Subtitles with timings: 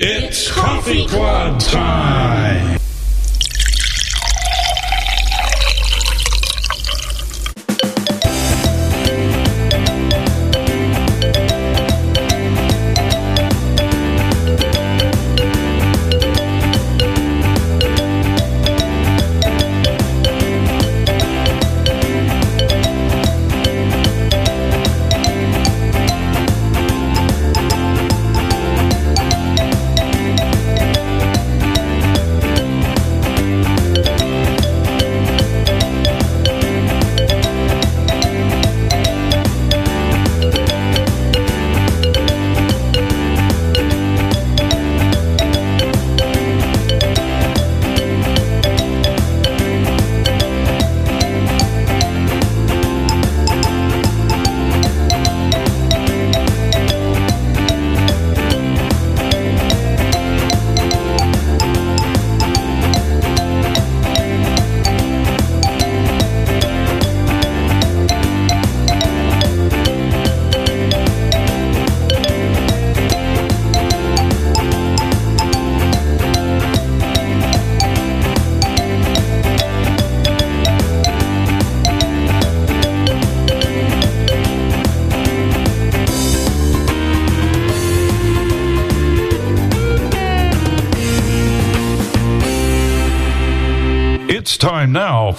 [0.00, 2.77] It's Coffee Club time.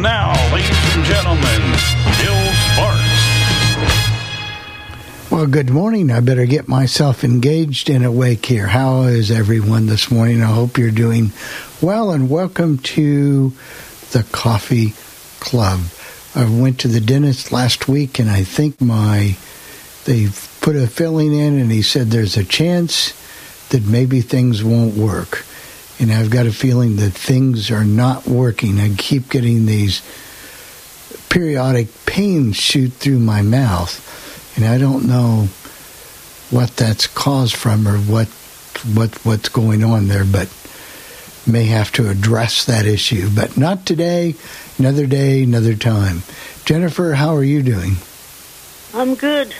[0.00, 1.60] Now, ladies and gentlemen,
[2.20, 3.02] Bill Sparks.
[5.28, 6.12] Well, good morning.
[6.12, 8.68] I better get myself engaged and awake here.
[8.68, 10.40] How is everyone this morning?
[10.40, 11.32] I hope you're doing
[11.82, 13.52] well and welcome to
[14.12, 14.94] the Coffee
[15.40, 15.80] Club.
[16.32, 19.36] I went to the dentist last week and I think my
[20.04, 20.28] they
[20.60, 23.14] put a filling in and he said there's a chance
[23.70, 25.44] that maybe things won't work.
[26.00, 28.78] And I've got a feeling that things are not working.
[28.78, 30.02] I keep getting these
[31.28, 34.04] periodic pains shoot through my mouth
[34.58, 35.48] and I don't know
[36.50, 38.26] what that's caused from or what
[38.94, 40.48] what what's going on there, but
[41.46, 43.30] may have to address that issue.
[43.34, 44.34] But not today.
[44.76, 46.22] Another day, another time.
[46.64, 47.96] Jennifer, how are you doing?
[48.94, 49.54] I'm good.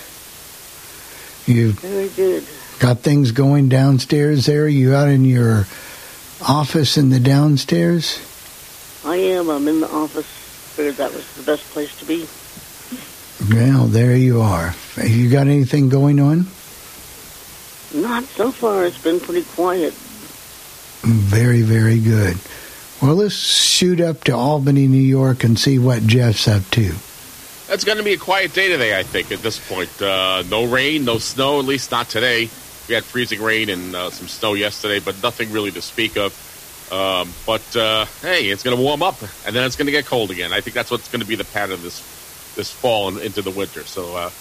[1.45, 2.45] You Very good.
[2.79, 4.67] got things going downstairs there?
[4.67, 5.65] You out in your
[6.41, 8.19] office in the downstairs?
[9.05, 9.49] I am.
[9.49, 10.25] I'm in the office.
[10.75, 12.27] Figured that was the best place to be.
[13.53, 14.75] Well, there you are.
[14.95, 16.45] Have you got anything going on?
[17.93, 18.85] Not so far.
[18.85, 19.93] It's been pretty quiet.
[21.01, 22.37] Very, very good.
[23.01, 26.93] Well, let's shoot up to Albany, New York and see what Jeff's up to.
[27.67, 30.01] That's going to be a quiet day today, I think, at this point.
[30.01, 32.49] Uh, no rain, no snow, at least not today.
[32.89, 36.33] We had freezing rain and uh, some snow yesterday, but nothing really to speak of.
[36.91, 40.07] Um, but uh, hey, it's going to warm up, and then it's going to get
[40.07, 40.51] cold again.
[40.51, 42.01] I think that's what's going to be the pattern this
[42.55, 43.83] this fall and into the winter.
[43.83, 44.31] So uh,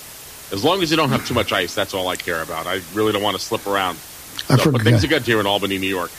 [0.51, 2.67] as long as you don't have too much ice, that's all I care about.
[2.67, 3.97] I really don't want to slip around.
[3.97, 6.11] So, but things are good here in Albany, New York.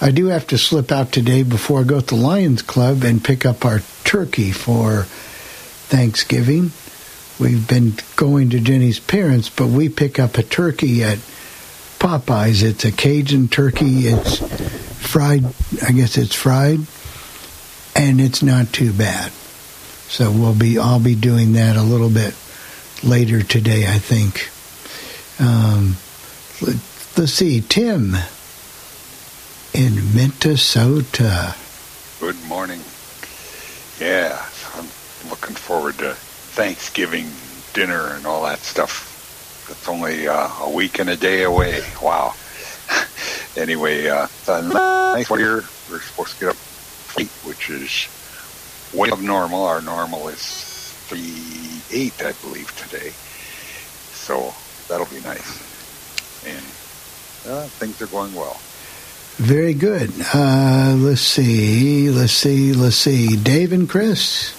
[0.00, 3.22] I do have to slip out today before I go to the Lions Club and
[3.22, 6.72] pick up our turkey for Thanksgiving.
[7.38, 11.18] We've been going to Jenny's parents, but we pick up a turkey at
[11.98, 12.62] Popeyes.
[12.62, 14.06] It's a Cajun turkey.
[14.06, 14.38] It's
[15.06, 15.44] fried.
[15.86, 16.80] I guess it's fried,
[17.96, 19.32] and it's not too bad.
[20.08, 20.78] So we'll be.
[20.78, 22.34] I'll be doing that a little bit
[23.02, 23.86] later today.
[23.86, 24.50] I think.
[25.40, 25.96] Um,
[26.60, 26.76] let,
[27.16, 28.16] let's see, Tim
[29.74, 31.54] in Minnesota.
[32.20, 32.80] Good morning.
[34.00, 34.86] Yeah, I'm
[35.30, 37.30] looking forward to Thanksgiving
[37.74, 39.07] dinner and all that stuff.
[39.70, 41.82] It's only uh, a week and a day away.
[42.02, 42.34] Wow.
[43.56, 45.64] anyway, uh, it's a nice year.
[45.90, 46.56] We're supposed to get up
[47.18, 48.08] eight, which is
[48.94, 49.64] way above normal.
[49.64, 53.10] Our normal is three eight, I believe, today.
[54.12, 54.54] So
[54.88, 55.66] that'll be nice.
[56.46, 58.58] And uh, things are going well.
[59.36, 60.12] Very good.
[60.34, 62.10] Uh, let's see.
[62.10, 62.72] Let's see.
[62.72, 63.36] Let's see.
[63.36, 64.54] Dave and Chris.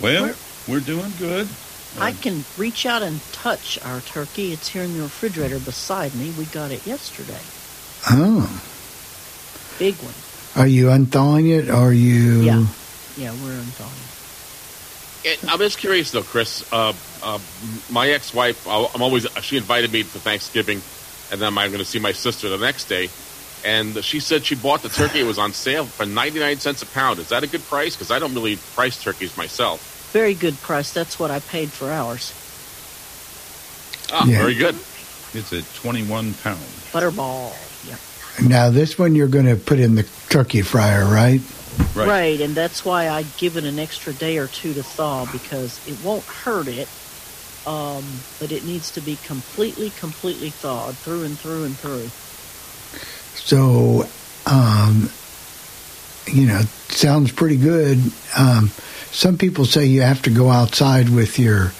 [0.00, 0.34] Well,
[0.68, 1.48] we're doing good.
[1.98, 4.52] I can reach out and touch our turkey.
[4.52, 6.30] It's here in the refrigerator beside me.
[6.38, 7.40] We got it yesterday.
[8.10, 8.62] Oh,
[9.78, 10.14] Big one.
[10.56, 11.68] are you unthawing it?
[11.68, 12.40] Or are you?
[12.42, 12.66] Yeah.
[13.16, 13.90] Yeah, we're unthawing.
[15.24, 15.52] it.
[15.52, 16.64] I'm just curious though, Chris.
[16.72, 16.92] Uh,
[17.22, 17.38] uh,
[17.90, 20.80] my ex-wife, I'll- I'm always she invited me for Thanksgiving,
[21.32, 23.10] and then I'm going to see my sister the next day.
[23.62, 25.20] And she said she bought the turkey.
[25.20, 27.18] It was on sale for 99 cents a pound.
[27.18, 27.94] Is that a good price?
[27.94, 29.89] Because I don't really price turkeys myself.
[30.12, 30.92] Very good price.
[30.92, 32.32] That's what I paid for ours.
[34.12, 34.38] Ah, Yeah.
[34.38, 34.74] very good.
[35.34, 36.60] It's a 21 pounds.
[36.92, 37.52] Butterball.
[37.86, 37.96] Yeah.
[38.48, 41.40] Now this one you're going to put in the turkey fryer, right?
[41.94, 42.08] Right.
[42.08, 42.40] Right.
[42.40, 45.96] and that's why I give it an extra day or two to thaw because it
[46.04, 46.88] won't hurt it,
[47.66, 48.04] um,
[48.40, 52.10] but it needs to be completely, completely thawed through and through and through.
[53.36, 54.08] So,
[54.46, 55.10] um,
[56.26, 57.98] you know, sounds pretty good.
[58.36, 58.70] Um,
[59.12, 61.72] some people say you have to go outside with your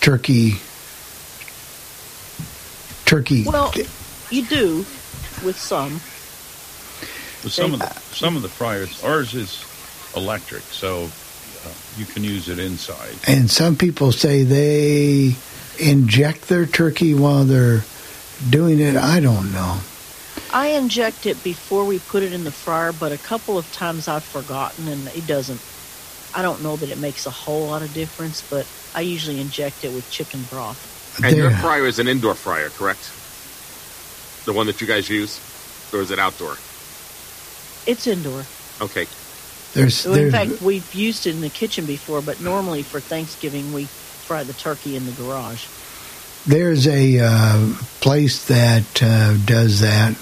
[0.00, 0.54] turkey.
[3.04, 3.44] Turkey.
[3.44, 3.72] Well,
[4.30, 4.78] you do
[5.44, 6.00] with some.
[7.42, 9.64] But some of the some of the fryers, ours is
[10.16, 11.04] electric, so
[11.64, 13.14] uh, you can use it inside.
[13.26, 15.36] And some people say they
[15.78, 17.84] inject their turkey while they're
[18.50, 18.96] doing it.
[18.96, 19.78] I don't know.
[20.52, 24.08] I inject it before we put it in the fryer, but a couple of times
[24.08, 25.60] I've forgotten and it doesn't.
[26.38, 28.64] I don't know that it makes a whole lot of difference, but
[28.94, 31.20] I usually inject it with chicken broth.
[31.20, 33.10] And your fryer is an indoor fryer, correct?
[34.44, 35.40] The one that you guys use,
[35.92, 36.52] or is it outdoor?
[37.90, 38.44] It's indoor.
[38.80, 39.08] Okay.
[39.74, 43.00] There's, So in there's fact, we've used it in the kitchen before, but normally for
[43.00, 45.66] Thanksgiving we fry the turkey in the garage.
[46.46, 50.16] There's a uh, place that uh, does that.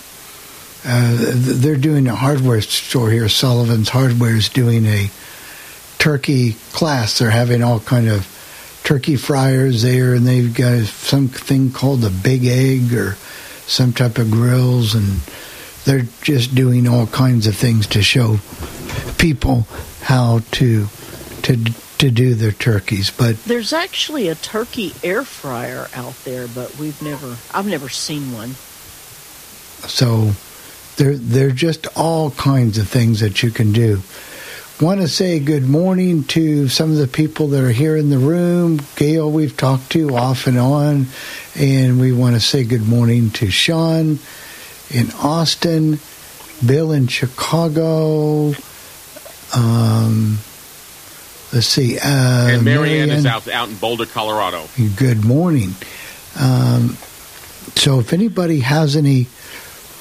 [0.83, 3.29] Uh, they're doing a hardware store here.
[3.29, 5.11] Sullivan's Hardware is doing a
[5.99, 7.19] turkey class.
[7.19, 8.33] They're having all kind of
[8.85, 13.17] turkey fryers there, and they've got something called the Big Egg or
[13.67, 15.21] some type of grills, and
[15.85, 18.39] they're just doing all kinds of things to show
[19.19, 19.67] people
[20.03, 20.87] how to
[21.43, 21.57] to
[21.99, 23.11] to do their turkeys.
[23.11, 28.33] But There's actually a turkey air fryer out there, but we've never I've never seen
[28.33, 28.51] one.
[29.89, 30.33] So
[30.97, 34.03] there there are just all kinds of things that you can do.
[34.79, 38.19] Want to say good morning to some of the people that are here in the
[38.19, 38.83] room.
[38.97, 41.07] Gail, we've talked to off and on,
[41.55, 44.19] and we want to say good morning to Sean
[44.91, 45.99] in Austin,
[46.65, 48.53] Bill in Chicago.
[49.55, 50.41] Um,
[51.55, 54.69] let's see, uh, and Marianne is out out in Boulder, Colorado.
[54.97, 55.75] Good morning.
[56.39, 56.99] Um,
[57.77, 59.29] so, if anybody has any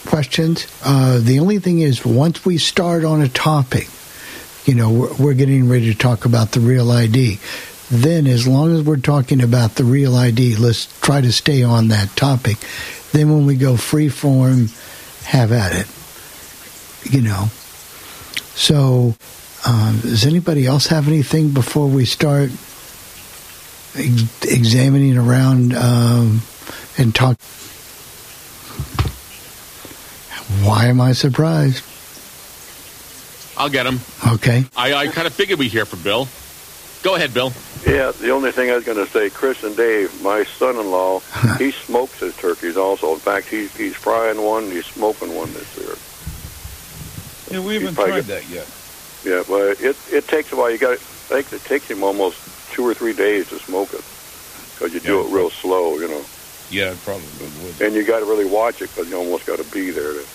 [0.05, 3.87] questions, uh, the only thing is once we start on a topic,
[4.65, 7.39] you know, we're, we're getting ready to talk about the real ID.
[7.91, 11.89] Then, as long as we're talking about the real ID, let's try to stay on
[11.89, 12.57] that topic.
[13.11, 14.69] Then, when we go free form,
[15.23, 15.87] have at it.
[17.13, 17.45] You know.
[18.55, 19.15] So,
[19.67, 22.49] um, does anybody else have anything before we start
[23.95, 26.41] ex- examining around um,
[26.97, 27.37] and talk?
[30.63, 31.83] Why am I surprised?
[33.57, 33.99] I'll get him.
[34.33, 34.65] Okay.
[34.75, 36.27] I, I kind of figured we'd hear from Bill.
[37.03, 37.53] Go ahead, Bill.
[37.85, 41.19] Yeah, the only thing I was going to say, Chris and Dave, my son-in-law,
[41.59, 43.13] he smokes his turkeys also.
[43.13, 45.95] In fact, he's he's frying one, he's smoking one this year.
[47.59, 48.67] Yeah, we haven't probably tried that yet.
[49.23, 50.71] Yeah, but it it takes a while.
[50.71, 52.37] You got I think it takes him almost
[52.73, 54.03] two or three days to smoke it
[54.73, 55.27] because you do Yeah.
[55.27, 56.23] it real slow, you know.
[56.71, 57.23] Yeah, it probably
[57.63, 57.79] would.
[57.81, 60.25] And you got to really watch it because you almost got to be there to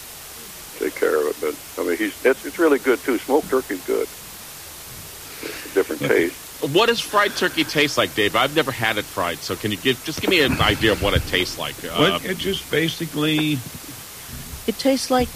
[0.80, 1.36] take care of it.
[1.40, 3.18] But I mean, he's it's it's really good too.
[3.18, 4.08] Smoked turkey's good.
[5.42, 6.34] It's a different taste.
[6.74, 8.36] What does fried turkey taste like, Dave?
[8.36, 11.02] I've never had it fried, so can you give just give me an idea of
[11.02, 11.74] what it tastes like?
[11.84, 13.52] Uh, Well, it just basically
[14.66, 15.28] It tastes like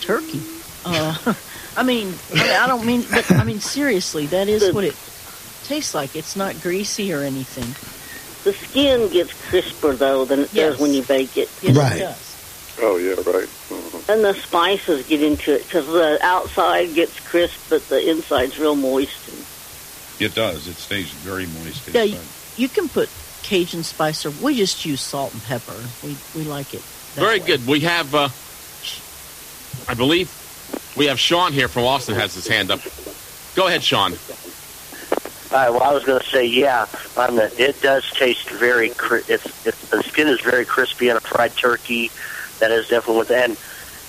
[0.00, 0.40] turkey.
[0.84, 1.34] Uh,
[1.76, 4.96] I mean, I, don't mean, but I mean seriously, that is what it
[5.64, 6.16] tastes like.
[6.16, 7.70] It's not greasy or anything.
[8.44, 10.72] The skin gets crisper though than it Yes.
[10.72, 11.96] does when you bake it, Yes, Right.
[11.96, 12.31] it does.
[12.84, 13.48] Oh yeah, right.
[13.70, 14.08] Mhm.
[14.08, 18.74] and the spices get into it because the outside gets crisp, but the inside's real
[18.74, 19.28] moist.
[19.28, 19.44] And
[20.20, 20.66] it does.
[20.68, 22.20] It stays very moist Yeah, inside.
[22.56, 23.08] You can put
[23.44, 25.74] Cajun spice, or we just use salt and pepper.
[26.02, 26.82] We we like it
[27.14, 27.46] that Very way.
[27.46, 27.66] good.
[27.66, 28.28] We have, uh,
[29.88, 30.30] I believe,
[30.96, 32.80] we have Sean here from Austin has his hand up.
[33.54, 34.12] Go ahead, Sean.
[35.52, 36.86] All right, well, I was going to say, yeah,
[37.16, 41.18] on the, it does taste very, cri- it's, it's, the skin is very crispy on
[41.18, 42.10] a fried turkey.
[42.62, 43.56] That is definitely what, and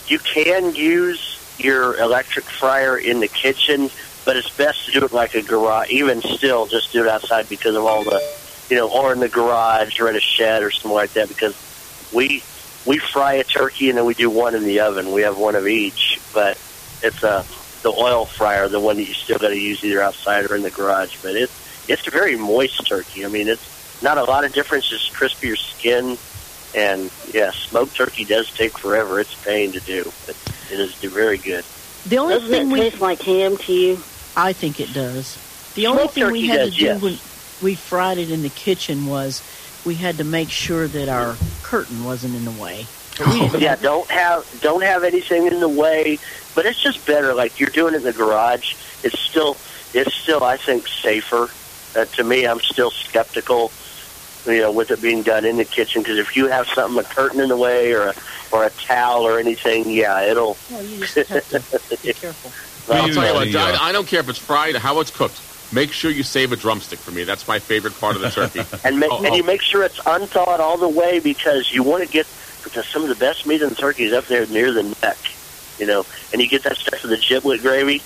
[0.05, 3.89] you can use your electric fryer in the kitchen,
[4.25, 5.89] but it's best to do it like a garage.
[5.89, 8.21] Even still, just do it outside because of all the,
[8.69, 11.29] you know, or in the garage or in a shed or something like that.
[11.29, 11.55] Because
[12.13, 12.43] we
[12.85, 15.11] we fry a turkey and then we do one in the oven.
[15.11, 16.59] We have one of each, but
[17.01, 17.43] it's a
[17.81, 20.61] the oil fryer, the one that you still got to use either outside or in
[20.61, 21.17] the garage.
[21.23, 23.25] But it's it's a very moist turkey.
[23.25, 24.87] I mean, it's not a lot of difference.
[24.87, 26.19] Just crispier skin,
[26.75, 29.19] and yeah, smoked turkey does take forever.
[29.19, 30.35] It's a pain to do, but
[30.71, 31.63] it is very good.
[32.05, 33.93] The only Doesn't thing it we taste like ham to you?
[34.35, 35.37] I think it does.
[35.75, 37.01] The only thing we had does, to do yes.
[37.01, 37.17] when
[37.61, 39.41] we fried it in the kitchen was
[39.85, 42.85] we had to make sure that our curtain wasn't in the way.
[43.17, 46.19] But we didn't Yeah, don't have don't have anything in the way,
[46.55, 47.33] but it's just better.
[47.33, 49.57] Like you're doing it in the garage, it's still
[49.93, 51.49] it's still I think safer.
[51.95, 53.71] Uh, to me, I'm still skeptical.
[54.45, 57.03] You know, with it being done in the kitchen, because if you have something a
[57.07, 58.13] curtain in the way or a
[58.51, 60.57] or a towel or anything, yeah, it'll.
[60.69, 62.51] Well, you just have to be careful.
[62.93, 64.99] I'll tell you what, the, uh, I, I don't care if it's fried or how
[64.99, 65.39] it's cooked.
[65.73, 67.23] Make sure you save a drumstick for me.
[67.23, 68.59] That's my favorite part of the turkey.
[68.83, 69.45] and ma- Oh, and you oh.
[69.45, 72.27] make sure it's unthawed all the way because you want to get
[72.63, 75.17] because some of the best meat in the turkey is up there near the neck,
[75.79, 78.01] you know, and you get that stuff with the giblet gravy.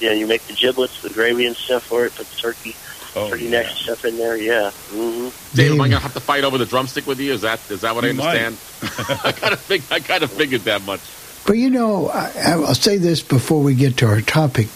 [0.00, 2.74] You know, you make the giblets, the gravy and stuff for it, put the turkey,
[3.16, 3.50] Oh, turkey yeah.
[3.50, 4.36] neck stuff in there.
[4.36, 4.70] Yeah.
[4.90, 5.56] Mm-hmm.
[5.56, 7.32] Dave, am I going to have to fight over the drumstick with you?
[7.32, 8.56] Is that is that what You I understand?
[9.24, 11.00] I kind of fig- I kind of figured that much.
[11.46, 14.68] But you know, I, I'll say this before we get to our topic.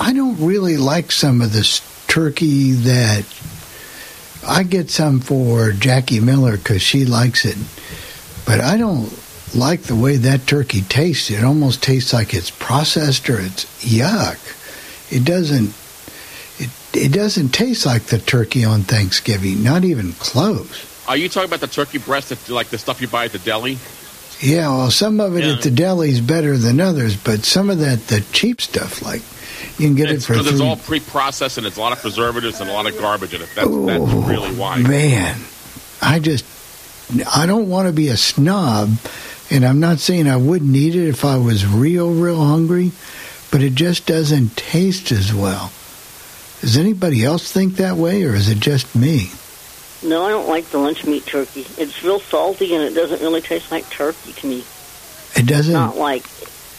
[0.00, 3.24] I don't really like some of this turkey that
[4.46, 7.56] I get some for Jackie Miller because she likes it,
[8.46, 9.12] but I don't
[9.54, 11.30] like the way that turkey tastes.
[11.30, 14.38] It almost tastes like it's processed or it's yuck.
[15.12, 15.74] It doesn't.
[16.96, 19.62] It doesn't taste like the turkey on Thanksgiving.
[19.62, 20.90] Not even close.
[21.08, 23.38] Are you talking about the turkey breast, that, like the stuff you buy at the
[23.38, 23.78] deli?
[24.40, 25.52] Yeah, well, some of it Yeah.
[25.54, 29.22] at the deli is better than others, but some of that, the cheap stuff, like
[29.78, 32.00] you can get It's it for because it's all pre-processed and it's a lot of
[32.00, 33.48] preservatives and a lot of garbage in it.
[33.54, 34.78] That's, Oh, that's really why.
[34.78, 35.40] Man,
[36.02, 36.44] I just,
[37.34, 38.90] I don't want to be a snob,
[39.50, 42.92] and I'm not saying I wouldn't eat it if I was real, real hungry,
[43.50, 45.70] but it just doesn't taste as well.
[46.64, 49.30] Does anybody else think that way, or is it just me?
[50.02, 51.66] No, I don't like the lunch meat turkey.
[51.76, 54.64] It's real salty and it doesn't really taste like turkey to me.
[55.36, 55.74] It doesn't.
[55.74, 56.22] Not like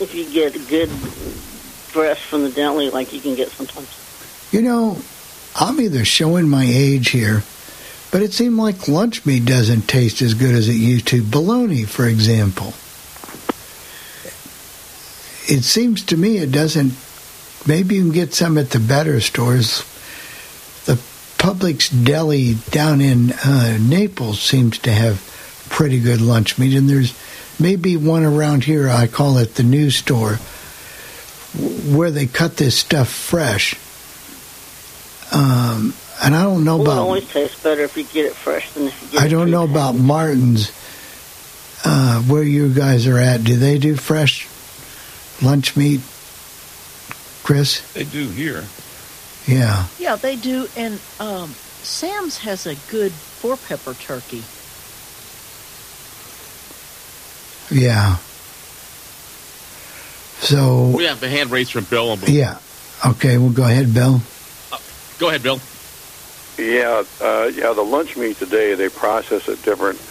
[0.02, 0.90] if you get a good
[1.94, 4.50] breast from the deli like you can get sometimes.
[4.52, 4.98] You know,
[5.56, 7.44] I'm either showing my age here,
[8.12, 11.24] but it seemed like lunch meat doesn't taste as good as it used to.
[11.24, 12.74] Bologna, for example.
[15.48, 16.94] It seems to me it doesn't.
[17.68, 19.80] Maybe you can get some at the better stores.
[20.86, 20.96] The
[21.38, 25.22] Publix deli down in uh, Naples seems to have
[25.70, 27.18] pretty good lunch meat, and there's
[27.60, 28.90] maybe one around here.
[28.90, 30.36] I call it the news store,
[31.96, 33.76] where they cut this stuff fresh.
[35.34, 35.94] Um,
[36.24, 38.72] and I don't know Well, it about always tastes better if you get it fresh
[38.74, 39.96] than if you get I it don't know about.
[39.96, 40.72] Martin's.
[41.88, 44.48] Uh, where you guys are at, do they do fresh
[45.44, 46.02] lunch meat,
[47.46, 47.94] Chris?
[47.94, 48.64] They do here.
[49.46, 49.86] Yeah.
[50.00, 50.68] Yeah, they do.
[50.76, 51.52] And um,
[51.84, 54.42] Sam's has a good four pepper turkey.
[57.70, 58.16] Yeah.
[60.40, 62.18] So We have the hand raised from Bill.
[62.26, 62.58] Yeah,
[63.06, 63.38] okay.
[63.38, 64.22] Well, go ahead, Bill.
[65.20, 65.60] Go ahead, Bill.
[66.58, 67.74] Yeah, uh, yeah.
[67.74, 70.02] The lunch meat today they process it different,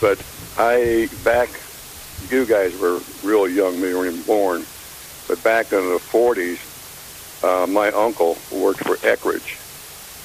[0.00, 0.20] but
[0.58, 1.50] I back
[2.32, 4.64] you guys were real young, we weren't even born,
[5.28, 6.58] but back in the '40s,
[7.42, 9.56] uh, my uncle worked for Eckrich,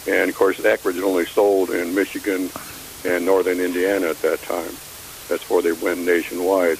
[0.07, 2.49] and of course Eckrich only sold in Michigan
[3.05, 4.73] and northern Indiana at that time.
[5.29, 6.77] That's where they went nationwide.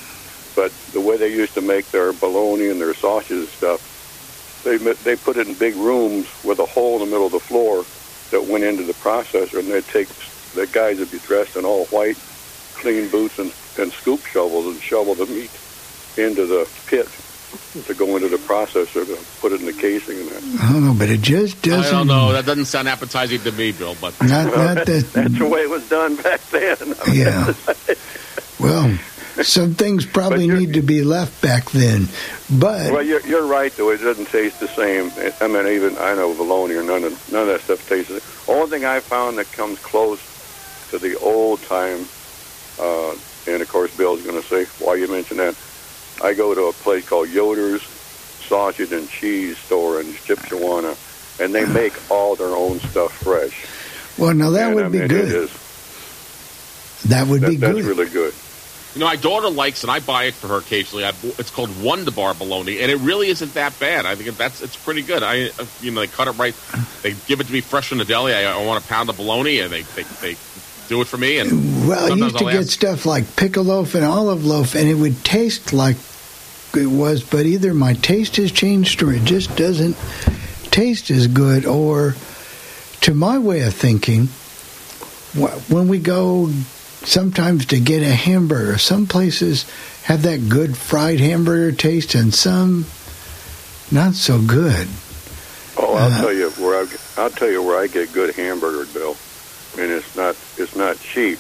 [0.55, 4.77] But the way they used to make their bologna and their sausages and stuff, they
[4.77, 7.85] they put it in big rooms with a hole in the middle of the floor
[8.31, 10.07] that went into the processor, and they'd take
[10.53, 12.17] the guys would be dressed in all white,
[12.75, 15.51] clean boots and, and scoop shovels and shovel the meat
[16.17, 17.07] into the pit
[17.84, 20.62] to go into the processor to put it in the casing and that.
[20.63, 21.86] I don't know, but it just doesn't.
[21.94, 22.32] I don't know.
[22.34, 23.96] That doesn't sound appetizing to me, Bill.
[24.00, 26.77] But Not, not That's the way it was done back then.
[27.13, 27.53] Yeah.
[28.60, 28.98] Well,
[29.44, 32.08] some things probably need to be left back then,
[32.50, 33.91] but Well, you're, you're right though.
[33.91, 35.12] It doesn't taste the same.
[35.41, 38.12] I mean, even I know bologna or none of none of that stuff tastes.
[38.46, 40.22] The only thing I found that comes close
[40.91, 42.05] to the old time
[42.79, 43.15] Uh,
[43.48, 45.55] and of course, Bill's going to say, "Why you mention that?"
[46.24, 50.95] I go to a place called Yoder's Sausage and Cheese Store in Shipshewana,
[51.41, 53.65] and they make all their own stuff fresh.
[54.17, 55.12] Well, now that and, would I be good.
[55.12, 55.51] It is.
[57.10, 57.75] That would That, be good.
[57.75, 57.98] that's good.
[57.98, 58.34] really good.
[58.93, 61.03] You know, my daughter likes, and I buy it for her occasionally.
[61.03, 64.05] I, it's called Wonder Bar bologna, and it really isn't that bad.
[64.05, 65.22] I think that's it's pretty good.
[65.22, 66.55] I, uh, you know, they cut it right.
[67.03, 68.34] They give it to me fresh from the deli.
[68.34, 70.38] I, I want a pound of bologna, and they they, they
[70.87, 71.37] do it for me.
[71.39, 74.75] And Well, I used to I'll get ask- stuff like pickle loaf and olive loaf,
[74.75, 75.97] and it would taste like
[76.75, 79.95] it was, but either my taste has changed or it just doesn't
[80.71, 81.65] taste as good.
[81.65, 82.15] Or,
[83.01, 84.27] to my way of thinking,
[85.69, 86.49] when we go
[87.03, 89.65] sometimes to get a hamburger, some places
[90.03, 92.85] have that good fried hamburger taste, and some
[93.91, 94.87] not so good.
[95.77, 96.87] Oh, I'll Uh, tell you where I
[97.21, 99.15] I'll tell you where I get good hamburger, Bill.
[99.77, 101.39] And it's not it's not cheap.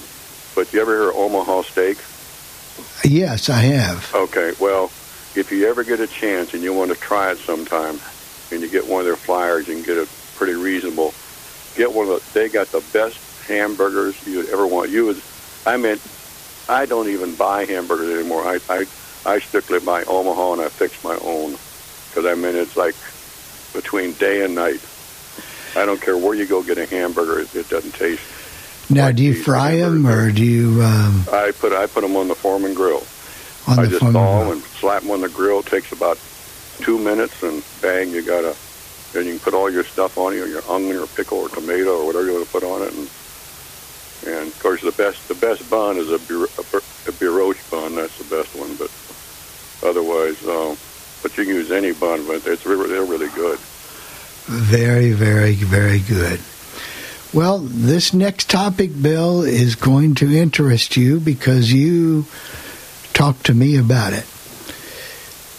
[0.55, 1.97] But you ever hear of Omaha steak?
[3.03, 4.13] Yes, I have.
[4.13, 4.85] Okay, well,
[5.35, 7.99] if you ever get a chance and you want to try it sometime,
[8.51, 11.13] and you get one of their flyers, you can get it pretty reasonable.
[11.75, 12.39] Get one of the.
[12.39, 14.89] They got the best hamburgers you'd ever want.
[14.89, 15.21] You would.
[15.65, 15.97] I mean,
[16.67, 18.43] I don't even buy hamburgers anymore.
[18.43, 18.85] I I
[19.25, 21.51] I strictly buy Omaha and I fix my own
[22.09, 22.95] because I mean it's like
[23.73, 24.79] between day and night.
[25.75, 28.21] I don't care where you go get a hamburger; it, it doesn't taste.
[28.89, 32.15] Now, like do you fry them or do you um, I put I put them
[32.15, 33.03] on the Foreman grill.
[33.67, 35.59] on I the just thaw them and slap them on the grill.
[35.59, 36.19] It takes about
[36.79, 38.55] two minutes, and bang, you got a.
[39.13, 41.49] Then you can put all your stuff on it, or your onion or pickle or
[41.49, 43.09] tomato or whatever you want to put on it, and
[44.27, 47.95] and of course the best the best bun is a, a, a brioche bun.
[47.95, 48.91] That's the best one, but
[49.83, 50.77] otherwise, um,
[51.23, 53.59] but you can use any bun, but it's really, they're really good.
[54.47, 56.39] Very, very, very good.
[57.33, 62.25] Well, this next topic, Bill, is going to interest you because you
[63.13, 64.25] talked to me about it.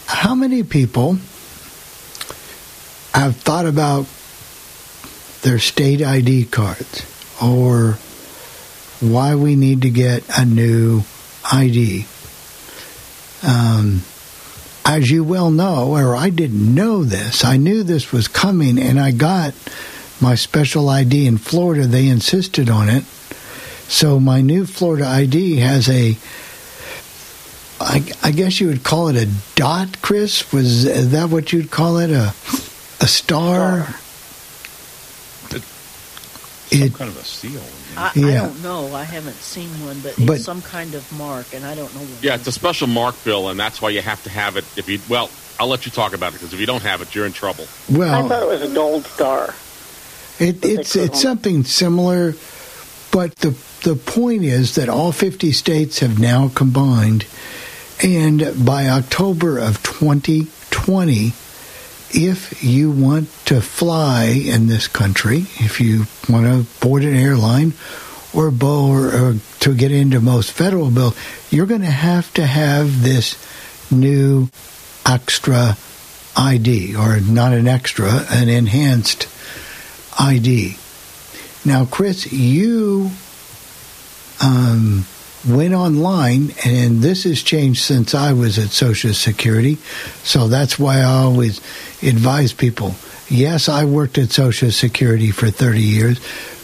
[0.06, 1.14] How many people
[3.12, 4.06] have thought about
[5.42, 7.04] their state ID cards
[7.42, 7.98] or
[9.00, 11.02] why we need to get a new
[11.52, 12.06] ID?
[13.42, 14.02] Um,
[14.86, 19.00] as you well know, or I didn't know this, I knew this was coming, and
[19.00, 19.52] I got
[20.20, 21.86] my special ID in Florida.
[21.86, 23.02] They insisted on it.
[23.88, 26.16] So my new Florida ID has a,
[27.80, 30.52] I, I guess you would call it a dot, Chris?
[30.52, 32.10] Was is that what you'd call it?
[32.10, 32.32] A,
[33.00, 33.86] a star?
[35.50, 35.62] Some
[36.70, 37.60] It, kind of a seal.
[37.96, 38.94] I, I don't know.
[38.94, 42.00] I haven't seen one, but, But- it's some kind of mark, and I don't know.
[42.00, 44.64] What Yeah, it's a special mark bill, and that's why you have to have it.
[44.76, 47.14] If you well, I'll let you talk about it because if you don't have it,
[47.14, 47.66] you're in trouble.
[47.90, 49.54] Well, I thought it was a gold star.
[50.38, 52.34] It, it's it's something similar,
[53.10, 57.26] but the the point is that all 50 states have now combined,
[58.02, 61.32] and by October of 2020,
[62.10, 67.74] if you want to fly in this country, if you want to board an airline
[68.34, 71.14] or, bo- or, or to get into most federal bill,
[71.50, 73.36] you're going to have to have this
[73.90, 74.48] new
[75.04, 75.76] extra
[76.36, 79.28] ID, or not an extra, an enhanced
[80.18, 80.76] ID.
[81.64, 83.10] Now, Chris, you
[84.42, 85.06] um,
[85.48, 89.76] went online, and this has changed since I was at Social Security.
[90.22, 91.58] So that's why I always
[92.02, 92.94] advise people
[93.28, 96.20] yes, I worked at Social Security for 30 years,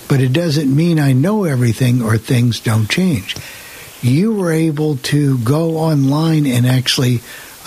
[0.08, 3.36] but it doesn't mean I know everything or things don't change.
[4.00, 7.20] You were able to go online and actually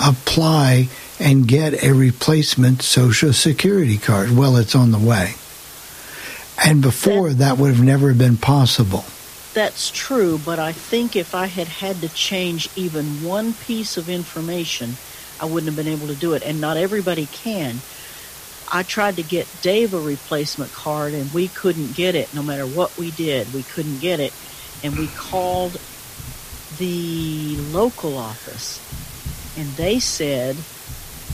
[0.04, 4.36] apply and get a replacement Social Security card.
[4.36, 5.36] Well, it's on the way.
[6.64, 9.06] And before, that would have never been possible.
[9.56, 14.10] That's true, but I think if I had had to change even one piece of
[14.10, 15.00] information,
[15.40, 16.44] I wouldn't have been able to do it.
[16.44, 17.86] And not everybody can.
[18.72, 22.34] I tried to get Dave a replacement card, and we couldn't get it.
[22.34, 24.34] No matter what we did, we couldn't get it.
[24.84, 25.78] And we called
[26.70, 28.84] the local office,
[29.56, 30.58] and they said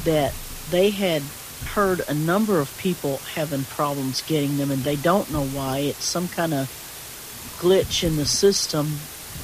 [0.05, 0.35] that
[0.69, 1.23] they had
[1.65, 5.79] heard a number of people having problems getting them, and they don't know why.
[5.79, 6.69] It's some kind of
[7.61, 8.99] glitch in the system,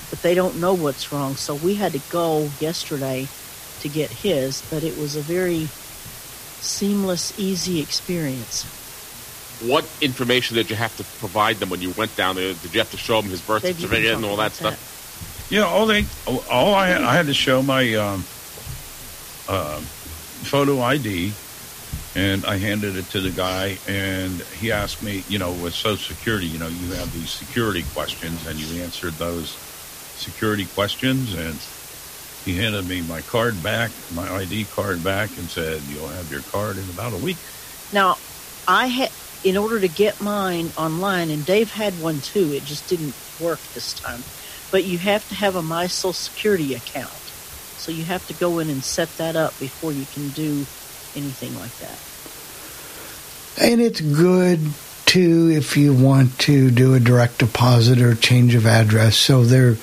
[0.10, 1.36] but they don't know what's wrong.
[1.36, 3.27] So we had to go yesterday
[3.80, 5.67] to get his, but it was a very
[6.60, 8.65] seamless, easy experience.
[9.62, 12.53] What information did you have to provide them when you went down there?
[12.53, 14.77] Did you have to show them his birth Dave, you certificate and all that about
[14.77, 15.47] stuff?
[15.51, 18.25] You know, all they, all I, I had to show my um,
[19.47, 19.80] uh,
[20.43, 21.34] photo ID,
[22.17, 25.99] and I handed it to the guy, and he asked me, you know, with Social
[26.15, 29.60] Security, you know, you have these security questions, and you answered those
[30.15, 31.62] security questions, and
[32.43, 36.43] he handed me my card back, my ID card back, and said, "You'll have your
[36.43, 37.41] card in about a week."
[37.91, 38.17] Now,
[38.67, 39.12] I had
[39.43, 42.51] in order to get mine online, and Dave had one too.
[42.53, 44.25] It just didn't work this time.
[44.71, 47.36] But you have to have a My Social Security account,
[47.75, 50.69] so you have to go in and set that up before you can do
[51.15, 52.01] anything like that.
[53.59, 54.59] And it's good
[55.05, 59.15] too if you want to do a direct deposit or change of address.
[59.15, 59.77] So there,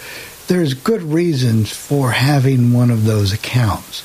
[0.46, 4.04] there's good reasons for having one of those accounts.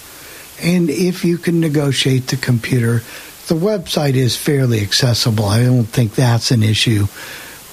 [0.62, 3.03] And if you can negotiate the computer,
[3.47, 5.45] the website is fairly accessible.
[5.45, 7.08] I don't think that's an issue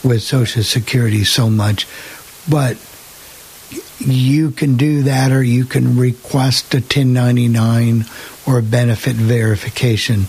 [0.04, 1.86] with Social Security so much,
[2.48, 2.76] but
[3.98, 8.04] you can do that or you can request a 1099
[8.46, 10.26] or a benefit verification.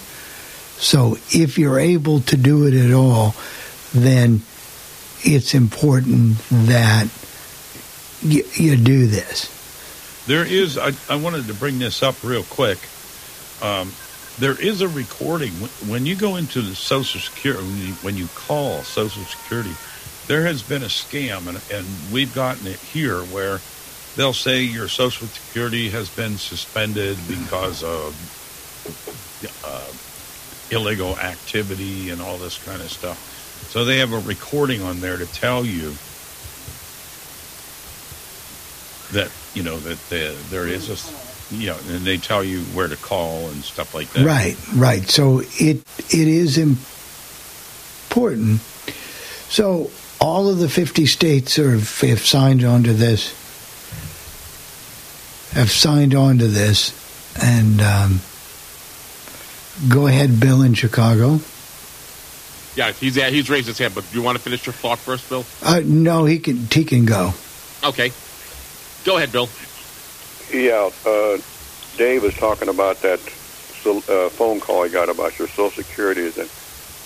[0.80, 3.36] So if you're able to do it at all,
[3.94, 4.42] then
[5.24, 7.08] it's important that
[8.22, 9.54] you, you do this.
[10.28, 12.78] There is, I, I wanted to bring this up real quick.
[13.62, 13.92] Um,
[14.38, 15.52] there is a recording
[15.90, 19.74] when you go into the Social Security, when you, call Social Security,
[20.28, 23.60] there has been a scam, and, and we've gotten it here where
[24.16, 28.14] they'll say your Social Security has been suspended because of
[29.66, 30.07] uh,
[30.72, 33.18] illegal activity and all this kind of stuff.
[33.70, 35.94] So they have a recording on there to tell you
[39.14, 40.98] that you know that the, there is a
[41.50, 44.26] you know, and they tell you where to call and stuff like that.
[44.26, 45.10] Right, right.
[45.10, 45.78] So it
[46.10, 48.60] it is important.
[49.50, 53.30] So all of the 50 states are, have signed on to this,
[55.54, 56.92] have signed on to this,
[57.42, 58.20] and um,
[59.90, 61.40] go ahead, Bill in Chicago.
[62.76, 63.96] Yeah, he's yeah, he's raised his hand.
[63.96, 65.46] But do you want to finish your thought first, Bill?
[65.64, 67.34] Uh, no, he can he can go.
[67.84, 68.12] Okay,
[69.04, 69.50] go ahead, Bill.
[70.54, 71.38] Yeah, uh,
[71.98, 73.20] Dave was talking about that
[73.88, 76.26] uh, phone call I got about your Social Security.
[76.40, 76.50] And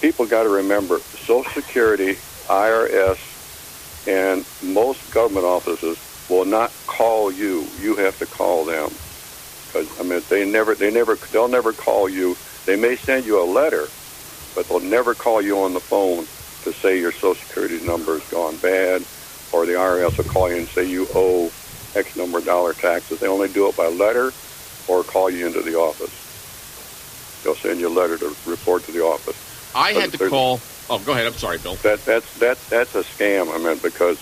[0.02, 2.16] people got to remember, Social Security,
[2.48, 5.98] IRS, and most government offices
[6.30, 7.68] will not call you.
[7.80, 8.90] You have to call them.
[9.68, 12.36] Because I mean, they never, they never, they'll never call you.
[12.66, 13.88] They may send you a letter,
[14.56, 16.26] but they'll never call you on the phone
[16.64, 19.04] to say your Social Security number has gone bad,
[19.52, 21.52] or the IRS will call you and say you owe
[21.96, 23.20] X number of dollar taxes.
[23.20, 24.32] They only do it by letter
[24.88, 26.12] or call you into the office.
[27.44, 29.36] They'll send you a letter to report to the office.
[29.74, 30.60] I had to call.
[30.90, 31.26] Oh, go ahead.
[31.26, 31.76] I'm sorry, Bill.
[31.76, 33.54] That that's that that's a scam.
[33.54, 34.20] I mean, because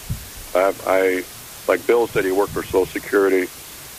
[0.56, 1.24] I, I
[1.68, 3.50] like Bill said, he worked for Social Security,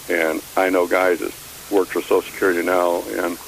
[0.08, 1.32] and I know guys that
[1.70, 3.38] work for Social Security now, and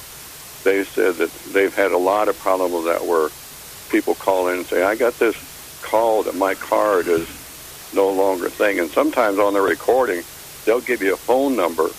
[0.63, 3.31] they said that they've had a lot of problems that, where
[3.89, 5.35] people call in and say, "I got this
[5.81, 7.27] call that my card is
[7.91, 10.23] no longer thing," and sometimes on the recording,
[10.65, 11.95] they'll give you a phone number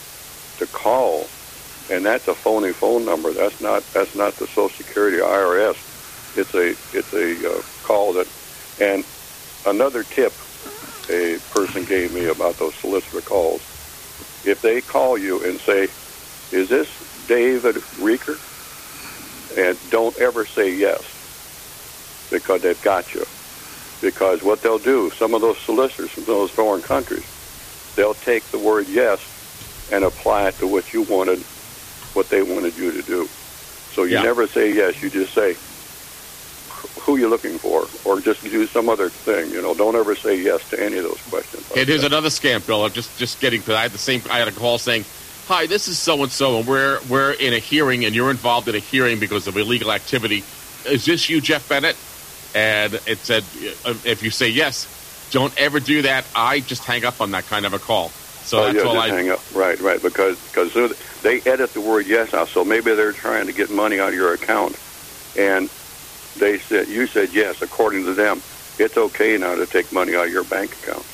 [0.59, 1.33] to call,
[1.89, 3.35] and that's a phony phone number.
[3.35, 5.77] That's not that's not the Social Security IRS.
[6.35, 8.29] It's a it's a uh, call that.
[8.79, 9.07] And
[9.65, 10.41] another tip
[11.11, 13.63] a person gave me about those solicitor calls.
[14.45, 15.89] If they call you and say,
[16.53, 16.89] "Is this
[17.27, 18.41] David Reeker?"
[19.57, 21.03] And don't ever say yes
[22.31, 23.27] because they've got you.
[24.01, 27.25] Because what they'll do, some of those solicitors from those foreign countries,
[27.97, 29.21] they'll take the word yes
[29.91, 31.45] and apply it to what you wanted,
[32.13, 33.31] what they wanted you to do.
[33.95, 34.23] So you Yeah.
[34.23, 35.01] never say yes.
[35.03, 35.57] You just say
[37.01, 39.51] who you looking for, or just do some other thing.
[39.53, 41.65] You know, don't ever say yes to any of those questions.
[41.75, 42.85] It is another scam, Bill.
[42.85, 44.23] I'm just just getting because I had the same.
[44.31, 45.07] I had a call saying,
[45.47, 48.69] "Hi, this is so and so, and we're we're in a hearing, and you're involved
[48.69, 50.45] in a hearing because of illegal activity.
[50.87, 51.97] Is this you, Jeff Bennett?"
[52.55, 53.45] And it said,
[53.85, 54.87] uh, "If you say yes,
[55.31, 56.25] don't ever do that.
[56.35, 58.11] I just hang up on that kind of a call."
[58.45, 59.17] So oh, that's yeah, all just I.
[59.17, 59.41] hang up.
[59.55, 60.01] Right, right.
[60.01, 60.73] Because because
[61.23, 64.15] they edit the word yes out, so maybe they're trying to get money out of
[64.15, 64.79] your account,
[65.37, 65.71] and
[66.37, 67.63] they said you said yes.
[67.63, 68.43] According to them,
[68.79, 71.05] it's okay now to take money out of your bank account.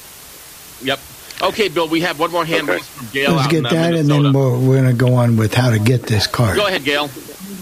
[0.83, 0.99] Yep.
[1.43, 1.89] Okay, Bill.
[1.89, 2.73] We have one more hand Okay.
[2.75, 4.93] raised from Gail Let's out get in uh, that, and then we're, we're going to
[4.93, 6.57] go on with how to get this card.
[6.57, 7.09] Go ahead, Gail.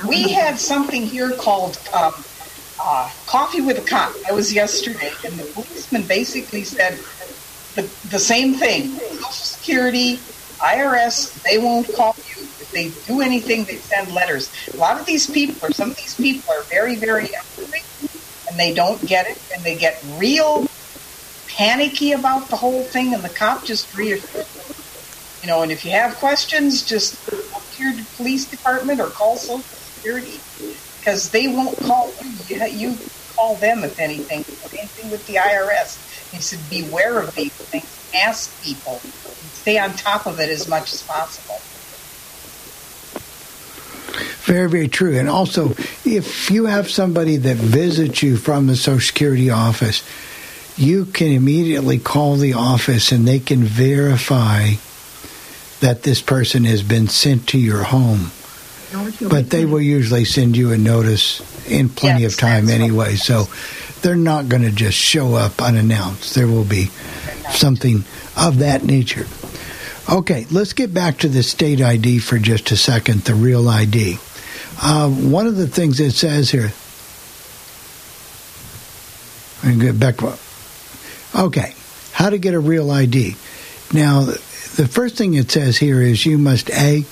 [0.09, 2.12] We had something here called um,
[2.81, 4.12] uh, Coffee with a Cop.
[4.23, 6.99] That was yesterday, and the policeman basically said
[7.75, 8.88] the, the same thing.
[8.88, 10.17] Social Security,
[10.59, 12.43] IRS, they won't call you.
[12.43, 14.51] If they do anything, they send letters.
[14.75, 17.83] A lot of these people, or some of these people, are very, very angry,
[18.49, 20.67] and they don't get it, and they get real
[21.59, 24.47] panicky about the whole thing, and the cop just reassured.
[25.42, 27.14] You know, and if you have questions, just
[27.55, 30.40] up to your police department or call Social Security
[30.99, 32.12] because they won't call
[32.49, 32.64] you.
[32.64, 32.97] You,
[33.35, 34.44] call them if anything.
[34.77, 36.33] Anything with the IRS.
[36.33, 38.11] He said, beware of these things.
[38.14, 39.01] ask people.
[39.53, 41.61] Stay on top of it as much as possible.
[44.44, 45.16] Very, very true.
[45.16, 50.03] And also, if you have somebody that visits you from the Social Security office,
[50.79, 54.71] you can immediately call the office and they can verify
[55.81, 58.31] that this person has been sent to your home.
[59.29, 63.17] But they will usually send you a notice in plenty Yes, of time anyway.
[63.17, 63.45] So
[64.01, 66.35] they're not going to just show up unannounced.
[66.35, 66.87] There will be
[67.51, 68.05] something
[68.37, 69.27] of that nature.
[70.11, 74.19] Okay, let's get back to the state ID for just a second, the real ID.
[74.81, 76.73] Uh, one of the things it says here.
[79.62, 80.23] And get back.
[81.38, 81.72] Okay,
[82.12, 83.37] how to get a real ID.
[83.92, 87.05] Now, the first thing it says here is you must a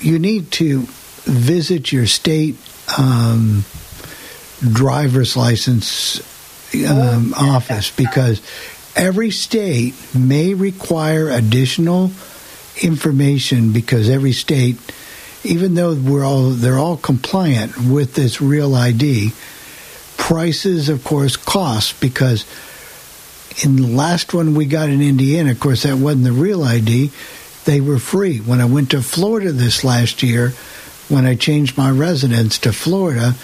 [0.00, 0.82] you need to
[1.22, 2.56] visit your state
[2.98, 3.64] um,
[4.60, 6.20] driver's license
[6.86, 8.42] um, office because
[8.94, 12.10] every state may require additional
[12.82, 14.76] information because every state,
[15.44, 19.32] even though we're all they're all compliant with this real ID,
[20.16, 22.44] prices of course cost because
[23.62, 27.10] in the last one we got in Indiana, of course that wasn't the real ID.
[27.64, 28.38] They were free.
[28.38, 30.50] When I went to Florida this last year,
[31.08, 33.34] when I changed my residence to Florida,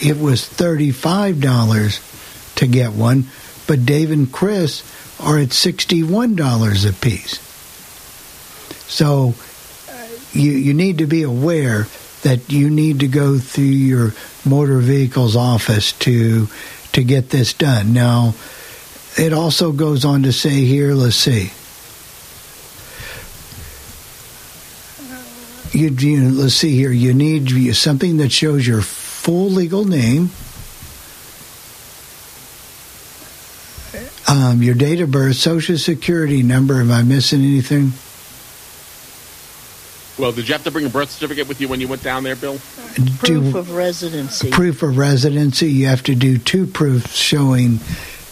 [0.00, 3.26] it was $35 to get one,
[3.66, 4.82] but Dave and Chris
[5.20, 7.40] are at $61 a piece.
[8.88, 9.34] So
[9.88, 11.88] uh, you you need to be aware
[12.22, 16.48] that you need to go through your motor vehicles office to
[16.92, 17.92] to get this done.
[17.92, 18.34] Now,
[19.16, 21.52] it also goes on to say here, let's see.
[25.78, 26.90] You, you let's see here.
[26.90, 30.30] You need something that shows your full legal name,
[34.26, 36.80] um, your date of birth, social security number.
[36.80, 37.92] Am I missing anything?
[40.18, 42.24] Well, did you have to bring a birth certificate with you when you went down
[42.24, 42.58] there, Bill?
[43.18, 44.50] Proof of residency.
[44.50, 45.70] proof of residency.
[45.70, 47.78] You have to do two proofs showing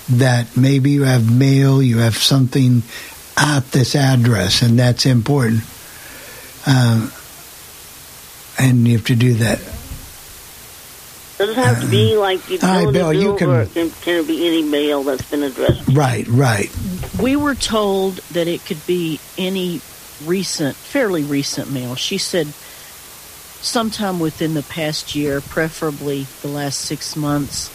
[0.09, 2.83] that maybe you have mail, you have something
[3.37, 5.63] at this address, and that's important.
[6.67, 7.13] Um,
[8.59, 9.59] and you have to do that.
[11.39, 14.21] Does it have to be like you Hi, know Bill, you can- or can, can
[14.21, 15.87] it be any mail that's been addressed?
[15.89, 16.71] Right, right.
[17.21, 19.81] We were told that it could be any
[20.25, 21.95] recent, fairly recent mail.
[21.95, 22.49] She said
[23.67, 27.73] sometime within the past year, preferably the last six months.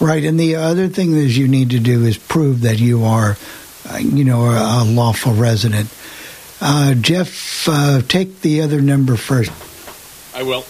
[0.00, 3.36] Right, and the other thing is you need to do is prove that you are,
[3.88, 5.88] uh, you know, a, a lawful resident.
[6.60, 9.52] Uh, Jeff, uh, take the other number first.
[10.34, 10.64] I will.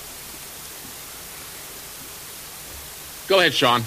[3.29, 3.83] Go ahead, Sean.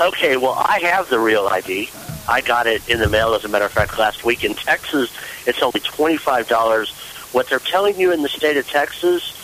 [0.00, 1.90] Okay, well, I have the real ID.
[2.28, 4.44] I got it in the mail, as a matter of fact, last week.
[4.44, 5.10] In Texas,
[5.46, 7.32] it's only $25.
[7.32, 9.34] What they're telling you in the state of Texas,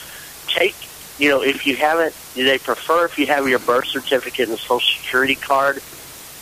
[0.49, 0.75] take,
[1.19, 4.81] you know, if you haven't, they prefer if you have your birth certificate and social
[5.03, 5.81] security card,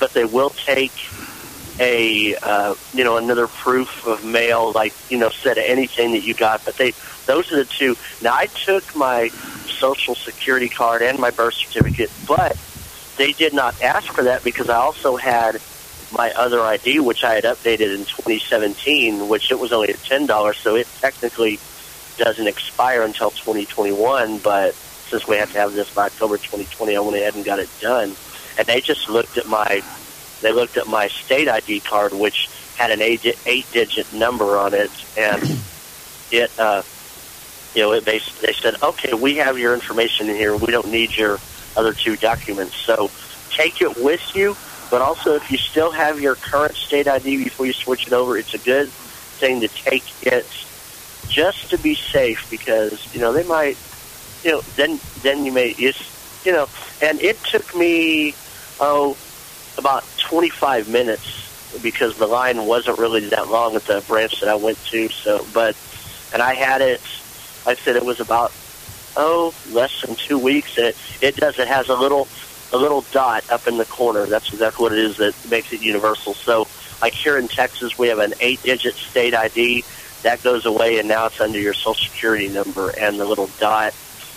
[0.00, 0.92] but they will take
[1.78, 6.34] a, uh, you know, another proof of mail, like, you know, said anything that you
[6.34, 6.64] got.
[6.64, 6.92] But they,
[7.26, 7.96] those are the two.
[8.20, 9.30] Now, I took my
[9.78, 12.56] social security card and my birth certificate, but
[13.16, 15.60] they did not ask for that because I also had
[16.12, 20.26] my other ID, which I had updated in 2017, which it was only at ten
[20.26, 21.58] dollars, so it technically
[22.18, 24.38] doesn't expire until 2021.
[24.38, 27.58] But since we have to have this by October 2020, I went ahead and got
[27.58, 28.14] it done.
[28.58, 29.82] And they just looked at my,
[30.42, 34.90] they looked at my state ID card, which had an eight, eight-digit number on it,
[35.16, 35.58] and
[36.30, 36.82] it, uh,
[37.74, 40.56] you know, it, they they said, okay, we have your information in here.
[40.56, 41.38] We don't need your
[41.76, 42.76] other two documents.
[42.76, 43.10] So
[43.50, 44.56] take it with you.
[44.92, 48.36] But also, if you still have your current state ID before you switch it over,
[48.36, 48.90] it's a good
[49.40, 50.46] thing to take it
[51.28, 53.78] just to be safe because you know they might,
[54.44, 55.98] you know, then then you may it's
[56.44, 56.68] you know,
[57.00, 58.34] and it took me
[58.80, 59.16] oh
[59.78, 61.24] about 25 minutes
[61.82, 65.08] because the line wasn't really that long at the branch that I went to.
[65.08, 65.74] So, but
[66.34, 67.00] and I had it.
[67.66, 68.52] I said it was about
[69.16, 70.76] oh less than two weeks.
[70.76, 71.58] It it does.
[71.58, 72.28] It has a little
[72.72, 74.26] a little dot up in the corner.
[74.26, 76.34] That's exactly what it is that makes it universal.
[76.34, 76.66] So,
[77.00, 79.84] like here in Texas, we have an eight-digit state ID
[80.22, 83.94] that goes away, and now it's under your Social Security number and the little dot,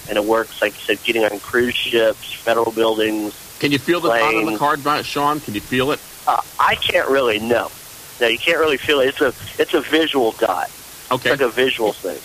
[0.09, 3.33] and it works like you said, getting on cruise ships, federal buildings.
[3.59, 4.59] Can you feel the dot on the Planes.
[4.59, 5.39] card, Brian- Sean?
[5.39, 5.99] Can you feel it?
[6.27, 7.71] Uh, I can't really know.
[8.19, 9.09] No, you can't really feel it.
[9.09, 10.71] It's a it's a visual dot.
[11.11, 11.31] Okay.
[11.31, 12.17] It's like a visual thing.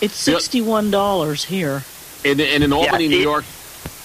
[0.00, 1.82] It's sixty-one dollars here.
[2.24, 3.44] And, and in Albany, Yeah, New York,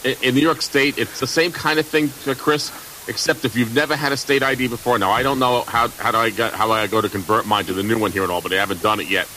[0.03, 2.71] in in New York State, it's the same kind of thing, uh, Chris.
[3.07, 4.99] except if you've never had a state ID before.
[4.99, 7.67] Now I don't know how how do I get, how I go to convert mine
[7.67, 9.29] to the new one here and all, but I haven't done it yet.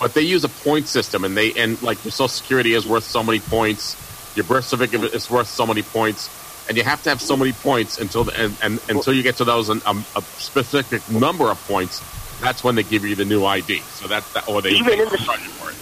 [0.00, 3.04] But they use a point system, and they and like your Social Security is worth
[3.04, 3.98] so many points,
[4.34, 6.30] your birth certificate is worth so many points,
[6.68, 9.36] and you have to have so many points until the, and, and until you get
[9.38, 12.04] to those um, a specific number of points.
[12.40, 13.86] That's when they give you the new ID.
[13.90, 15.76] So that's that, or they Even in the- for it.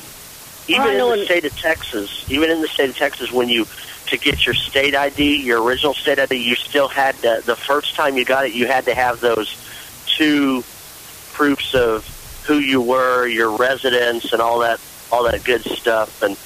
[0.69, 3.67] Even in the state of Texas, even in the state of Texas, when you
[4.13, 7.97] to get your state ID, your original state ID, you still had to, the first
[7.97, 9.57] time you got it, you had to have those
[10.07, 10.63] two
[11.33, 12.07] proofs of
[12.47, 16.23] who you were, your residence, and all that, all that good stuff.
[16.23, 16.37] And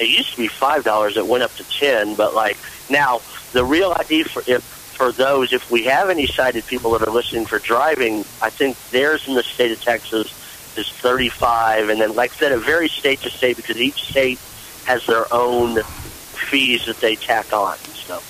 [0.00, 2.14] it used to be five dollars; it went up to ten.
[2.14, 2.56] But like
[2.88, 3.20] now,
[3.52, 7.12] the real ID for if for those, if we have any sighted people that are
[7.12, 10.32] listening for driving, I think theirs in the state of Texas
[10.76, 14.38] is 35, and then, like I said, it varies state to state because each state
[14.84, 15.78] has their own
[16.54, 17.76] fees that they tack on.
[18.06, 18.22] So,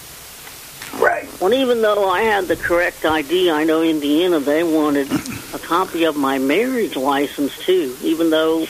[0.98, 1.28] Right.
[1.40, 5.10] Well, even though I had the correct ID, I know Indiana they wanted
[5.52, 8.66] a copy of my marriage license too, even though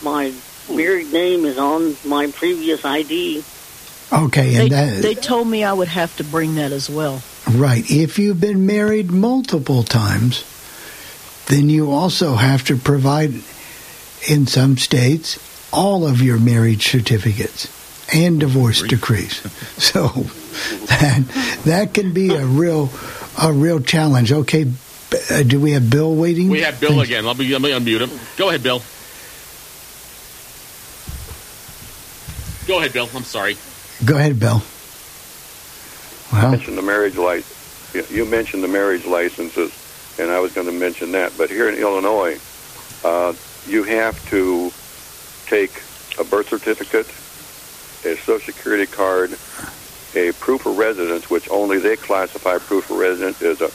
[0.00, 0.32] my
[0.70, 3.42] married name is on my previous ID.
[4.12, 7.20] Okay, They, and that they told me I would have to bring that as well.
[7.50, 7.84] right.
[7.90, 10.44] If you've been married multiple times,
[11.46, 13.34] then you also have to provide,
[14.28, 15.38] in some states,
[15.72, 17.68] all of your marriage certificates
[18.14, 19.42] and divorce decrees.
[19.74, 20.06] So
[20.86, 21.24] that
[21.64, 22.88] that can be a real
[23.42, 24.30] a real challenge.
[24.32, 24.66] Okay,
[25.30, 26.48] uh, do we have Bill waiting?
[26.48, 27.08] We have Bill Thanks.
[27.08, 27.24] again.
[27.24, 28.10] Let me, let me unmute him.
[28.36, 28.80] Go ahead, Bill.
[32.66, 33.08] Go ahead, Bill.
[33.14, 33.56] I'm sorry.
[34.04, 34.62] Go ahead, Bill.
[36.32, 38.10] Well, mentioned the marriage license.
[38.10, 39.72] You mentioned the marriage licenses,
[40.18, 41.32] and I was going to mention that.
[41.36, 42.40] But here in Illinois,
[43.04, 43.34] uh,
[43.66, 44.72] you have to
[45.46, 45.82] take
[46.18, 47.06] a birth certificate,
[48.04, 49.32] a social security card,
[50.14, 53.70] a proof of residence, which only they classify proof of residence as a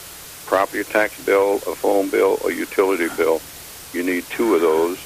[0.48, 3.40] property tax bill, a phone bill, a utility bill.
[3.92, 4.98] You need two of those,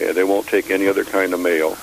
[0.00, 1.76] and they won't take any other kind of mail.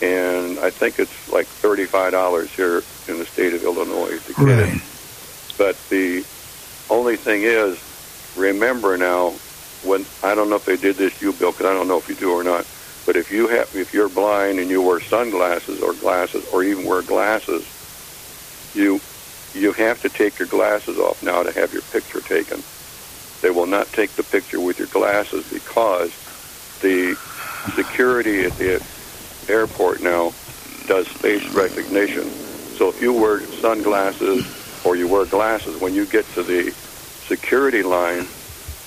[0.00, 4.38] And I think it's like thirty-five dollars here in the state of Illinois to get
[4.38, 4.74] right.
[4.74, 4.82] it.
[5.58, 6.24] But the
[6.88, 7.78] only thing is,
[8.36, 9.30] remember now,
[9.82, 12.08] when I don't know if they did this you, Bill, because I don't know if
[12.08, 12.64] you do or not.
[13.08, 16.84] But if you have, if you're blind and you wear sunglasses or glasses, or even
[16.84, 17.64] wear glasses,
[18.74, 19.00] you
[19.54, 22.62] you have to take your glasses off now to have your picture taken.
[23.40, 26.10] They will not take the picture with your glasses because
[26.82, 27.14] the
[27.74, 28.86] security at the
[29.48, 30.34] airport now
[30.86, 32.24] does face recognition.
[32.76, 34.44] So if you wear sunglasses
[34.84, 38.26] or you wear glasses, when you get to the security line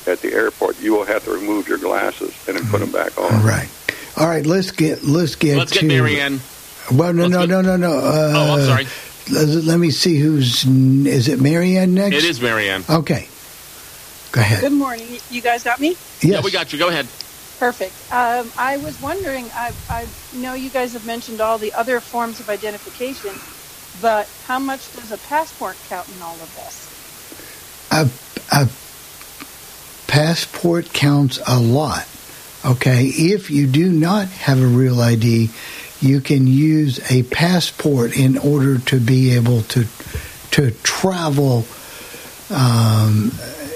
[0.05, 2.91] at the airport, you will have to remove your glasses and then put mm-hmm.
[2.91, 3.33] them back on.
[3.33, 3.67] All right.
[4.17, 4.45] All right.
[4.45, 6.39] Let's get let's get Let's to get Marianne.
[6.91, 7.97] Well, no, no, get- no, no, no.
[7.97, 8.87] Uh, Oh, I'm sorry.
[9.31, 10.65] Let, let me see who's.
[10.65, 12.15] Is it Marianne next?
[12.17, 12.83] It is Marianne.
[12.89, 13.27] Okay.
[14.31, 14.61] Go ahead.
[14.61, 15.07] Good morning.
[15.29, 15.89] You guys got me?
[15.89, 16.23] Yes.
[16.23, 16.79] Yeah, we got you.
[16.79, 17.07] Go ahead.
[17.59, 17.93] Perfect.
[18.11, 22.39] Um, I was wondering, I, I know you guys have mentioned all the other forms
[22.39, 23.35] of identification,
[24.01, 26.87] but how much does a passport count in all of this?
[27.91, 28.09] a,
[28.51, 28.67] a
[30.07, 32.07] passport counts a lot.
[32.63, 35.49] Okay, if you do not have a real ID,
[35.99, 39.85] you can use a passport in order to be able to
[40.51, 41.65] to travel.
[42.49, 43.31] Um,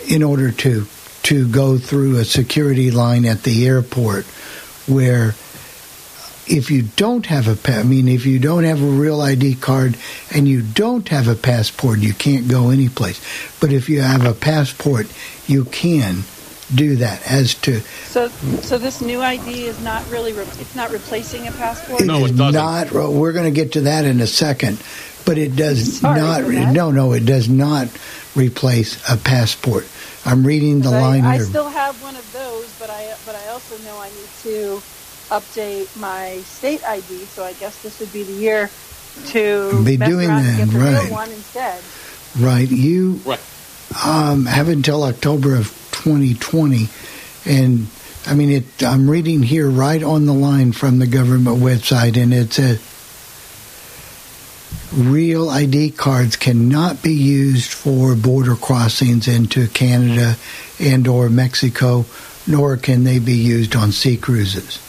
[0.08, 0.86] in order to
[1.24, 4.26] to go through a security line at the airport,
[4.88, 5.34] where
[6.48, 9.98] if you don't have a I mean, if you don't have a real ID card
[10.34, 13.20] and you don't have a passport, you can't go anyplace.
[13.60, 15.08] But if you have a passport,
[15.48, 16.24] you can
[16.74, 17.22] do that.
[17.30, 21.52] As to So, so this new ID is not really, re- it's not replacing a
[21.52, 22.04] passport?
[22.06, 22.54] No, is it doesn't.
[22.54, 22.92] not.
[22.92, 24.82] well, We're going to get to that in a second,
[25.26, 26.44] but it does Sorry not.
[26.44, 26.74] for that.
[26.74, 27.88] No, no, it does not
[28.36, 29.88] replace a passport.
[30.26, 31.46] I'm reading the line I, I here.
[31.46, 34.82] still have one of those, but I, but I also know I need to
[35.30, 38.70] update my state ID, so I guess this would be the year
[39.28, 41.12] to Be doing that, right.
[41.12, 41.82] one instead.
[42.40, 42.70] Right.
[42.70, 43.40] You Right.
[44.06, 45.68] um, have until October of
[46.04, 46.88] 2020,
[47.46, 47.88] and
[48.28, 48.84] I mean it.
[48.84, 52.80] I'm reading here right on the line from the government website, and it says
[54.94, 60.38] real ID cards cannot be used for border crossings into Canada
[60.80, 62.06] and or Mexico,
[62.48, 64.80] nor can they be used on sea cruises.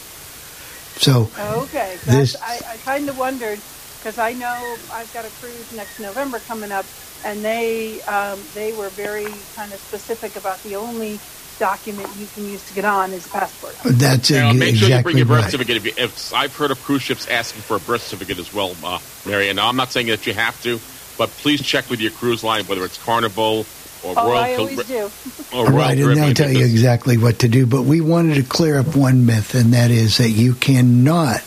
[0.97, 3.59] So Okay, This- I, I kind of wondered
[4.07, 6.85] because I know I've got a cruise next November coming up,
[7.25, 11.19] and they um, they were very kind of specific about the only
[11.59, 13.75] document you can use to get on is a passport.
[13.83, 15.51] that's Now, ex- make sure you bring your birth right.
[15.51, 15.75] certificate.
[15.77, 18.73] If, you, if I've heard of cruise ships asking for a birth certificate as well,
[18.81, 19.57] uh, Marianne.
[19.57, 20.79] Now, I'm not saying that you have to,
[21.17, 23.65] but please check with your cruise line whether it's Carnival
[24.05, 25.11] or Oh, Royal I Cal- always do.
[25.53, 26.15] or Royal right, and Caribbean.
[26.27, 27.65] they'll tell you exactly what to do.
[27.65, 31.43] But we wanted to clear up one myth, and that is that you cannot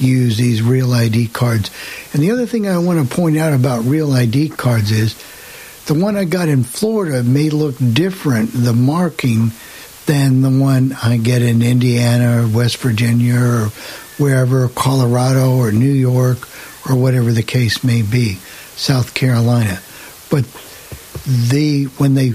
[0.00, 1.70] use these real ID cards.
[2.12, 5.14] And the other thing I want to point out about real ID cards is
[5.86, 9.52] the one I got in Florida may look different, the marking,
[10.06, 13.66] than the one I get in Indiana or West Virginia or
[14.18, 16.48] wherever, Colorado or New York
[16.88, 18.34] or whatever the case may be,
[18.74, 19.80] South Carolina.
[20.30, 20.44] But
[21.26, 22.30] the when they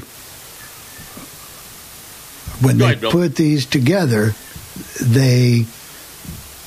[2.62, 4.34] when Go they ahead, put these together,
[5.02, 5.66] they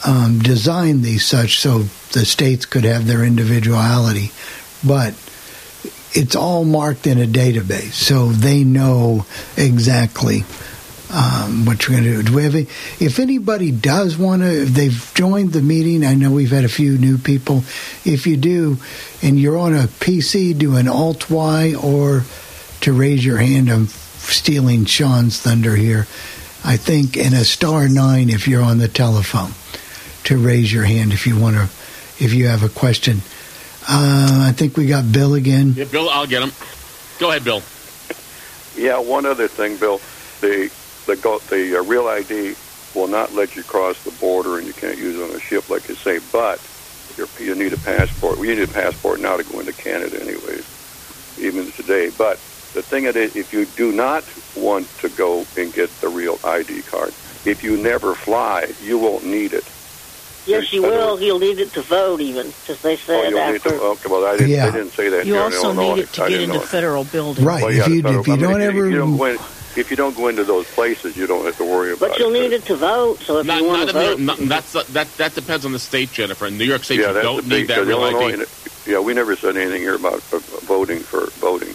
[0.04, 4.30] um, designed these such so the states could have their individuality,
[4.84, 5.14] but
[6.12, 9.26] it's all marked in a database, so they know
[9.56, 10.44] exactly
[11.12, 12.30] um, what you're going to do.
[12.30, 16.50] Do have if anybody does want to, if they've joined the meeting, I know we've
[16.50, 17.58] had a few new people.
[18.04, 18.78] If you do,
[19.22, 22.24] and you're on a PC, do an Alt Y or
[22.80, 23.70] to raise your hand.
[23.70, 26.06] I'm stealing Sean's thunder here.
[26.64, 29.52] I think, and a star nine if you're on the telephone
[30.26, 31.64] to raise your hand if you want to,
[32.22, 33.18] if you have a question.
[33.88, 35.74] Uh, I think we got Bill again.
[35.76, 36.52] Yeah, Bill, I'll get him.
[37.18, 37.62] Go ahead, Bill.
[38.76, 40.00] Yeah, one other thing, Bill.
[40.40, 40.70] The
[41.06, 42.54] the go, the uh, real ID
[42.94, 45.70] will not let you cross the border, and you can't use it on a ship
[45.70, 46.18] like you say.
[46.32, 46.60] But
[47.16, 48.38] you're, you need a passport.
[48.38, 52.10] We need a passport now to go into Canada, anyways, even today.
[52.16, 52.38] But
[52.74, 54.24] the thing is, if you do not
[54.56, 57.14] want to go and get the real ID card,
[57.44, 59.64] if you never fly, you won't need it.
[60.46, 61.20] Yes, you will.
[61.20, 63.70] You'll need it to vote, even, because they Oh, said you'll need after.
[63.70, 63.80] to.
[63.82, 64.50] Okay, well, I didn't.
[64.50, 64.70] Yeah.
[64.70, 67.44] They didn't say that You also need it to I get into federal buildings.
[67.44, 67.62] Right.
[67.62, 69.34] Well, if yeah, you federal if you don't government, ever you don't go in,
[69.76, 72.10] if you don't go into those places, you don't have to worry about it.
[72.12, 72.40] But you'll it.
[72.40, 73.18] need it to vote.
[73.20, 75.78] So if Not, you want to vote, York, not, that's that that depends on the
[75.78, 76.46] state, Jennifer.
[76.46, 78.90] In New York State, yeah, you don't the big, need that because real Illinois, ID.
[78.92, 81.74] Yeah, we never said anything here about uh, voting for voting.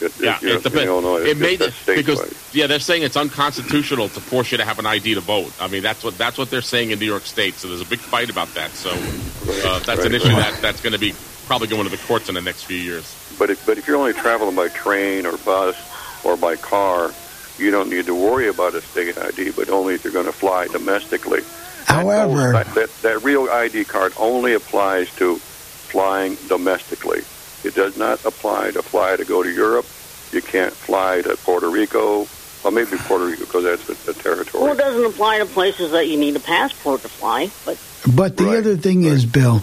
[0.00, 0.84] It, Yeah, it depends.
[0.84, 2.54] Illinois, It it's made just because statewide.
[2.54, 5.52] yeah, they're saying it's unconstitutional to force you to have an ID to vote.
[5.60, 7.54] I mean, that's what that's what they're saying in New York State.
[7.54, 8.70] So there's a big fight about that.
[8.72, 10.52] So uh, that's an issue right.
[10.52, 11.14] that that's going to be
[11.46, 13.14] probably going to the courts in the next few years.
[13.38, 15.76] But if, but if you're only traveling by train or bus
[16.24, 17.12] or by car,
[17.58, 19.52] you don't need to worry about a state ID.
[19.52, 21.42] But only if you're going to fly domestically.
[21.86, 27.22] However, that, that, that real ID card only applies to flying domestically.
[27.66, 29.86] It does not apply to fly to go to Europe.
[30.32, 32.26] You can't fly to Puerto Rico.
[32.62, 34.64] Well, maybe Puerto Rico because that's a, a territory.
[34.64, 37.50] well, it doesn't apply to places that you need a passport to fly.
[37.64, 37.78] But
[38.14, 39.62] But the Right, other thing is, Bill,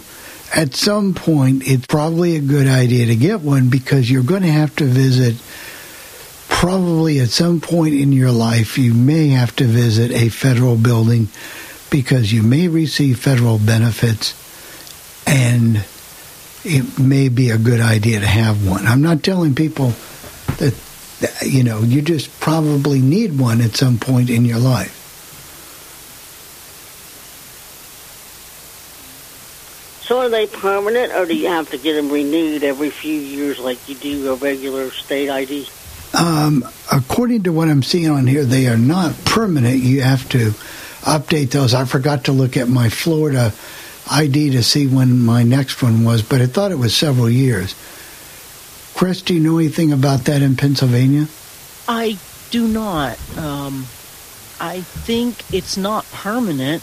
[0.54, 4.52] at some point, it's probably a good idea to get one because you're going to
[4.52, 5.36] have to visit.
[6.48, 11.28] Probably at some point in your life, you may have to visit a federal building
[11.90, 14.34] because you may receive federal benefits,
[15.26, 15.84] and
[16.64, 18.86] it may be a good idea to have one.
[18.86, 19.92] I'm not telling people
[20.58, 20.74] that,
[21.20, 25.04] that you know you just probably need one at some point in your life.
[30.14, 33.58] so are they permanent, or do you have to get them renewed every few years,
[33.58, 35.66] like you do a regular state ID?
[36.16, 39.78] Um, according to what I'm seeing on here, they are not permanent.
[39.78, 40.50] You have to
[41.00, 41.74] update those.
[41.74, 43.52] I forgot to look at my Florida
[44.10, 47.74] ID to see when my next one was, but I thought it was several years.
[48.94, 51.26] Chris, do you know anything about that in Pennsylvania?
[51.88, 52.18] I
[52.50, 53.18] do not.
[53.36, 53.86] Um,
[54.60, 56.82] I think it's not permanent.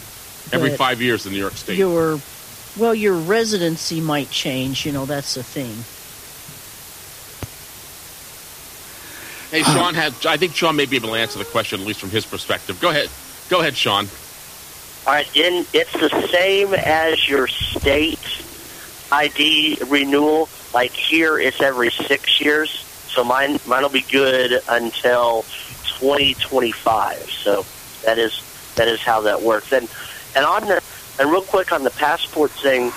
[0.52, 1.78] Every five years in New York State.
[1.78, 2.20] Your
[2.76, 4.84] well, your residency might change.
[4.84, 5.72] You know, that's the thing.
[9.50, 10.14] Hey, Sean had.
[10.26, 12.80] I think Sean may be able to answer the question at least from his perspective.
[12.80, 13.08] Go ahead.
[13.48, 14.06] Go ahead, Sean.
[15.06, 18.20] Right, in, it's the same as your state
[19.10, 20.48] ID renewal.
[20.72, 22.70] Like here, it's every six years.
[23.08, 25.42] So mine, mine will be good until
[25.98, 27.18] 2025.
[27.30, 27.66] So
[28.04, 28.42] that is
[28.76, 29.72] that is how that works.
[29.72, 29.88] And
[30.36, 30.80] and on the
[31.18, 32.92] and real quick on the passport thing,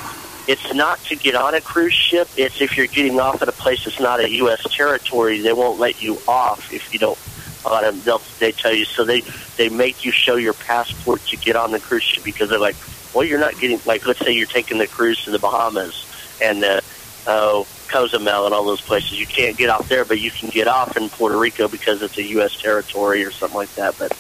[0.48, 2.30] it's not to get on a cruise ship.
[2.38, 4.64] It's if you're getting off at a place that's not a U.S.
[4.76, 7.20] territory, they won't let you off if you don't.
[7.66, 9.24] On them, they'll they tell you so they
[9.58, 12.76] they make you show your passport to get on the cruise ship because they're like,
[13.14, 16.06] well, you're not getting like let's say you're taking the cruise to the Bahamas
[16.40, 16.82] and uh,
[17.26, 19.14] oh Cozumel and all those places.
[19.14, 22.18] You can't get off there, but you can get off in Puerto Rico because it's
[22.18, 22.56] a U.S.
[22.62, 23.98] territory or something like that.
[23.98, 24.12] But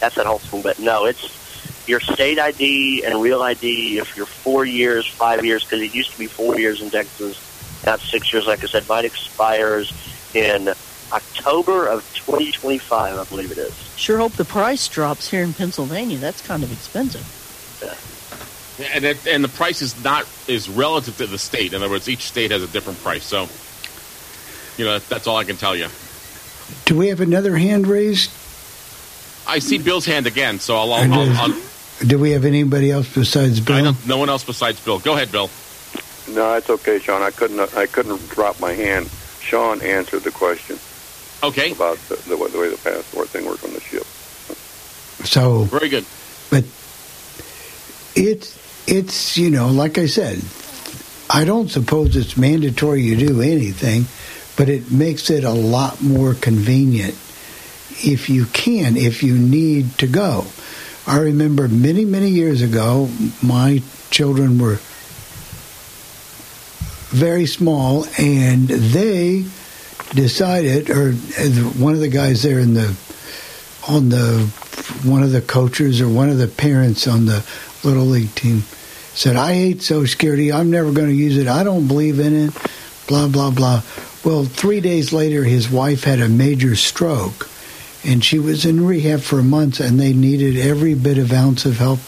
[0.00, 0.62] that's that whole thing.
[0.62, 1.22] But no, it's
[1.86, 3.98] your state ID and real ID.
[3.98, 7.38] If you're four years, five years, because it used to be four years in Texas,
[7.84, 8.46] now it's six years.
[8.46, 9.92] Like I said, mine expires
[10.32, 10.72] in
[11.14, 13.72] October of 2025, I believe it is.
[13.96, 16.18] Sure hope the price drops here in Pennsylvania.
[16.18, 17.22] That's kind of expensive.
[17.82, 18.94] Yeah.
[18.94, 21.72] And it, and the price is not is relative to the state.
[21.72, 23.22] In other words, each state has a different price.
[23.24, 23.46] So,
[24.76, 25.86] you know, that's all I can tell you.
[26.84, 28.30] Do we have another hand raised?
[29.46, 30.92] I see Bill's hand again, so I'll.
[30.92, 31.60] I'll, I'll, I'll
[32.00, 33.84] Do we have anybody else besides I Bill?
[33.84, 34.98] don't, no one else besides Bill.
[34.98, 35.50] Go ahead, Bill.
[36.30, 37.22] No, it's okay, Sean.
[37.22, 37.60] I couldn't.
[37.76, 39.08] I couldn't drop my hand.
[39.40, 40.78] Sean answered the question
[41.44, 44.04] Okay, about the, the, way- the way the passport thing works on the ship.
[45.26, 46.04] So very good.
[46.50, 46.64] But
[48.16, 50.42] it's it's you know like I said,
[51.30, 54.06] I don't suppose it's mandatory you do anything,
[54.56, 57.14] but it makes it a lot more convenient
[58.04, 60.46] if you can, if you need to go.
[61.06, 63.08] I remember many many years ago,
[63.42, 64.78] my children were
[67.10, 69.44] very small, and they
[70.14, 72.96] decided, or one of the guys there in the
[73.88, 74.40] on the
[75.04, 77.44] one of the coaches or one of the parents on the
[77.82, 78.62] little league team
[79.14, 80.52] said, "I hate Social Security.
[80.52, 81.46] I'm never going to use it.
[81.46, 82.54] I don't believe in it."
[83.06, 83.82] Blah blah blah.
[84.24, 87.48] Well, three days later, his wife had a major stroke,
[88.04, 91.78] and she was in rehab for months, and they needed every bit of ounce of
[91.78, 92.00] help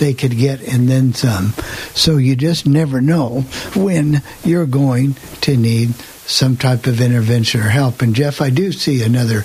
[0.00, 1.52] they could get, and then some.
[1.94, 3.42] So you just never know
[3.76, 5.94] when you're going to need
[6.26, 8.02] some type of intervention or help.
[8.02, 9.44] And Jeff, I do see another.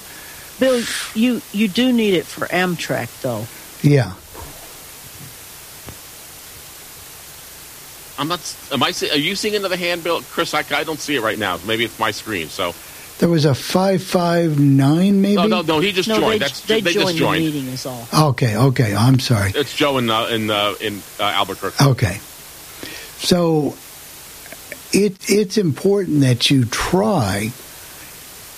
[0.59, 0.81] Bill,
[1.13, 3.45] you you do need it for Amtrak though.
[3.87, 4.13] Yeah.
[8.17, 8.55] I'm not.
[8.71, 8.91] Am I?
[8.91, 10.21] see- Are you seeing another hand, Bill?
[10.21, 11.59] Chris, I, I don't see it right now.
[11.67, 12.47] Maybe it's my screen.
[12.47, 12.73] So
[13.17, 15.35] There was a 559 maybe?
[15.35, 15.79] no, no, no.
[15.79, 16.33] He just no, joined.
[16.33, 17.45] they, That's they, they joined just joined.
[17.45, 18.07] the meeting is all.
[18.13, 18.93] Okay, okay.
[18.93, 19.51] I'm sorry.
[19.55, 21.83] It's Joe in uh, in uh, in uh, Albuquerque.
[21.83, 22.17] Okay.
[23.17, 23.75] So
[24.91, 27.51] it it's important that you try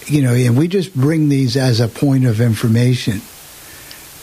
[0.08, 3.22] you know, and we just bring these as a point of information.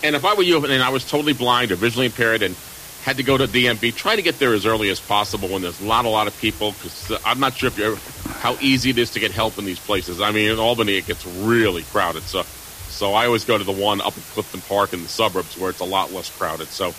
[0.03, 2.57] And if I were you, and I was totally blind or visually impaired, and
[3.03, 5.81] had to go to DMV, try to get there as early as possible when there's
[5.81, 6.73] a lot, a lot of people.
[6.73, 7.97] Because I'm not sure if you're
[8.45, 10.21] how easy it is to get help in these places.
[10.21, 12.25] I mean, in Albany, it gets really crowded.
[12.25, 15.57] So, so I always go to the one up at Clifton Park in the suburbs
[15.57, 16.69] where it's a lot less crowded.
[16.69, 16.93] So,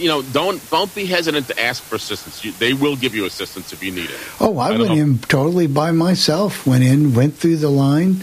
[0.00, 2.44] you know, don't don't be hesitant to ask for assistance.
[2.44, 4.20] You, they will give you assistance if you need it.
[4.40, 5.02] Oh, I, I went know.
[5.02, 6.64] in totally by myself.
[6.64, 8.22] Went in, went through the line,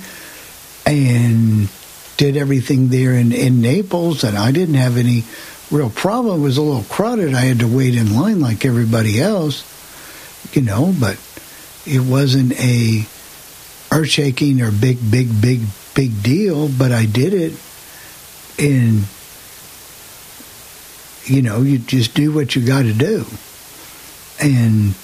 [0.85, 1.67] and
[2.15, 5.25] did everything there in, in Naples, and I didn't have any
[5.71, 6.39] real problem.
[6.39, 7.33] It was a little crowded.
[7.33, 9.65] I had to wait in line like everybody else,
[10.55, 11.17] you know, but
[11.85, 13.05] it wasn't a
[13.91, 15.61] earth shaking or big, big, big,
[15.95, 16.69] big deal.
[16.69, 17.53] But I did it,
[18.59, 19.05] and
[21.25, 23.25] you know, you just do what you got to do,
[24.39, 24.95] and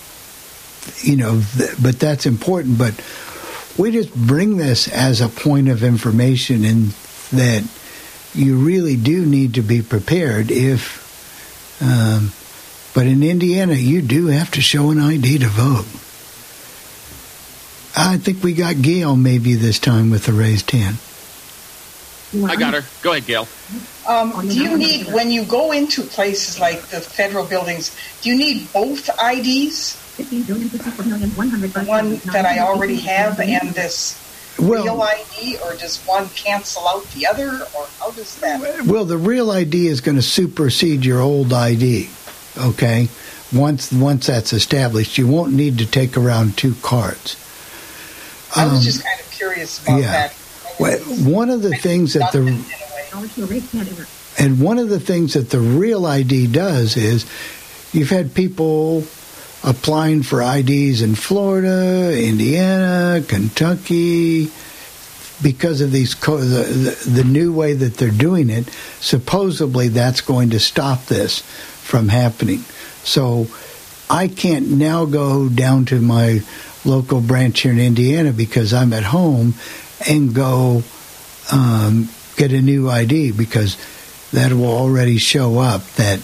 [1.02, 2.78] you know, th- but that's important.
[2.78, 2.94] But
[3.78, 6.90] we just bring this as a point of information, and
[7.32, 7.64] that
[8.34, 11.06] you really do need to be prepared if.
[11.82, 12.32] Um,
[12.96, 15.86] but in Indiana, you do have to show an ID to vote.
[18.00, 20.98] I think we got Gail maybe this time with the raised hand.
[22.48, 22.84] I got her.
[23.02, 23.48] Go ahead, Gail.
[24.08, 28.38] Um, do you need, when you go into places like the federal buildings, do you
[28.38, 30.04] need both IDs?
[30.18, 34.16] The one that I already have and this
[34.60, 38.86] Well- real ID, or does one cancel out the other, or how does that?
[38.86, 42.10] Well, the real ID is going to supersede your old ID.
[42.58, 43.10] Okay,
[43.54, 47.36] once once that's established, you won't need to take around two cards.
[48.56, 50.12] I was Um, just kind of curious about yeah.
[50.12, 50.36] that.
[50.80, 52.40] Well, One of the things that the
[54.40, 57.26] and one of the things that the real ID does is
[57.94, 59.04] you've had people
[59.64, 64.52] applying for IDs in Florida, Indiana, Kentucky
[65.42, 68.70] because of these co- the, the the new way that they're doing it.
[69.00, 72.60] Supposedly, that's going to stop this from happening.
[73.04, 73.48] So
[74.10, 76.42] I can't now go down to my
[76.88, 79.54] local branch here in Indiana because I'm at home
[80.08, 80.84] and go
[81.52, 83.78] um, get a new ID because
[84.32, 86.20] that will already show up that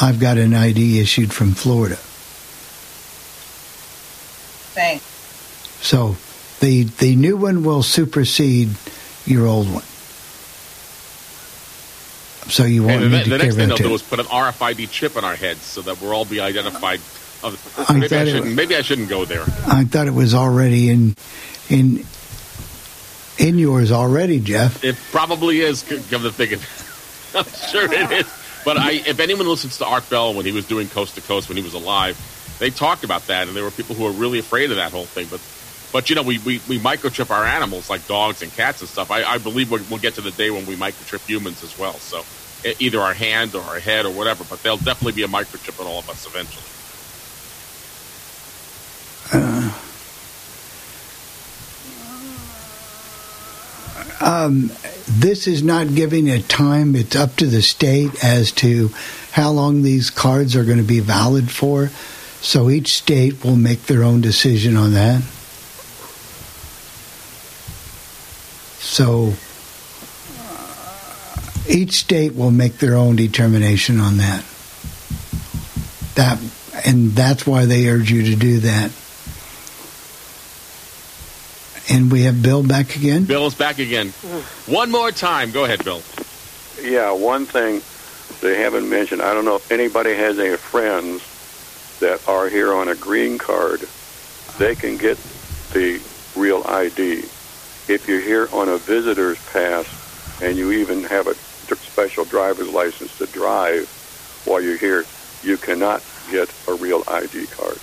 [0.00, 1.96] I've got an ID issued from Florida.
[4.74, 5.04] Thanks.
[5.84, 6.16] So
[6.60, 8.70] the the new one will supersede
[9.24, 9.84] your old one.
[12.50, 14.02] So you won't And the, need to the carry next thing around they'll do is
[14.02, 17.00] put an RFID chip in our heads so that we'll all be identified.
[17.42, 19.42] Of, I maybe, I shouldn't, was- maybe I shouldn't go there.
[19.66, 21.14] I thought it was already in
[21.68, 22.04] in
[23.38, 24.82] in yours already, Jeff.
[24.82, 25.82] It probably is.
[25.82, 26.58] Come to thinking,
[27.38, 28.32] I'm sure it is.
[28.64, 31.48] But I, if anyone listens to Art Bell when he was doing Coast to Coast
[31.48, 32.18] when he was alive,
[32.58, 35.04] they talked about that, and there were people who were really afraid of that whole
[35.06, 35.28] thing.
[35.30, 35.40] But,
[35.92, 39.10] but you know, we, we, we microchip our animals like dogs and cats and stuff.
[39.10, 41.94] I, I believe we'll, we'll get to the day when we microchip humans as well.
[41.94, 42.24] So,
[42.80, 44.44] either our hand or our head or whatever.
[44.50, 46.64] But there'll definitely be a microchip in all of us eventually.
[49.32, 49.72] Uh,
[54.20, 54.70] um,
[55.06, 56.94] this is not giving a time.
[56.96, 58.90] It's up to the state as to
[59.32, 61.88] how long these cards are going to be valid for.
[62.40, 65.22] So each state will make their own decision on that.
[68.80, 69.34] So
[71.68, 74.44] each state will make their own determination on that.
[76.14, 76.38] That
[76.86, 78.90] and that's why they urge you to do that.
[81.90, 83.24] And we have Bill back again.
[83.24, 84.10] Bill is back again.
[84.66, 85.52] One more time.
[85.52, 86.02] Go ahead, Bill.
[86.82, 87.80] Yeah, one thing
[88.40, 89.22] they haven't mentioned.
[89.22, 91.22] I don't know if anybody has any friends
[92.00, 93.80] that are here on a green card.
[94.58, 95.16] They can get
[95.72, 96.00] the
[96.36, 97.24] real ID.
[97.88, 99.86] If you're here on a visitor's pass
[100.42, 103.88] and you even have a special driver's license to drive
[104.44, 105.04] while you're here,
[105.42, 107.78] you cannot get a real ID card.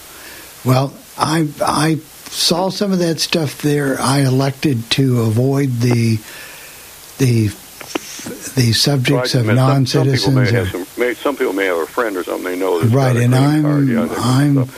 [0.63, 1.99] Well, I I
[2.35, 3.99] saw some of that stuff there.
[3.99, 6.17] I elected to avoid the
[7.17, 7.47] the
[8.55, 10.35] the subjects So I of mean, some- people, non-citizens.
[10.51, 13.33] may some, may, some people may have a friend or something they know Right, and
[13.35, 13.87] I'm card.
[13.87, 14.69] Yeah, I'm like.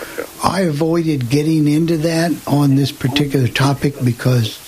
[0.43, 4.59] I avoided getting into that on this particular topic because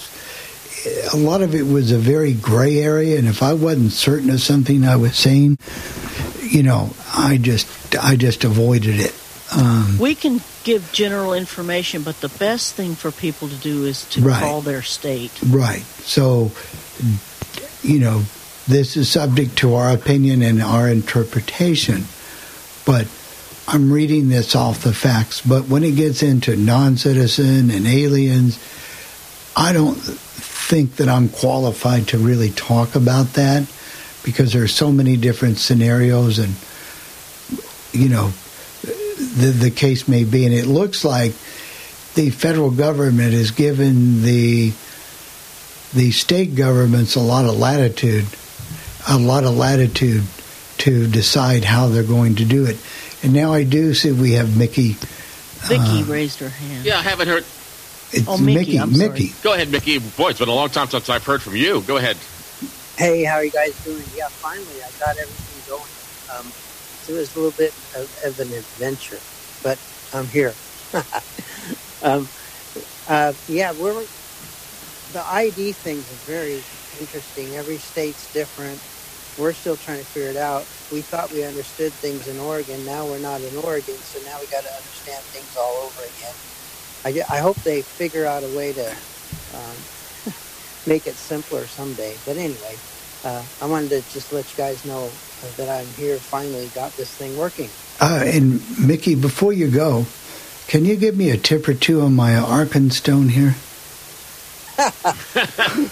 [1.14, 4.42] a lot of it was a very gray area, and if I wasn't certain of
[4.42, 5.58] something I was saying,
[6.42, 7.68] you know, I just
[8.02, 9.14] I just avoided it.
[9.52, 14.06] Um, We can give general information, but the best thing for people to do is
[14.12, 14.40] to Right.
[14.40, 15.32] call their state.
[15.46, 15.84] Right.
[16.06, 16.52] So,
[17.82, 18.24] you know,
[18.68, 22.06] this is subject to our opinion and our interpretation,
[22.86, 23.08] but
[23.68, 25.42] I'm reading this off the facts.
[25.46, 28.60] But when it gets into non citizen and aliens,
[29.56, 33.66] I don't think that I'm qualified to really talk about that
[34.24, 36.56] because there are so many different scenarios and,
[37.92, 38.32] you know,
[39.38, 40.46] the, the case may be.
[40.46, 41.32] And it looks like
[42.16, 44.74] the federal government has given the
[45.94, 48.26] the state governments a lot of latitude,
[49.08, 50.24] a lot of latitude
[50.80, 52.78] to decide how they're going to do it.
[53.24, 54.96] And now I do see we have Mickey.
[55.68, 56.86] Mickey uh, raised her hand.
[56.86, 57.44] Yeah, I haven't heard.
[58.12, 59.10] It's Oh, Mickey, I'm sorry.
[59.10, 59.34] Mickey.
[59.44, 60.00] Go ahead, Mickey.
[60.00, 61.82] Boy, it's been a long time since I've heard from you.
[61.82, 62.18] Go ahead.
[62.96, 64.04] Hey, how are you guys doing?
[64.16, 66.40] Yeah, finally, I got everything going.
[66.40, 66.52] Um,
[67.10, 69.26] it was a little bit of, of an adventure,
[69.62, 69.82] but
[70.14, 70.60] I'm here.
[72.04, 72.32] um,
[73.08, 74.08] uh, yeah, we're
[75.08, 76.68] the ID things is very
[77.00, 77.56] interesting.
[77.58, 78.84] Every state's different.
[79.36, 80.70] We're still trying to figure it out.
[80.90, 82.86] We thought we understood things in Oregon.
[82.86, 86.36] Now we're not in Oregon, so now we got to understand things all over again.
[87.06, 89.00] I, I hope they figure out a way to
[89.52, 89.88] um,
[90.86, 92.22] make it simpler someday.
[92.26, 92.82] But anyway,
[93.24, 96.18] uh, I wanted to just let you guys know uh, that I'm here.
[96.18, 97.70] Finally, got this thing working.
[98.00, 100.06] Uh, and Mickey, before you go,
[100.68, 103.56] can you give me a tip or two on my Arkenstone here?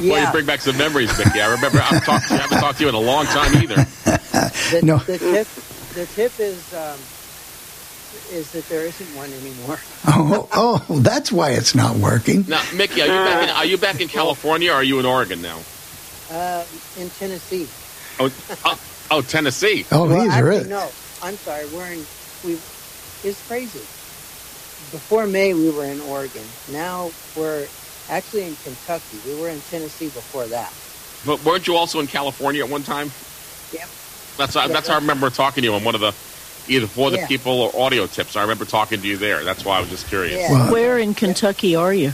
[0.00, 1.40] Well, you bring back some memories, Mickey.
[1.40, 3.54] I remember I've talked to you, I haven't talked to you in a long time
[3.62, 3.74] either.
[3.76, 4.98] The, No.
[4.98, 5.46] the tip,
[5.94, 6.98] the tip is um,
[8.32, 9.78] is that there isn't one anymore.
[10.06, 12.46] Oh, oh, that's why it's not working.
[12.48, 15.06] Now, Mickey, are you back in, are you back in California or are you in
[15.06, 15.58] Oregon now?
[16.32, 16.64] Uh,
[16.98, 17.66] in Tennessee.
[18.18, 18.30] Oh,
[18.64, 18.80] oh,
[19.10, 19.84] oh Tennessee.
[19.92, 20.68] Oh, well, he's actually, really.
[20.70, 20.88] no.
[21.22, 21.66] I'm sorry.
[21.66, 22.04] We're in.
[22.44, 22.54] We.
[23.22, 23.78] It's crazy.
[24.90, 26.42] Before May, we were in Oregon.
[26.72, 27.66] Now we're
[28.08, 29.18] actually in Kentucky.
[29.26, 30.72] We were in Tennessee before that.
[31.24, 33.10] But weren't you also in California at one time?
[33.72, 33.88] Yep.
[34.38, 36.12] That's that's how I remember talking to you on one of the
[36.68, 37.26] either for the Yeah.
[37.26, 38.36] people or audio tips.
[38.36, 39.44] I remember talking to you there.
[39.44, 40.40] That's why I was just curious.
[40.40, 40.50] Yeah.
[40.50, 42.12] Well, Where in Kentucky are you?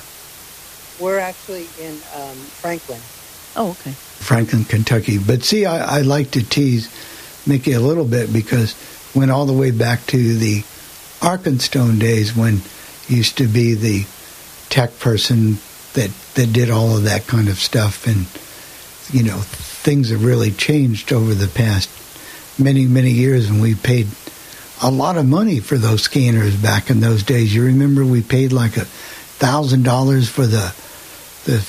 [1.00, 3.00] We're actually in um, Franklin.
[3.58, 3.90] Oh, okay.
[3.90, 5.18] Franklin, Kentucky.
[5.18, 6.88] But see, I, I like to tease
[7.44, 8.76] Mickey a little bit because
[9.16, 10.60] went all the way back to the
[11.18, 12.60] Arkenstone days when
[13.08, 14.06] he used to be the
[14.68, 15.58] tech person
[15.94, 18.26] that that did all of that kind of stuff, and
[19.12, 21.90] you know things have really changed over the past
[22.60, 24.06] many many years, and we paid
[24.80, 27.52] a lot of money for those scanners back in those days.
[27.52, 30.72] You remember we paid like a thousand dollars for the
[31.44, 31.66] the.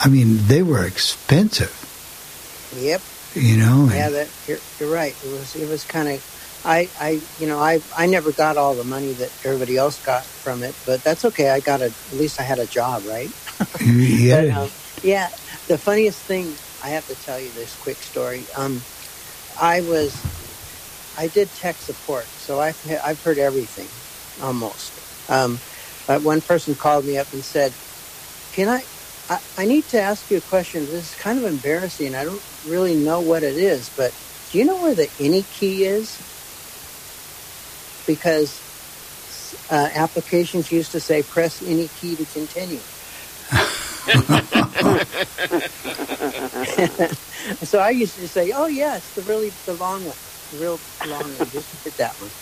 [0.00, 1.74] I mean, they were expensive.
[2.76, 3.02] Yep.
[3.34, 5.14] You know, Yeah, that you're, you're right.
[5.22, 6.20] It was it was kind of.
[6.64, 10.24] I, I, you know, I, I never got all the money that everybody else got
[10.42, 11.50] from it, but that's okay.
[11.50, 13.30] I got a, at least I had a job, right?
[13.80, 14.70] yeah, But, um,
[15.02, 15.28] yeah.
[15.68, 18.48] The funniest thing I have to tell you this quick story.
[18.56, 18.82] Um,
[19.60, 20.20] I was,
[21.16, 23.88] I did tech support, so I've I've heard everything,
[24.42, 24.92] almost.
[25.28, 25.60] Um,
[26.06, 27.72] but one person called me up and said,
[28.52, 28.84] "Can I,
[29.28, 30.86] I, I need to ask you a question.
[30.86, 32.14] This is kind of embarrassing.
[32.14, 34.14] I don't really know what it is, but
[34.50, 36.22] do you know where the any key is?
[38.06, 38.64] Because
[39.70, 42.84] uh, applications used to say press any key to continue.
[47.64, 50.18] so I used to say, "Oh yeah, it's the really the long one,
[50.50, 51.50] the real long one.
[51.50, 52.34] Just hit that one."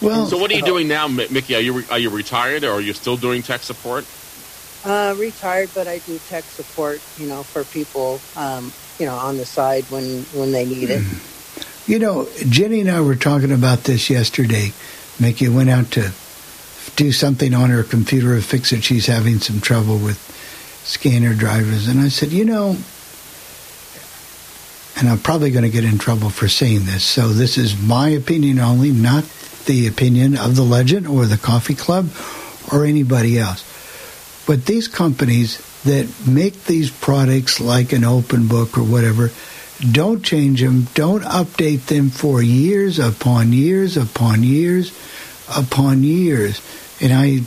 [0.00, 1.56] Well, so what are you doing now, Mickey?
[1.56, 4.08] Are you re- are you retired or are you still doing tech support?
[4.84, 9.38] Uh, retired, but I do tech support, you know, for people, um, you know, on
[9.38, 11.02] the side when when they need it.
[11.86, 14.72] You know, Jenny and I were talking about this yesterday.
[15.20, 16.12] Mickey went out to
[16.96, 18.84] do something on her computer to fix it.
[18.84, 20.18] She's having some trouble with
[20.84, 21.88] scanner drivers.
[21.88, 22.76] And I said, you know,
[24.96, 27.04] and I'm probably going to get in trouble for saying this.
[27.04, 29.24] So this is my opinion only, not
[29.66, 32.10] the opinion of the legend or the coffee club
[32.72, 33.73] or anybody else.
[34.46, 39.30] But these companies that make these products like an OpenBook or whatever,
[39.90, 44.92] don't change them, don't update them for years upon years upon years
[45.54, 46.60] upon years.
[47.00, 47.40] And I,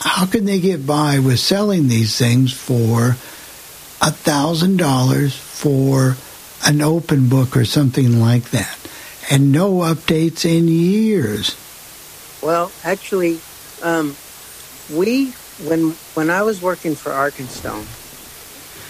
[0.00, 3.16] how can they get by with selling these things for
[4.00, 6.16] a thousand dollars for
[6.64, 8.78] an OpenBook or something like that,
[9.30, 11.56] and no updates in years?
[12.42, 13.40] Well, actually,
[13.82, 14.16] um,
[14.88, 17.88] we when when I was working for Arkenstone,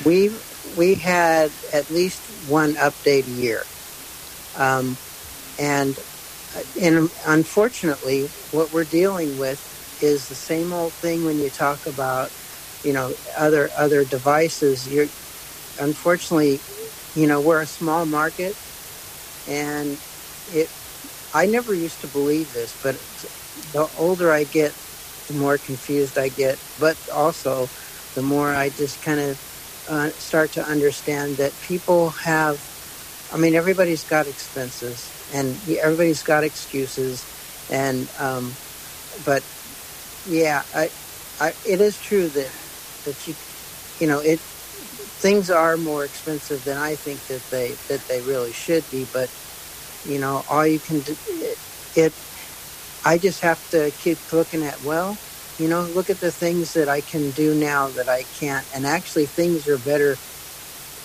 [0.04, 0.30] we
[0.64, 3.66] we had at least one update a year,
[4.54, 4.98] um,
[5.58, 5.98] and
[6.80, 9.60] and unfortunately, what we're dealing with
[10.00, 12.32] is the same old thing when you talk about
[12.82, 14.88] you know other other devices.
[14.88, 15.08] You're
[15.78, 16.62] unfortunately,
[17.14, 18.56] you know, we're a small market,
[19.46, 20.00] and
[20.46, 20.70] it.
[21.32, 22.96] I never used to believe this, but
[23.72, 24.74] the older I get,
[25.28, 27.70] the more confused I get, but also
[28.14, 29.40] the more I just kind of
[29.88, 32.60] uh, start to understand that people have,
[33.30, 37.26] I mean, everybody's got expenses and everybody's got excuses.
[37.68, 38.58] And, um,
[39.20, 39.44] but
[40.24, 40.90] yeah, I,
[41.40, 42.52] I, it is true that,
[43.04, 43.36] that you,
[44.00, 44.42] you know, it,
[45.20, 49.06] things are more expensive than I think that they, that they really should be.
[49.06, 49.30] But,
[50.04, 51.58] you know, all you can do, it,
[51.94, 52.14] it
[53.06, 55.20] I just have to keep looking at, well,
[55.58, 58.68] you know, look at the things that I can do now that I can't.
[58.74, 60.20] And actually, things are better.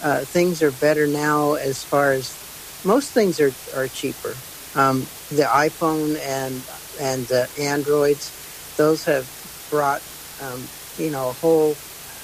[0.01, 2.39] Uh, things are better now as far as
[2.83, 4.45] most things are, are cheaper.
[4.75, 6.67] Um, the iPhone and
[7.01, 8.33] and the Androids,
[8.77, 9.29] those have
[9.69, 10.03] brought
[10.39, 11.81] um, you know a whole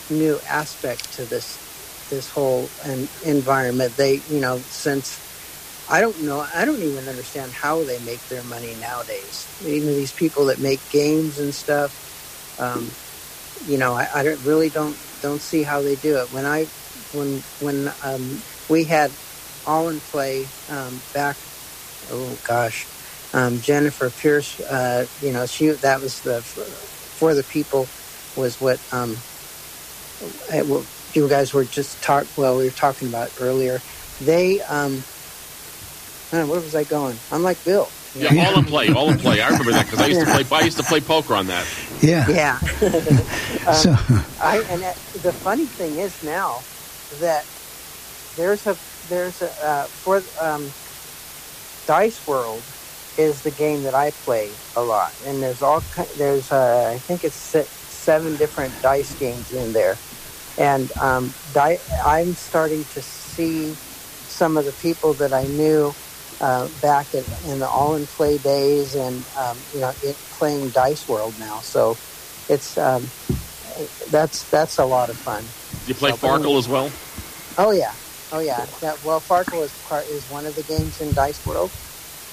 [0.09, 1.61] new aspect to this
[2.09, 3.97] this whole en- environment.
[3.97, 5.21] They you know since
[5.88, 6.45] I don't know.
[6.53, 9.49] I don't even understand how they make their money nowadays.
[9.61, 11.99] Even these people that make games and stuff,
[12.57, 12.97] um,
[13.61, 16.31] you know, I, I don't, really don't don't see how they do it.
[16.31, 16.67] When I
[17.11, 19.17] when when um, we had
[19.65, 21.39] all in play um, back,
[22.09, 22.89] oh gosh,
[23.33, 26.43] um, Jennifer Pierce, uh, you know, she that was the
[27.13, 27.91] for the people
[28.35, 29.23] was what um,
[30.49, 30.65] it,
[31.15, 32.27] you guys were just talk.
[32.35, 33.83] Well, we were talking about earlier.
[34.19, 34.61] They
[36.32, 37.21] um, where was I going?
[37.32, 37.93] I'm like Bill.
[38.13, 38.49] Yeah, yeah.
[38.49, 39.41] all in play, all in play.
[39.41, 40.45] I remember that because I used to play.
[40.51, 41.65] I used to play poker on that.
[42.01, 42.59] Yeah, yeah.
[43.67, 43.95] um, so.
[44.39, 46.65] I and the funny thing is now
[47.11, 47.45] that
[48.36, 50.73] there's a there's a uh, for um,
[51.86, 52.65] Dice World
[53.17, 55.84] is the game that I play a lot, and there's all
[56.17, 57.55] there's uh, I think it's
[57.88, 60.01] seven different dice games in there,
[60.57, 63.80] and um, di- I'm starting to see
[64.28, 65.95] some of the people that I knew
[66.39, 70.71] uh, back in, in, the all in play days and um, you know it, playing
[70.71, 71.61] dice world now.
[71.61, 71.99] So
[72.47, 73.11] it's um,
[74.09, 75.53] that's that's a lot of fun.
[75.85, 76.93] You play so, farkle as well?
[77.57, 77.95] Oh yeah.
[78.31, 78.65] Oh yeah.
[78.81, 81.73] That, well farkle is part is one of the games in dice world.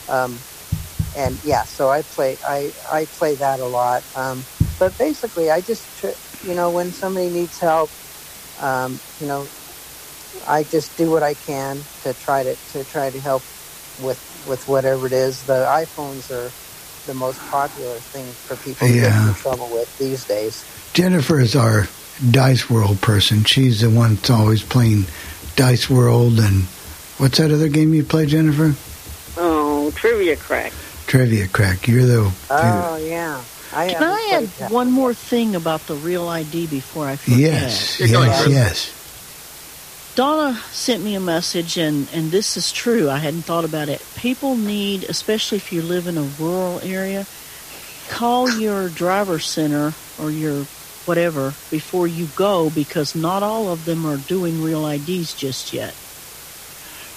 [0.09, 0.45] Um,
[1.15, 4.05] and yeah so i play i i play that a lot.
[4.15, 4.47] Um,
[4.79, 6.05] but basically i just
[6.43, 7.93] you know when somebody needs help
[8.61, 9.51] um, you know
[10.47, 13.45] i just do what i can to try to to try to help
[14.03, 15.43] with with whatever it is.
[15.45, 16.51] The iPhones are
[17.07, 20.65] the most popular thing for people to get in trouble with these days.
[20.95, 21.87] Jennifer is our
[22.31, 23.45] Dice World person.
[23.45, 25.05] She's the one that's always playing
[25.57, 26.65] Dice World and
[27.19, 28.75] what's that other game you play, Jennifer?
[29.37, 30.73] Oh, Trivia Crack.
[31.07, 31.87] Trivia Crack.
[31.89, 32.33] You're the.
[32.51, 33.43] Oh yeah.
[33.73, 34.71] I Can I add that.
[34.71, 37.39] one more thing about the real ID before I forget?
[37.41, 39.04] Yes, yes, yes.
[40.15, 43.11] Donna sent me a message, and, and this is true.
[43.11, 44.05] I hadn't thought about it.
[44.17, 47.27] People need, especially if you live in a rural area,
[48.09, 50.65] call your driver center or your
[51.07, 55.95] whatever before you go because not all of them are doing real IDs just yet.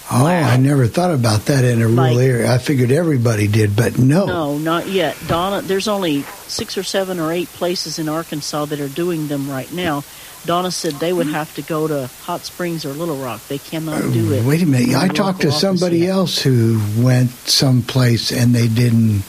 [0.10, 2.52] Oh, I never thought about that in a Like- rural area.
[2.52, 4.26] I figured everybody did, but no.
[4.26, 5.16] No, not yet.
[5.28, 9.50] Donna, there's only six or seven or eight places in Arkansas that are doing them
[9.52, 10.04] right now.
[10.45, 13.41] Donna said they would have to go to Hot Springs or Little Rock.
[13.47, 14.45] They cannot do it.
[14.45, 14.95] Wait a minute.
[14.95, 16.09] I talked to somebody yet.
[16.09, 19.23] else who went someplace and they didn't.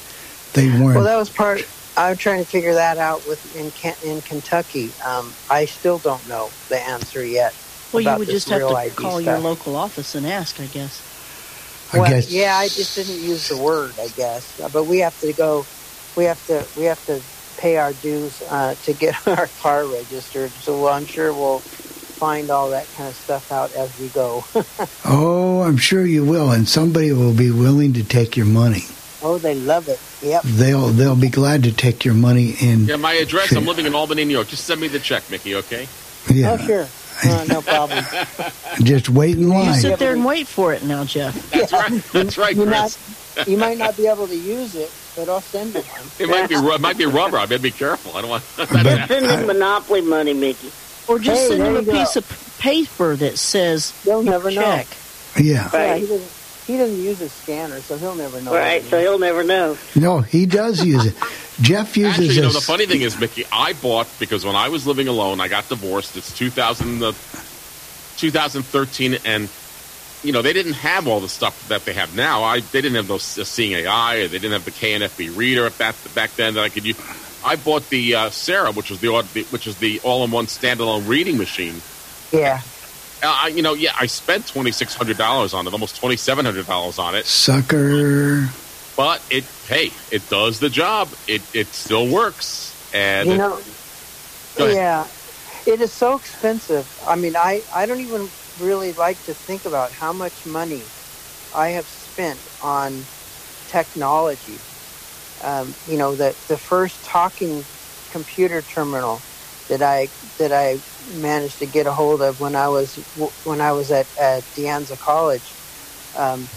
[0.55, 0.97] They weren't.
[0.97, 1.67] Well, that was part.
[1.97, 3.73] I'm trying to figure that out with in
[4.09, 4.91] in Kentucky.
[5.05, 7.53] Um, I still don't know the answer yet.
[7.93, 11.03] Well, you would just have to ID call your local office and ask, I guess.
[11.93, 12.31] I well, guess.
[12.31, 14.61] yeah, I just didn't use the word, I guess.
[14.73, 15.67] But we have to go.
[16.17, 16.67] We have to.
[16.77, 17.21] We have to
[17.59, 20.51] pay our dues uh, to get our car registered.
[20.51, 24.45] So I'm sure we'll find all that kind of stuff out as we go.
[25.05, 28.83] Oh, I'm sure you will, and somebody will be willing to take your money.
[29.23, 29.99] oh, they love it.
[30.23, 30.43] Yep.
[30.45, 32.85] They'll they'll be glad to take your money in.
[32.87, 33.53] Yeah, my address.
[33.55, 34.49] I'm living in Albany, New York.
[34.49, 35.55] Just send me the check, Mickey.
[35.57, 35.89] Okay.
[36.31, 36.87] Yeah, Oh, sure.
[37.25, 38.05] Uh, no problem.
[38.85, 39.67] just wait in line.
[39.69, 41.51] You sit there and wait for it now, Jeff.
[41.51, 41.91] That's right.
[42.13, 42.97] That's right, You're Chris.
[43.39, 45.87] Not, you might not be able to use it, but I'll send it.
[46.19, 47.39] It might be it might be rubber.
[47.39, 48.17] I better be careful.
[48.17, 48.45] I don't want.
[48.57, 48.71] Just
[49.09, 50.71] send him Monopoly money, Mickey.
[51.09, 51.99] Or just Hey, send there them a you go.
[51.99, 54.61] piece of paper that says They'll never know.
[54.63, 54.87] check.
[55.39, 55.71] Yeah.
[55.73, 56.01] Yeah, Right.
[56.03, 56.33] he doesn't.
[56.67, 58.53] He doesn't use a scanner, so he'll never know.
[58.55, 59.79] Right, so he'll never know.
[59.97, 61.15] No, he does use it.
[61.63, 64.69] Jeff uses Actually, you know, the funny thing is, Mickey, I bought because when I
[64.69, 66.15] was living alone, I got divorced.
[66.19, 67.13] It's 2000, uh,
[68.19, 69.49] 2013, and
[70.23, 72.43] you know they didn't have all the stuff that they have now.
[72.43, 75.67] I they didn't have those uh, Seeing AI, or they didn't have the KNFB reader
[75.67, 76.97] at that back then that I could use.
[77.45, 79.09] I bought the uh, SARA, which was the
[79.51, 81.81] which is the all-in-one standalone reading machine.
[82.33, 82.61] Yeah.
[83.23, 86.17] Uh, I- you know, yeah, I spent twenty six hundred dollars on it, almost twenty
[86.17, 87.27] seven hundred dollars on it.
[87.27, 88.49] Sucker.
[88.97, 91.09] But it, hey, it does the job.
[91.29, 93.61] It it still works, and You know.
[94.57, 94.67] Go.
[94.67, 95.07] Yeah.
[95.67, 96.87] It is so expensive.
[97.07, 100.93] I mean, I I don't even really like to think about how much money
[101.53, 103.09] I have spent on
[103.67, 104.65] technology.
[105.43, 107.69] Um, you know, the the first talking
[108.11, 109.25] computer terminal
[109.69, 112.99] that I that I managed to get a hold of when I was
[113.45, 115.57] when I was at at De Anza College.
[116.15, 116.51] Um,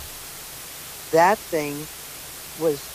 [1.11, 1.89] that thing
[2.55, 2.91] was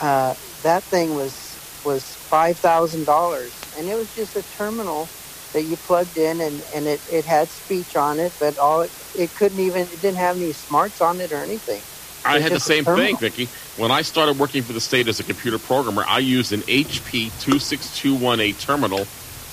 [0.00, 5.12] uh, that thing was was five thousand dollars, and it was just a terminal
[5.52, 8.92] that you plugged in, and, and it, it had speech on it, but all it,
[9.14, 11.86] it couldn't even it didn't have any smarts on it or anything.
[12.24, 13.18] I It's had the same thing, terminal.
[13.18, 13.50] Vicky.
[13.76, 17.36] When I started working for the state as a computer programmer, I used an HP
[17.38, 19.08] 26218 terminal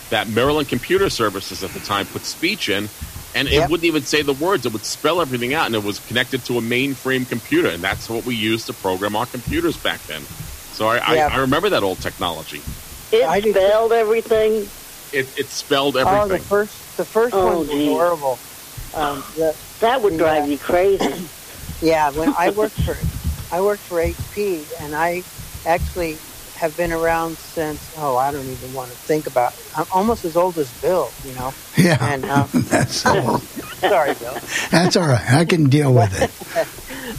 [0.09, 2.91] that Maryland Computer Services at the time put speech in,
[3.35, 4.65] and it wouldn't even say the words.
[4.65, 8.09] It would spell everything out, and it was connected to a mainframe computer, and that's
[8.09, 10.29] what we used to program our computers back then.
[10.71, 11.29] So I, Yeah.
[11.31, 12.65] I, I remember that old technology.
[13.23, 14.71] I It spelled everything.
[15.13, 16.41] It, it spelled Oh, the everything.
[16.43, 17.87] first the first Oh, one was geez.
[17.89, 18.39] horrible.
[18.93, 20.19] Um, the, That would Yeah.
[20.19, 21.29] drive you crazy.
[21.81, 22.97] yeah, when I worked for
[23.55, 25.23] I worked for HP, and I
[25.65, 26.17] actually
[26.55, 29.53] have been around since oh I don't even want to think about.
[29.77, 31.53] I'm almost as old as Bill, you know.
[31.77, 31.97] Yeah.
[32.01, 33.39] And um, That's all.
[33.39, 34.37] sorry, Bill.
[34.71, 35.31] That's all right.
[35.31, 36.31] I can deal with it.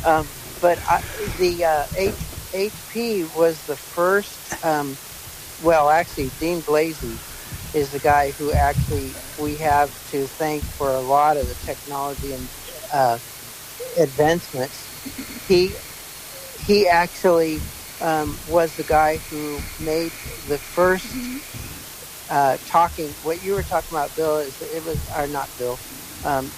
[0.07, 0.27] um,
[0.61, 1.03] but I,
[1.39, 2.15] the uh, H,
[2.53, 4.65] HP was the first.
[4.65, 4.97] Um,
[5.63, 7.17] well, actually, Dean Blazie
[7.79, 12.33] is the guy who actually we have to thank for a lot of the technology
[12.35, 12.51] and
[12.93, 13.21] uh,
[13.99, 14.91] advancements.
[15.47, 15.79] He
[16.59, 17.65] he actually
[18.01, 20.15] um, was the guy who made
[20.47, 21.31] the first
[22.29, 23.17] uh, talking.
[23.21, 25.81] What you were talking about, Bill, is it was or not Bill.
[26.25, 26.55] Um,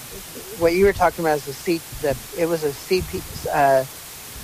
[0.57, 1.83] what you were talking about is the C.
[2.01, 3.85] The, it was a CP, uh,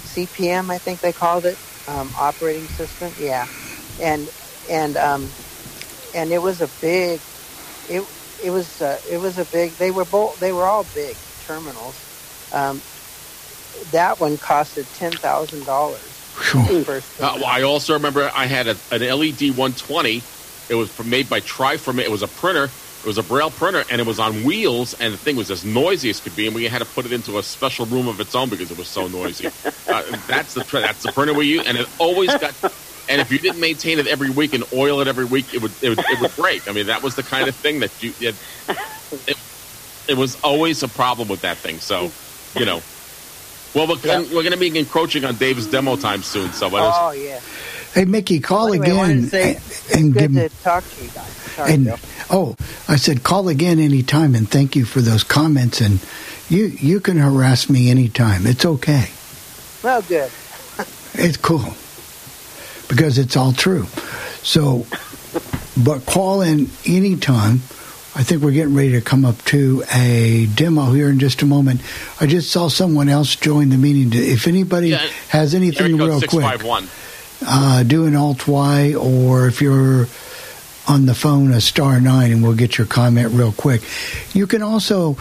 [0.04, 3.16] CPM, I think they called it, um, operating system.
[3.18, 3.48] Yeah,
[4.00, 4.30] and
[4.70, 5.36] and um,
[6.18, 7.22] and it was a big.
[7.88, 8.04] It
[8.44, 9.78] it was uh, it was a big.
[9.78, 10.40] They were both.
[10.40, 12.06] They were all big terminals.
[12.52, 12.84] Um,
[13.92, 16.02] that one costed ten thousand dollars.
[16.86, 20.28] First, Uh, well, I also remember I had a, an E LED 120.
[20.70, 22.00] It was made by Triform.
[22.00, 22.66] It was a printer.
[23.04, 24.94] It was a Braille printer, and it was on wheels.
[24.96, 26.48] And the thing was as noisy as could be.
[26.48, 28.78] And we had to put it into a special room of its own because it
[28.78, 29.48] was so noisy.
[29.88, 32.56] uh, that's the that's the printer we use, and it always got.
[33.10, 35.72] And if you didn't maintain it every week and oil it every week, it would
[35.82, 36.68] it would, it would break.
[36.68, 38.14] I mean, that was the kind of thing that you.
[38.20, 38.36] It,
[39.28, 39.38] it,
[40.10, 41.80] it was always a problem with that thing.
[41.80, 42.12] So,
[42.60, 42.82] you know.
[43.76, 46.52] Well, we're, we're going to be encroaching on Dave's demo time soon.
[46.54, 47.40] So, oh yeah.
[47.94, 49.56] Hey, Mickey, call Anyway, I again to say
[49.94, 51.28] and, and Good give to talk to you guys.
[51.28, 51.98] Sorry, and Bill.
[52.30, 52.56] oh,
[52.88, 56.00] I said call again anytime and thank you for those comments and
[56.50, 58.46] you you can harass me anytime.
[58.46, 59.10] It's okay.
[59.84, 60.32] Well, good.
[61.14, 61.74] It's cool
[62.88, 63.86] because it's all true.
[64.44, 64.86] So
[65.84, 67.62] but call in anytime.
[68.16, 71.46] I think we're getting ready to come up to a demo here in just a
[71.46, 71.82] moment.
[72.20, 74.10] I just saw someone else join the meeting.
[74.12, 76.88] If anybody Yeah, has anything real quick, 651.
[77.46, 80.08] uh, do an alt Y, or if you're
[80.88, 83.84] on the phone, a star nine, and we'll get your comment real quick.
[84.34, 85.16] You can also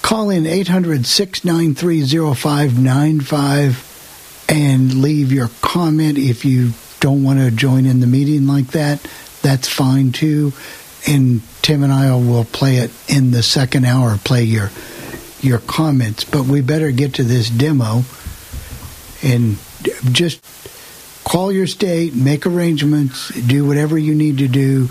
[0.00, 3.87] call in 800 693 0595
[4.48, 9.06] and leave your comment if you don't want to join in the meeting like that.
[9.42, 10.52] That's fine too.
[11.06, 14.70] And Tim and I will play it in the second hour, play your
[15.40, 16.24] your comments.
[16.24, 18.02] But we better get to this demo
[19.22, 19.58] and
[20.12, 20.42] just
[21.24, 24.88] call your state, make arrangements, do whatever you need to do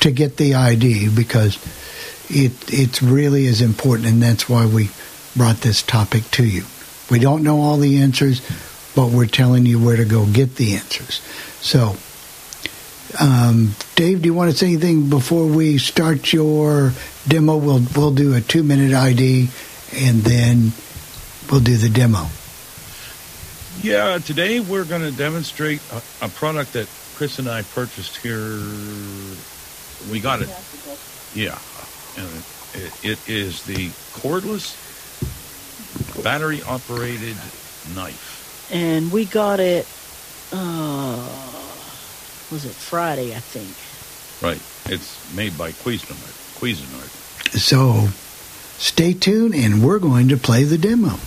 [0.00, 1.58] to get the ID because
[2.30, 4.90] it it's really is important, and that's why we
[5.36, 6.64] brought this topic to you.
[7.10, 8.40] We don't know all the answers,
[8.94, 11.20] but we're telling you where to go get the answers.
[11.60, 11.96] So,
[13.20, 16.92] um, Dave, do you want to say anything before we start your
[17.26, 17.56] demo?
[17.56, 19.48] We'll we'll do a two minute ID,
[19.92, 20.72] and then
[21.50, 22.26] we'll do the demo.
[23.82, 28.46] Yeah, today we're going to demonstrate a, a product that Chris and I purchased here.
[30.10, 30.48] We got it.
[31.34, 31.58] Yeah,
[32.16, 32.28] and
[32.74, 34.89] it, it is the cordless
[36.22, 37.36] battery operated
[37.94, 38.68] knife.
[38.72, 39.86] And we got it,
[40.52, 41.16] uh,
[42.50, 43.68] was it Friday, I think?
[44.42, 44.60] Right.
[44.92, 46.58] It's made by Cuisinart.
[46.58, 47.58] Cuisinart.
[47.58, 48.08] So,
[48.78, 51.18] stay tuned, and we're going to play the demo.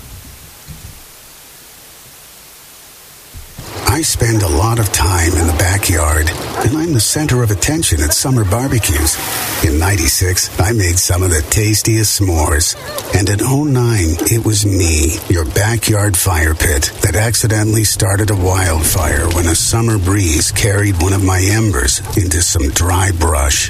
[3.93, 6.27] I spend a lot of time in the backyard,
[6.65, 9.15] and I'm the center of attention at summer barbecues.
[9.63, 12.73] In 96, I made some of the tastiest s'mores.
[13.15, 19.29] And in 09, it was me, your backyard fire pit, that accidentally started a wildfire
[19.35, 23.69] when a summer breeze carried one of my embers into some dry brush.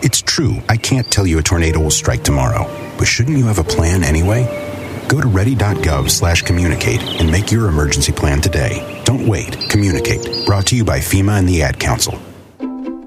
[0.00, 2.64] It's true, I can't tell you a tornado will strike tomorrow,
[2.98, 4.44] but shouldn't you have a plan anyway?
[5.08, 9.02] Go to ready.gov slash communicate and make your emergency plan today.
[9.04, 9.58] Don't wait.
[9.70, 10.46] Communicate.
[10.46, 12.18] Brought to you by FEMA and the Ad Council.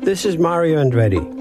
[0.01, 1.40] This is Mario Andretti.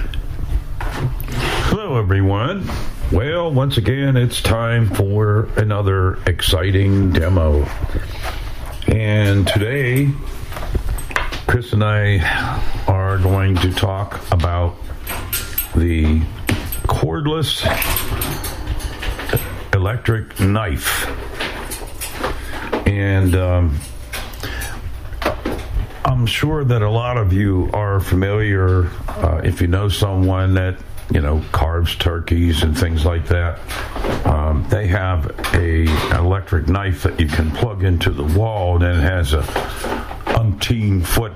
[1.83, 2.69] Hello, everyone.
[3.11, 7.67] Well, once again, it's time for another exciting demo.
[8.87, 10.11] And today,
[11.47, 12.19] Chris and I
[12.87, 14.75] are going to talk about
[15.75, 16.19] the
[16.83, 17.65] cordless
[19.73, 21.07] electric knife.
[22.87, 23.79] And um,
[26.05, 30.77] I'm sure that a lot of you are familiar uh, if you know someone that
[31.11, 33.59] you know carves turkeys and things like that.
[34.25, 35.83] Um, they have a
[36.15, 39.41] electric knife that you can plug into the wall, and it has a
[40.41, 41.33] umpteen foot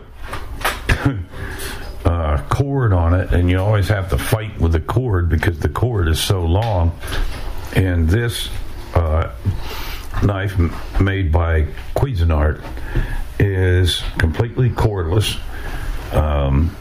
[2.06, 5.70] uh, cord on it, and you always have to fight with the cord because the
[5.70, 6.98] cord is so long.
[7.76, 8.50] And this
[8.94, 9.32] uh,
[10.24, 10.74] knife m-
[11.04, 12.64] made by Cuisinart
[13.40, 15.38] is completely cordless.
[16.14, 16.76] Um,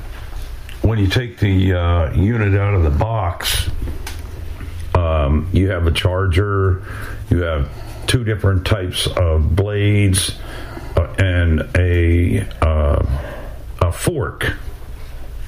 [0.84, 3.70] when you take the uh, unit out of the box,
[4.94, 6.82] um, you have a charger,
[7.30, 7.70] you have
[8.06, 10.38] two different types of blades,
[10.96, 13.02] uh, and a uh,
[13.80, 14.56] a fork.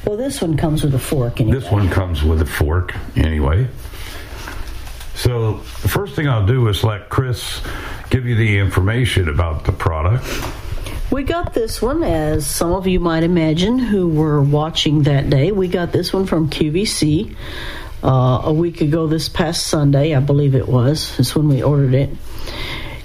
[0.07, 1.61] Well, this one comes with a fork anyway.
[1.61, 3.68] This one comes with a fork, anyway.
[5.14, 7.61] So the first thing I'll do is let Chris
[8.09, 10.24] give you the information about the product.
[11.09, 15.52] We got this one, as some of you might imagine who were watching that day.
[15.52, 17.36] We got this one from QVC
[18.02, 21.16] uh, a week ago, this past Sunday, I believe it was.
[21.16, 22.11] That's when we ordered it.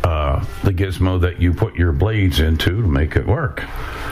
[0.05, 3.63] uh, the gizmo that you put your blades into to make it work.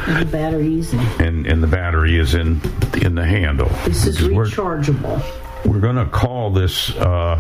[0.08, 0.92] And the batteries.
[1.20, 2.60] And And the battery is in
[3.02, 3.70] in the handle.
[3.86, 5.22] this is We're- rechargeable.
[5.66, 7.40] We're going to call this uh,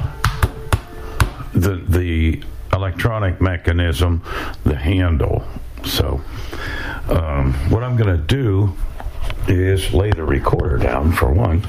[1.54, 2.41] the the
[2.72, 4.22] electronic mechanism
[4.64, 5.43] the handle.
[5.84, 6.22] So
[7.10, 8.74] um, what I'm going to do
[9.47, 11.66] is lay the recorder down for one.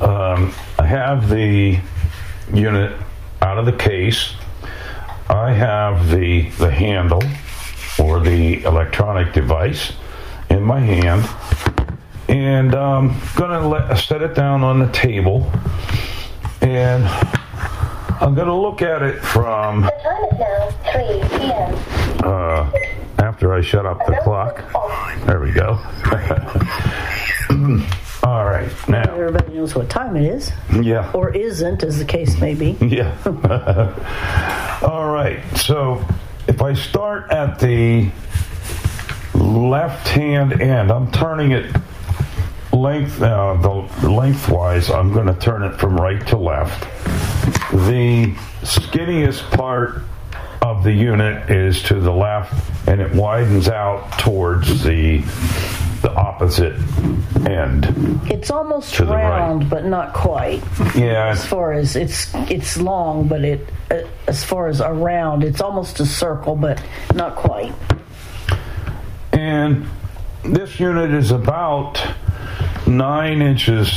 [0.00, 1.80] Um, I have the
[2.54, 2.96] unit
[3.42, 4.34] out of the case.
[5.30, 7.22] I have the the handle
[7.98, 9.92] or the electronic device
[10.50, 11.28] in my hand
[12.30, 15.50] and I'm gonna let, set it down on the table,
[16.60, 17.04] and
[18.20, 21.74] I'm gonna look at it from The time is now 3 p.m.
[22.24, 22.70] uh,
[23.18, 24.62] after I shut up the clock.
[25.26, 25.80] There we go.
[28.22, 30.52] All right, now, Everybody knows what time it is.
[30.82, 32.72] yeah, Or isn't, as the case may be.
[32.80, 33.16] yeah.
[34.82, 36.04] All right, so
[36.46, 38.10] if I start at the
[39.34, 41.74] left hand end, I'm turning it
[42.72, 44.90] length uh, the lengthwise.
[44.90, 46.82] I'm going to turn it from right to left.
[47.72, 50.02] The skinniest part
[50.62, 52.52] of the unit is to the left,
[52.86, 55.22] and it widens out towards the
[56.02, 56.74] the opposite
[57.46, 57.86] end.
[58.30, 59.22] It's almost the right.
[59.28, 60.62] round, but not quite.
[60.96, 61.28] Yeah.
[61.28, 66.00] As far as it's it's long, but it uh, as far as around, it's almost
[66.00, 66.82] a circle, but
[67.14, 67.72] not quite.
[69.32, 69.86] And
[70.44, 72.00] this unit is about
[72.86, 73.92] nine inches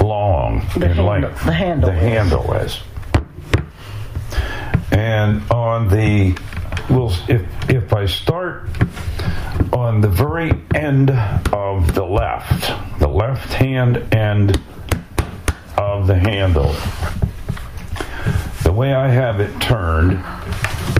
[0.00, 1.44] long The in handle- length.
[1.44, 2.02] the handle The is.
[2.02, 2.80] handle is.
[4.92, 6.36] And on the,
[6.90, 8.68] well, if if I start
[9.72, 11.10] on the very end
[11.52, 14.60] of the left, the left hand end
[15.78, 16.74] of the handle,
[18.64, 20.22] the way I have it turned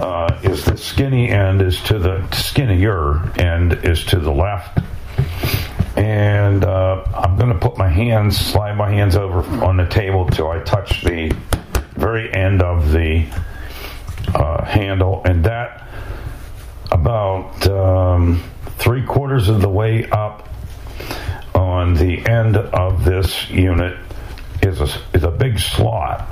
[0.01, 4.81] uh, is the skinny end is to the skinnier end is to the left.
[5.97, 10.27] And uh, I'm going to put my hands, slide my hands over on the table
[10.29, 11.37] till I touch the
[11.93, 13.27] very end of the
[14.35, 15.89] uh, handle, and that
[16.91, 18.43] about um,
[18.79, 20.49] three quarters of the way up
[21.55, 23.99] on the end of this unit
[24.63, 26.29] is a, is a big slot.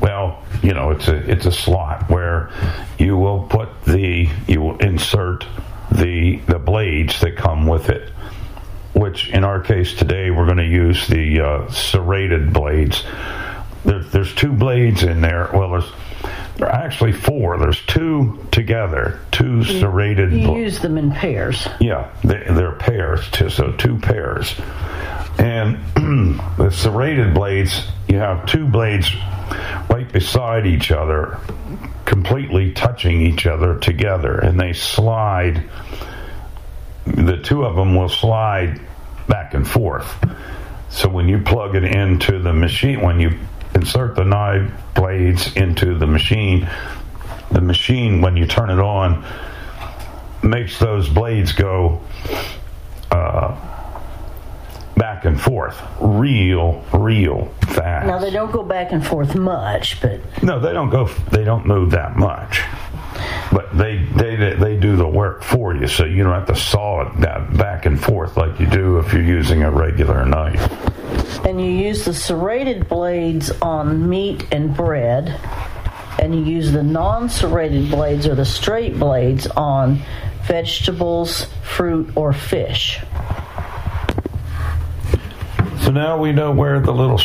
[0.00, 2.50] Well, you know, it's a it's a slot where
[2.98, 5.46] you will put the you will insert
[5.92, 8.10] the the blades that come with it.
[8.94, 13.04] Which in our case today we're going to use the uh, serrated blades.
[13.84, 15.50] There, there's two blades in there.
[15.52, 15.90] Well, there's
[16.56, 17.58] there are actually four.
[17.58, 20.32] There's two together, two serrated.
[20.32, 21.66] You bl- use them in pairs.
[21.80, 24.54] yeah, they, they're pairs, too, so two pairs.
[25.38, 25.78] And
[26.58, 29.10] the serrated blades, you have two blades
[29.90, 31.38] right beside each other,
[32.04, 35.62] completely touching each other together, and they slide.
[37.06, 38.80] The two of them will slide
[39.26, 40.06] back and forth.
[40.90, 43.38] So when you plug it into the machine, when you
[43.74, 46.68] insert the knife blades into the machine.
[47.50, 49.24] The machine, when you turn it on,
[50.42, 52.00] makes those blades go
[53.10, 53.56] uh,
[54.96, 58.06] back and forth real, real fast.
[58.06, 61.06] Now they don't go back and forth much, but No, they don't go.
[61.30, 62.62] They don't move that much,
[63.52, 67.02] but they they they do the work for you, so you don't have to saw
[67.02, 70.60] it that back and forth like you do if you're using a regular knife.
[71.46, 75.28] And you use the serrated blades on meat and bread,
[76.18, 80.00] and you use the non-serrated blades or the straight blades on
[80.44, 83.00] vegetables, fruit, or fish.
[85.80, 87.18] So now we know where the little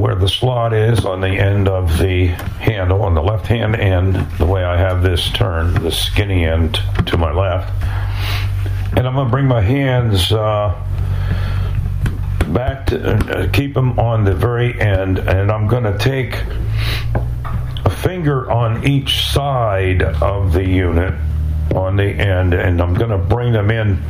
[0.00, 4.14] where the slot is on the end of the handle on the left hand end.
[4.38, 7.70] The way I have this turned, the skinny end to my left,
[8.96, 10.32] and I'm to bring my hands.
[10.32, 10.74] Uh,
[12.52, 16.34] back to uh, keep them on the very end and i'm going to take
[17.84, 21.14] a finger on each side of the unit
[21.74, 24.02] on the end and i'm going to bring them in.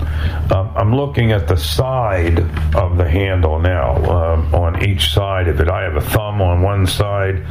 [0.53, 2.41] Um, i'm looking at the side
[2.75, 5.69] of the handle now um, on each side of it.
[5.69, 7.45] I have a thumb on one side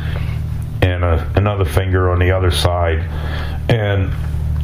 [0.81, 2.99] and a, another finger on the other side
[3.69, 4.11] and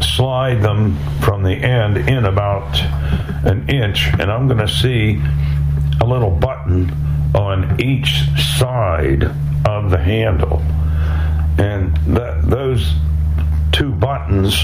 [0.04, 2.78] slide them from the end in about
[3.46, 5.22] an inch and i'm going to see
[6.06, 6.92] a little button
[7.34, 9.24] on each side
[9.66, 10.60] of the handle.
[11.58, 12.94] And that, those
[13.72, 14.56] two buttons,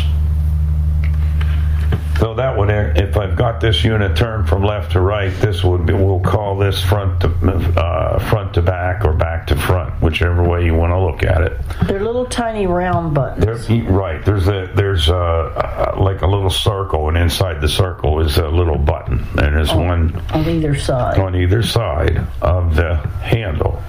[2.22, 5.88] so that would, if I've got this unit turned from left to right, this would
[5.88, 7.30] be, we'll call this front to,
[7.76, 11.42] uh, front to back or back to front, whichever way you want to look at
[11.42, 11.60] it.
[11.88, 13.68] They're little tiny round buttons.
[13.68, 14.24] There, right.
[14.24, 18.78] There's a there's a, like a little circle, and inside the circle is a little
[18.78, 21.18] button, and there's one on either side.
[21.18, 23.82] on either side of the handle.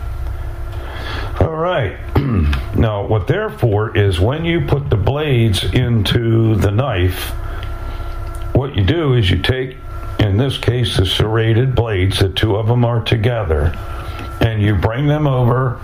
[1.38, 1.98] All right.
[2.78, 7.34] now, what they're for is when you put the blades into the knife,
[8.52, 9.76] what you do is you take,
[10.18, 13.72] in this case, the serrated blades, the two of them are together,
[14.40, 15.80] and you bring them over.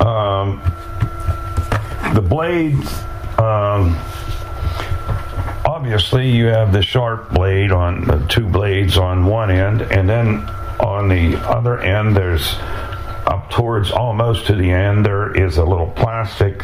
[0.00, 0.60] Um,
[2.14, 2.86] the blades,
[3.38, 3.96] um,
[5.64, 10.38] obviously, you have the sharp blade on the two blades on one end, and then
[10.80, 12.54] on the other end, there's
[13.26, 16.62] up towards almost to the end, there is a little plastic,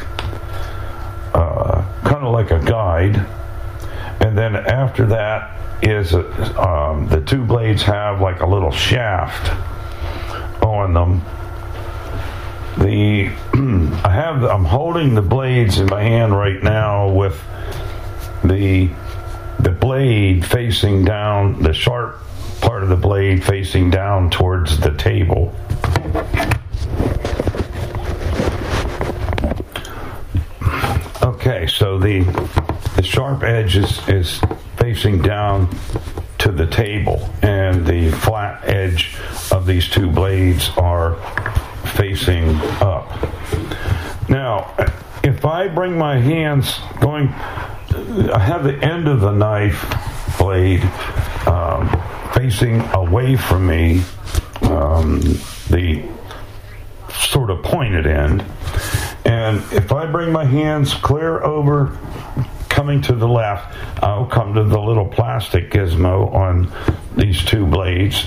[1.35, 3.27] uh, kind of like a guide.
[4.21, 9.51] And then after that is um, the two blades have like a little shaft
[10.63, 11.23] on them.
[12.79, 13.29] The
[14.05, 17.43] I have I'm holding the blades in my hand right now with
[18.45, 18.91] the
[19.59, 22.21] the blade facing down the sharp
[22.61, 25.55] part of the blade facing down towards the table.
[31.23, 32.23] Okay, so the
[33.01, 34.43] the sharp edge is, is
[34.77, 35.75] facing down
[36.37, 39.17] to the table, and the flat edge
[39.51, 41.15] of these two blades are
[41.97, 43.09] facing up.
[44.29, 44.75] Now,
[45.25, 49.83] if I bring my hands going, I have the end of the knife
[50.39, 50.83] blade
[51.47, 51.89] um,
[52.35, 54.03] facing away from me,
[54.61, 55.23] um,
[55.71, 56.07] the
[57.09, 58.45] sort of pointed end.
[59.25, 61.99] And if I bring my hands clear over,
[62.81, 66.73] coming to the left, I'll come to the little plastic gizmo on
[67.15, 68.25] these two blades.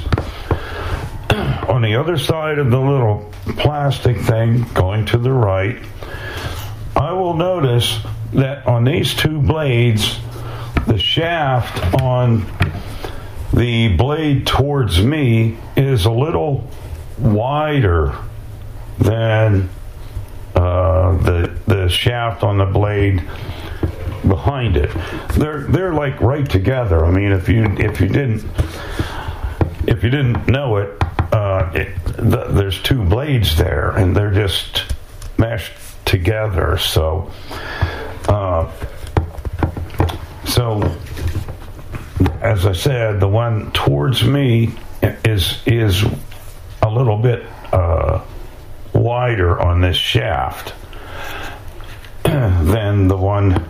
[1.68, 5.84] On the other side of the little plastic thing, going to the right,
[6.96, 7.98] I will notice
[8.34, 10.20] that on these two blades,
[10.86, 12.46] the shaft on
[13.54, 16.70] the blade towards me is a little
[17.18, 18.16] wider
[19.00, 19.68] than
[20.54, 23.24] uh, the the shaft on the blade
[24.28, 24.92] behind it.
[25.34, 27.06] They're they're like right together.
[27.06, 28.44] I mean, if you if you didn't
[29.88, 34.86] if you didn't know it, uh, it the, there's two blades there, and they're just
[35.38, 35.74] meshed
[36.06, 36.78] together.
[36.78, 37.32] So,
[38.28, 38.72] uh,
[40.46, 40.96] so
[42.42, 46.04] as I said, the one towards me is is
[46.82, 48.24] a little bit uh,
[48.94, 50.74] wider on this shaft
[52.24, 53.70] than the one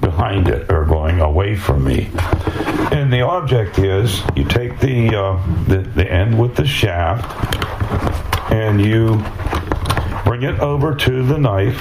[0.00, 2.10] behind it or going away from me.
[2.92, 7.24] And the object is you take the uh, the, the end with the shaft
[8.50, 9.22] and you
[10.24, 11.80] bring it over to the knife.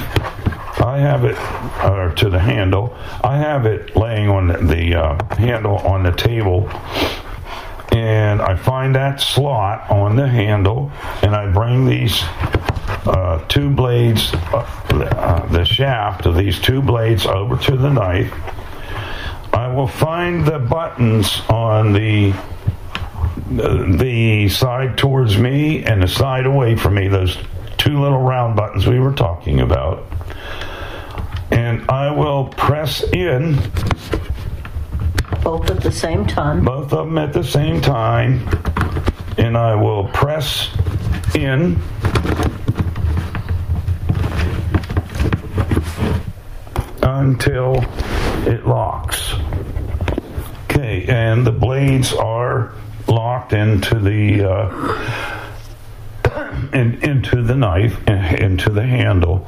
[0.82, 1.38] I have it,
[1.84, 2.96] or to the handle.
[3.24, 6.70] I have it laying on the, uh, handle on the table,
[7.92, 10.92] and I find that slot on the handle,
[11.22, 12.22] and I bring these
[13.06, 18.34] uh, two blades, uh, uh, the shaft of these two blades over to the knife.
[19.54, 22.34] I will find the buttons on the
[23.50, 27.36] the side towards me and the side away from me, those
[27.78, 30.06] two little round buttons we were talking about.
[31.50, 33.58] And I will press in
[35.44, 36.64] Both at the same time.
[36.64, 38.48] both of them at the same time,
[39.38, 40.70] and I will press
[41.36, 41.80] in.
[47.02, 47.84] Until
[48.48, 49.34] it locks.
[50.66, 52.74] Okay, and the blades are
[53.08, 55.20] locked into the uh,
[56.74, 59.48] in, into the knife, into the handle.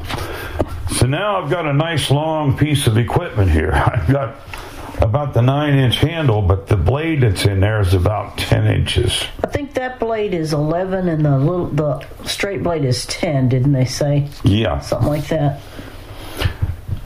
[0.92, 3.72] So now I've got a nice long piece of equipment here.
[3.86, 4.36] I've got
[5.02, 9.24] about the nine inch handle, but the blade that's in there is about 10 inches.
[9.44, 13.74] I think that blade is 11 and the little the straight blade is 10, didn't
[13.74, 14.28] they say?
[14.44, 14.80] Yeah.
[14.80, 15.62] Something like that.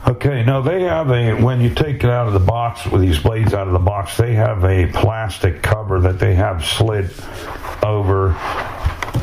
[0.07, 3.17] Okay, now they have a, when you take it out of the box with these
[3.17, 7.09] blades out of the box, they have a plastic cover that they have slid
[7.81, 8.33] over.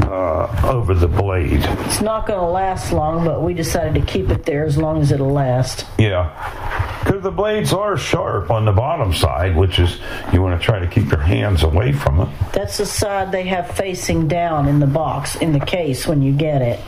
[0.00, 1.60] Uh, over the blade.
[1.86, 5.00] It's not going to last long, but we decided to keep it there as long
[5.00, 5.86] as it'll last.
[5.98, 7.00] Yeah.
[7.02, 10.00] Because the blades are sharp on the bottom side, which is,
[10.32, 12.28] you want to try to keep your hands away from it.
[12.52, 16.32] That's the side they have facing down in the box, in the case when you
[16.32, 16.80] get it.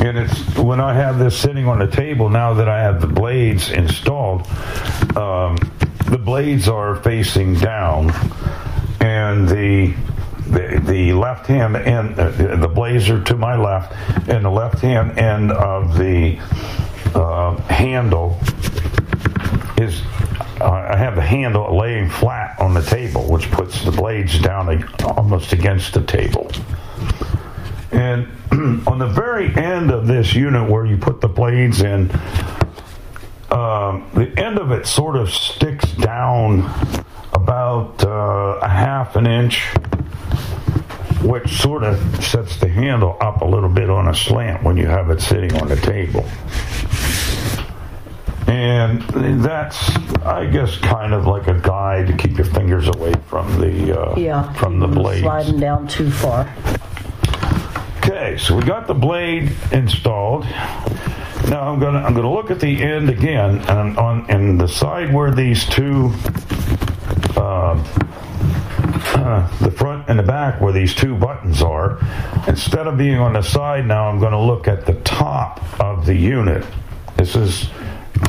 [0.00, 3.06] And it's when I have this sitting on the table now that I have the
[3.06, 4.46] blades installed,
[5.16, 5.56] um,
[6.06, 8.12] the blades are facing down,
[9.00, 9.94] and the
[10.50, 13.92] the, the left hand end, uh, the blazer to my left,
[14.28, 16.38] and the left hand end of the
[17.14, 18.38] uh, handle
[19.78, 20.02] is.
[20.60, 24.82] Uh, I have the handle laying flat on the table, which puts the blades down
[25.04, 26.50] almost against the table.
[27.92, 28.26] And
[28.88, 32.10] on the very end of this unit where you put the blades in,
[33.50, 36.60] um, the end of it sort of sticks down
[37.32, 39.66] about uh, a half an inch,
[41.22, 44.86] which sort of sets the handle up a little bit on a slant when you
[44.86, 46.24] have it sitting on the table.
[48.46, 49.02] And
[49.42, 49.90] that's,
[50.24, 54.16] I guess, kind of like a guide to keep your fingers away from the uh,
[54.18, 54.50] Yeah.
[54.54, 55.20] from the blades.
[55.20, 56.48] Sliding down too far.
[57.98, 60.46] Okay, so we got the blade installed.
[61.48, 65.14] Now I'm gonna I'm gonna look at the end again, and on and the side
[65.14, 66.12] where these two,
[67.36, 67.82] uh,
[69.14, 71.98] uh, the front and the back where these two buttons are,
[72.46, 76.04] instead of being on the side now, I'm going to look at the top of
[76.04, 76.66] the unit.
[77.16, 77.70] This is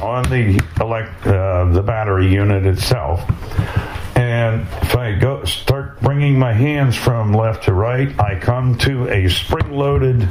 [0.01, 3.21] on the elect uh, the battery unit itself.
[4.15, 9.09] And if I go start bringing my hands from left to right, I come to
[9.09, 10.27] a spring-loaded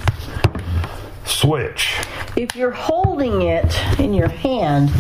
[1.24, 1.94] switch.
[2.39, 4.90] If you're holding it in your hand,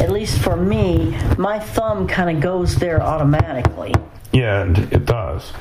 [0.00, 3.94] at least for me, my thumb kind of goes there automatically.
[4.32, 5.52] Yeah, it does.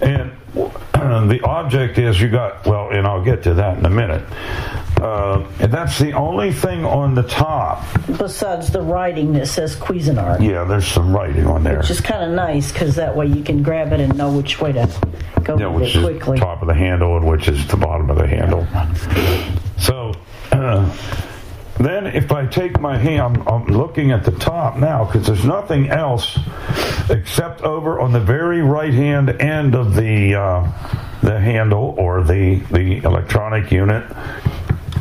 [0.00, 4.22] And the object is you got well, and I'll get to that in a minute.
[5.00, 7.84] Uh, and that's the only thing on the top.
[8.06, 10.40] Besides the writing that says Cuisinart.
[10.42, 11.78] Yeah, there's some writing on there.
[11.78, 14.60] Which is kind of nice because that way you can grab it and know which
[14.60, 14.88] way to
[15.42, 16.38] go Yeah, with which it is quickly.
[16.38, 18.66] top of the handle and which is the bottom of the handle.
[19.78, 20.14] So
[20.52, 20.88] uh,
[21.84, 25.44] then, if I take my hand, I'm, I'm looking at the top now because there's
[25.44, 26.38] nothing else
[27.10, 30.62] except over on the very right hand end of the uh,
[31.22, 34.04] the handle or the the electronic unit,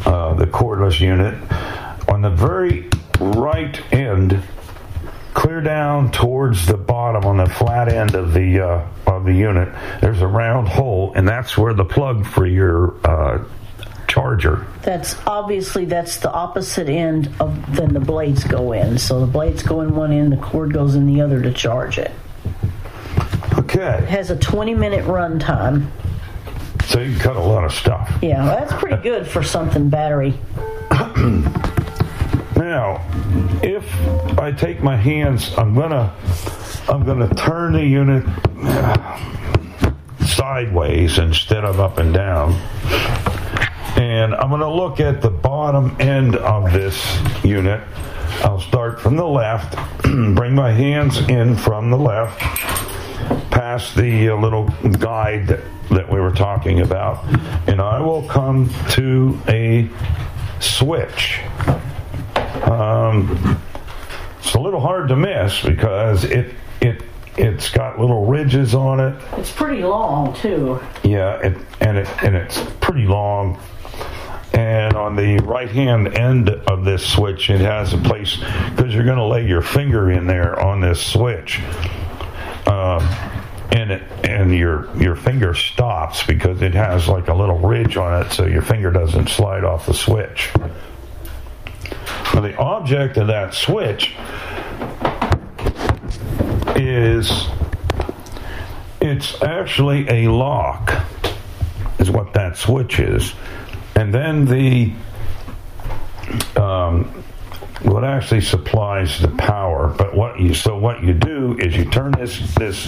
[0.05, 1.35] uh, the cordless unit,
[2.07, 2.89] on the very
[3.19, 4.41] right end
[5.33, 9.67] clear down towards the bottom on the flat end of the uh, of the unit
[9.99, 13.43] there's a round hole and that's where the plug for your uh,
[14.13, 18.99] charger That's obviously that's the opposite end of then the blades go in.
[18.99, 21.97] So the blades go in one end, the cord goes in the other to charge
[21.97, 22.11] it.
[23.57, 25.91] okay It has a 20 minute run time.
[26.85, 30.37] so you can cut a lot of stuff Yeah, that's pretty good for something battery.
[32.55, 33.01] now
[33.63, 33.83] if
[34.37, 36.13] i take my hands i'm gonna
[36.87, 38.23] i'm gonna turn the unit
[38.61, 39.19] uh,
[40.23, 42.51] sideways instead of up and down
[44.03, 47.81] and I'm going to look at the bottom end of this unit.
[48.43, 52.37] I'll start from the left, bring my hands in from the left,
[53.49, 54.67] past the uh, little
[54.99, 55.61] guide that,
[55.91, 57.23] that we were talking about,
[57.69, 59.89] and I will come to a
[60.59, 61.39] switch.
[62.63, 63.57] Um,
[64.39, 67.01] it's a little hard to miss because it it
[67.37, 69.21] it's got little ridges on it.
[69.37, 70.81] It's pretty long too.
[71.03, 73.59] Yeah, it, and it and it's pretty long.
[74.53, 78.37] And on the right hand end of this switch, it has a place
[78.69, 81.59] because you're going to lay your finger in there on this switch.
[82.67, 83.01] Um,
[83.71, 88.21] and it, and your your finger stops because it has like a little ridge on
[88.21, 90.51] it, so your finger doesn't slide off the switch.
[92.33, 94.15] Now, the object of that switch
[96.75, 97.47] is
[99.01, 101.05] it's actually a lock,
[101.99, 103.33] is what that switch is,
[103.95, 104.93] and then the
[106.55, 107.23] um,
[107.83, 109.93] what actually supplies the power.
[109.97, 112.85] But what you so what you do is you turn this this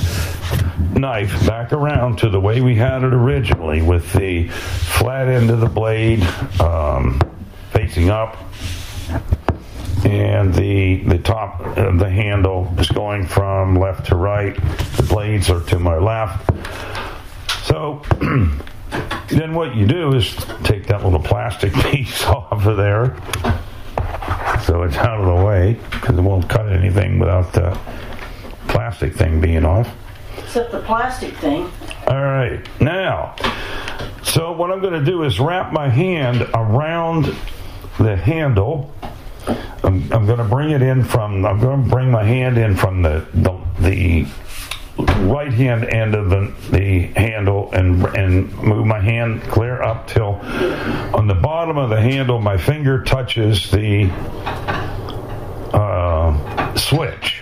[0.93, 5.59] knife back around to the way we had it originally, with the flat end of
[5.59, 6.23] the blade
[6.61, 7.19] um,
[7.71, 8.37] facing up,
[10.05, 14.55] and the the top of the handle is going from left to right.
[14.95, 16.49] The blades are to my left.
[17.65, 18.01] So.
[19.29, 23.15] then what you do is take that little plastic piece off of there
[24.65, 27.77] so it's out of the way because it won't cut anything without the
[28.67, 29.87] plastic thing being off.
[30.37, 31.69] Except the plastic thing.
[32.07, 33.35] All right, now,
[34.23, 37.35] so what I'm going to do is wrap my hand around
[37.99, 38.93] the handle.
[39.83, 41.45] I'm, I'm going to bring it in from.
[41.45, 44.25] I'm going to bring my hand in from the the, the
[44.97, 50.39] right hand end of the, the handle and and move my hand clear up till
[51.13, 54.05] on the bottom of the handle my finger touches the
[55.73, 57.41] uh, switch.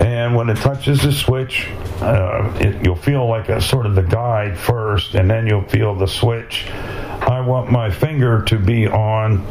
[0.00, 1.68] And when it touches the switch
[2.00, 5.94] uh, it, you'll feel like a sort of the guide first and then you'll feel
[5.94, 6.66] the switch.
[6.68, 9.44] I want my finger to be on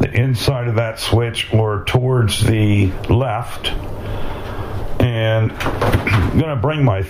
[0.00, 3.72] the inside of that switch or towards the left
[5.02, 7.04] and I'm going to bring my,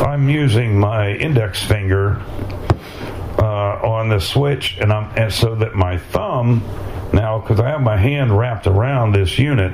[0.00, 2.22] I'm using my index finger
[3.38, 6.62] uh, on the switch, and I'm and so that my thumb
[7.12, 9.72] now, because I have my hand wrapped around this unit,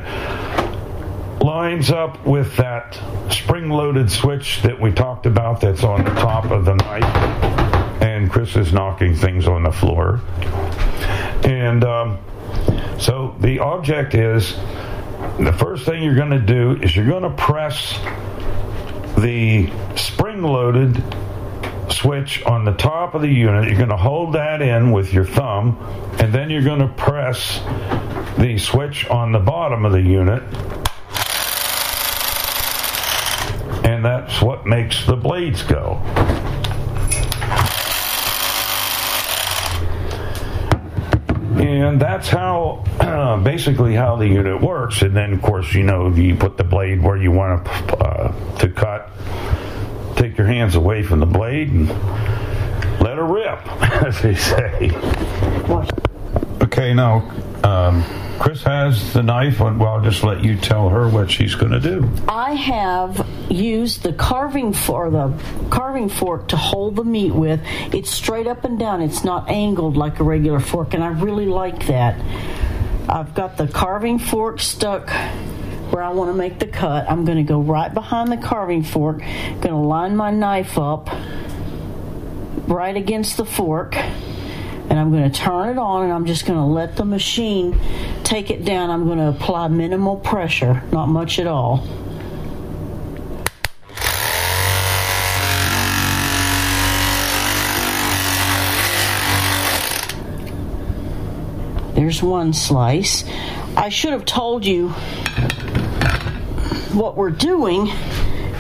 [1.41, 3.01] lines up with that
[3.31, 5.61] spring-loaded switch that we talked about.
[5.61, 7.05] That's on the top of the knife,
[8.03, 10.21] and Chris is knocking things on the floor,
[11.45, 12.19] and um,
[12.99, 14.57] so the object is
[15.39, 17.99] the first thing you're going to do is you're going to press
[19.19, 21.03] the spring loaded
[21.91, 23.69] switch on the top of the unit.
[23.69, 25.79] You're going to hold that in with your thumb,
[26.21, 27.61] and then you're going to press
[28.39, 30.43] the switch on the bottom of the unit.
[33.85, 36.01] And that's what makes the blades go.
[41.59, 45.03] And that's how uh, basically how the unit works.
[45.03, 48.57] And then, of course, you know, you put the blade where you want to uh,
[48.59, 49.11] to cut.
[50.17, 51.89] Take your hands away from the blade and
[53.01, 53.67] let her rip,
[54.05, 54.91] as they say.
[56.79, 57.29] Okay, now
[57.65, 58.05] um,
[58.39, 59.59] Chris has the knife.
[59.59, 62.09] Well, I'll just let you tell her what she's going to do.
[62.29, 65.37] I have used the carving for the
[65.71, 67.61] carving fork to hold the meat with.
[67.93, 69.03] It's straight up and down.
[69.03, 72.15] It's not angled like a regular fork, and I really like that.
[73.09, 75.11] I've got the carving fork stuck
[75.91, 77.11] where I want to make the cut.
[77.11, 79.19] I'm going to go right behind the carving fork.
[79.19, 81.11] Going to line my knife up
[82.69, 83.97] right against the fork
[84.91, 87.79] and I'm going to turn it on and I'm just going to let the machine
[88.25, 88.91] take it down.
[88.91, 91.87] I'm going to apply minimal pressure, not much at all.
[101.95, 103.25] There's one slice.
[103.77, 104.91] I should have told you
[106.95, 107.89] what we're doing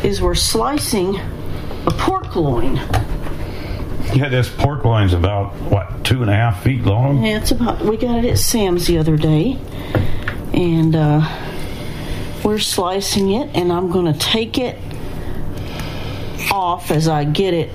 [0.02, 2.78] is we're slicing a pork loin.
[4.14, 7.22] Yeah, this pork loin's about what two and a half feet long.
[7.24, 7.80] Yeah, it's about.
[7.82, 9.58] We got it at Sam's the other day,
[10.52, 11.20] and uh,
[12.42, 14.78] we're slicing it, and I'm going to take it
[16.50, 17.70] off as I get it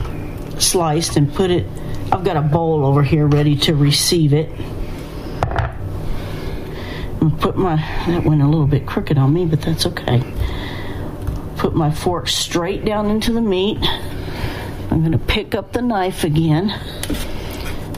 [0.62, 1.68] sliced and put it.
[2.12, 4.50] I've got a bowl over here ready to receive it.
[7.40, 7.76] Put my
[8.08, 10.22] that went a little bit crooked on me, but that's okay.
[11.58, 13.78] Put my fork straight down into the meat.
[14.94, 16.80] I'm going to pick up the knife again,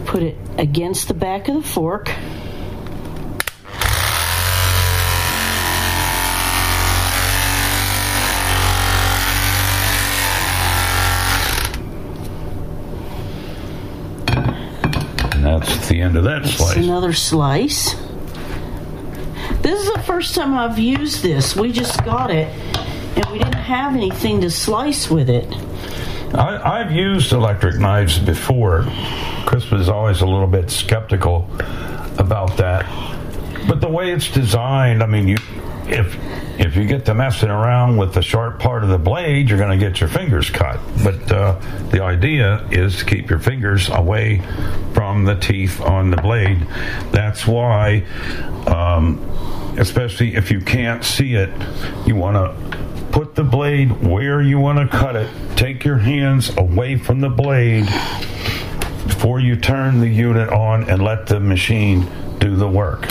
[0.05, 2.09] put it against the back of the fork.
[14.27, 16.77] And that's the end of that It's slice.
[16.77, 17.93] another slice.
[19.61, 21.55] This is the first time I've used this.
[21.55, 22.47] We just got it,
[23.17, 25.45] and we didn't have anything to slice with it.
[26.33, 28.85] I, I've used electric knives before.
[29.45, 31.49] Chris was always a little bit skeptical
[32.17, 32.85] about that.
[33.67, 35.37] But the way it's designed, I mean, you
[35.87, 36.17] if
[36.59, 39.77] if you get to messing around with the sharp part of the blade, you're going
[39.77, 40.79] to get your fingers cut.
[41.03, 44.41] But uh, the idea is to keep your fingers away
[44.93, 46.65] from the teeth on the blade.
[47.11, 48.05] That's why,
[48.67, 49.19] um,
[49.77, 51.49] especially if you can't see it,
[52.07, 55.29] you want to put the blade where you want to cut it.
[55.55, 57.85] Take your hands away from the blade
[59.07, 62.05] before you turn the unit on and let the machine
[62.39, 63.07] do the work.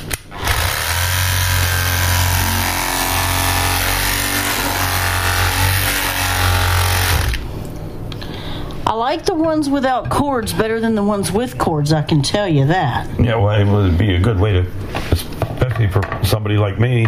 [8.87, 12.47] I like the ones without cords better than the ones with cords, I can tell
[12.47, 13.09] you that.
[13.19, 14.71] Yeah, well, it would be a good way to,
[15.13, 17.07] especially for somebody like me,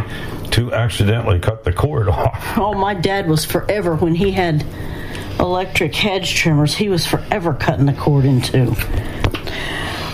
[0.56, 2.58] to accidentally cut the cord off.
[2.58, 4.64] Oh, my dad was forever when he had
[5.38, 8.74] electric hedge trimmers, he was forever cutting the cord in two.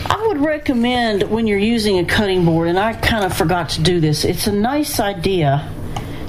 [0.04, 3.82] I would recommend when you're using a cutting board, and I kind of forgot to
[3.82, 5.70] do this, it's a nice idea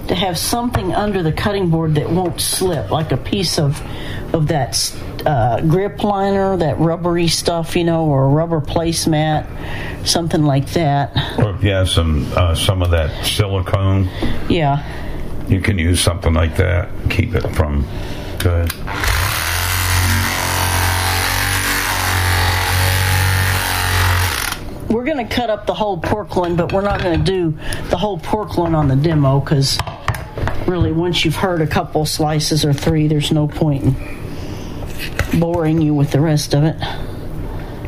[0.07, 3.81] to have something under the cutting board that won't slip, like a piece of
[4.33, 4.93] of that
[5.25, 9.45] uh, grip liner, that rubbery stuff, you know, or a rubber placemat,
[10.07, 11.15] something like that.
[11.39, 14.09] Or if you have some uh, some of that silicone,
[14.49, 14.83] Yeah.
[15.47, 16.89] you can use something like that.
[17.09, 17.85] Keep it from
[18.39, 18.71] good.
[24.93, 27.57] We're going to cut up the whole pork loin, but we're not going to do
[27.89, 29.79] the whole pork loin on the demo because
[30.67, 35.95] really, once you've heard a couple slices or three, there's no point in boring you
[35.95, 36.77] with the rest of it.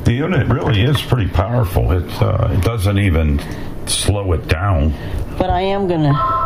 [0.03, 1.91] The unit really is pretty powerful.
[1.91, 3.39] It uh, it doesn't even
[3.85, 4.91] slow it down.
[5.37, 6.44] But I am going to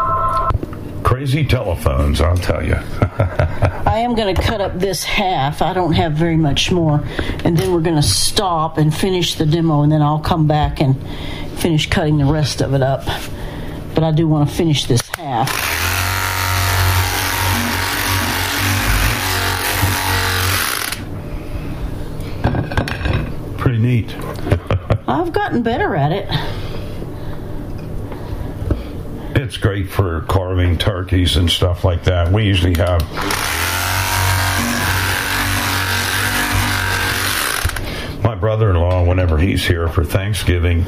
[1.10, 2.76] Crazy telephones, I'll tell you.
[3.02, 5.64] I am going to cut up this half.
[5.64, 7.04] I don't have very much more.
[7.44, 10.80] And then we're going to stop and finish the demo, and then I'll come back
[10.80, 10.96] and
[11.58, 13.06] finish cutting the rest of it up.
[13.96, 15.50] But I do want to finish this half.
[23.58, 24.16] Pretty neat.
[25.08, 26.59] I've gotten better at it.
[29.50, 32.32] It's great for carving turkeys and stuff like that.
[32.32, 33.02] We usually have
[38.24, 40.86] my brother-in-law whenever he's here for Thanksgiving.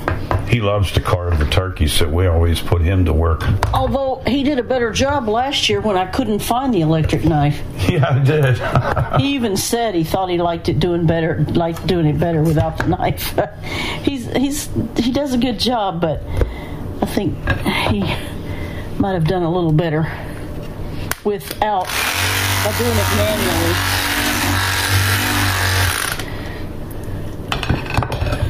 [0.47, 3.41] He loves to carve the turkey, so we always put him to work.
[3.73, 7.59] Although he did a better job last year when I couldn't find the electric knife.
[7.89, 9.21] Yeah, I did.
[9.21, 12.77] he even said he thought he liked it doing better, liked doing it better without
[12.77, 13.39] the knife.
[14.03, 16.21] he's he's he does a good job, but
[17.01, 17.35] I think
[17.89, 18.01] he
[19.01, 20.01] might have done a little better
[21.23, 23.75] without by doing it manually.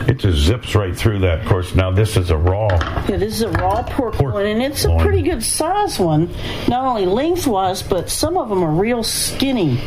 [0.09, 1.39] It just zips right through that.
[1.39, 2.67] Of course, now this is a raw.
[3.07, 6.29] Yeah, this is a raw pork, loin, and it's a pretty good size one.
[6.67, 9.79] Not only lengthwise, but some of them are real skinny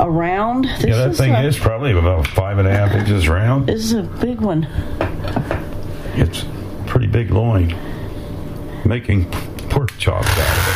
[0.00, 0.64] around.
[0.64, 3.66] This yeah, that is thing a, is probably about five and a half inches round.
[3.66, 4.66] This is a big one.
[6.14, 6.46] It's
[6.86, 7.76] pretty big loin.
[8.86, 9.30] Making
[9.68, 10.74] pork chops out of it.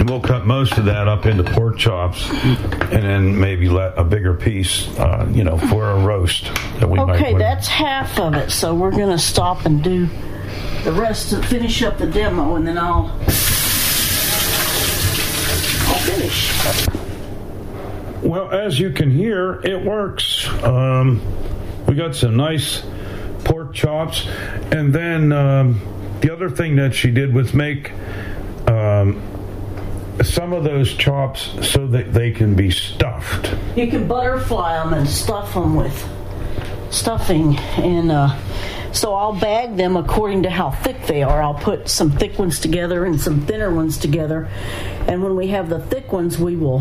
[0.00, 4.04] And we'll cut most of that up into pork chops, and then maybe let a
[4.04, 6.44] bigger piece, uh, you know, for a roast
[6.78, 7.20] that we might.
[7.20, 8.50] Okay, that's half of it.
[8.50, 10.08] So we're going to stop and do
[10.84, 13.10] the rest to finish up the demo, and then I'll
[15.88, 16.52] I'll finish.
[18.22, 20.48] Well, as you can hear, it works.
[20.62, 21.20] Um,
[21.88, 22.82] we got some nice
[23.44, 24.26] pork chops,
[24.70, 25.80] and then um,
[26.20, 27.92] the other thing that she did was make
[28.68, 29.22] um,
[30.22, 33.54] some of those chops so that they can be stuffed.
[33.74, 36.06] You can butterfly them and stuff them with
[36.90, 38.36] stuffing, and uh,
[38.92, 41.42] so I'll bag them according to how thick they are.
[41.42, 44.48] I'll put some thick ones together and some thinner ones together,
[45.06, 46.80] and when we have the thick ones, we will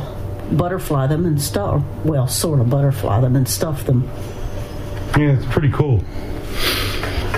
[0.51, 1.81] butterfly them and stuff.
[2.03, 4.09] Well, sort of butterfly them and stuff them.
[5.15, 6.03] Yeah, it's pretty cool.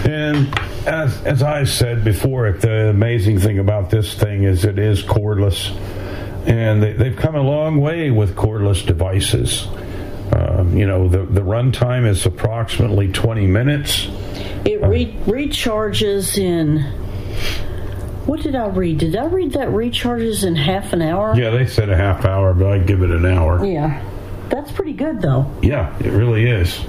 [0.05, 0.47] And
[0.87, 5.75] as as I said before, the amazing thing about this thing is it is cordless,
[6.47, 9.67] and they, they've come a long way with cordless devices.
[10.33, 14.07] Um, you know, the the runtime is approximately twenty minutes.
[14.65, 16.79] It re- recharges in.
[18.25, 18.99] What did I read?
[18.99, 21.35] Did I read that recharges in half an hour?
[21.35, 23.65] Yeah, they said a half hour, but I'd give it an hour.
[23.65, 24.05] Yeah.
[24.49, 25.51] That's pretty good, though.
[25.61, 26.79] Yeah, it really is.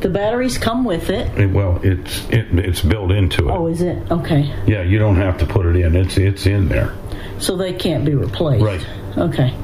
[0.00, 1.36] The batteries come with it.
[1.38, 3.52] It- well, it's it, it's built into it.
[3.52, 4.10] Oh, is it?
[4.10, 4.52] Okay.
[4.66, 5.96] Yeah, you don't have to put it in.
[5.96, 6.94] It's it's in there.
[7.38, 8.64] So they can't be replaced.
[8.64, 8.86] Right.
[9.16, 9.54] Okay.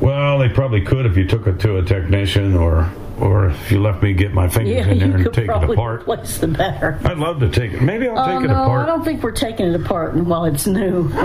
[0.00, 3.82] Well, they probably could if you took it to a technician or or if you
[3.82, 6.02] left me get my fingers Yeah, in there and take it apart.
[6.02, 6.96] replace the battery.
[7.04, 7.82] I'd love to take it.
[7.82, 8.84] Maybe I'll oh, take it apart.
[8.84, 11.08] I don't think we're taking it apart while it's new.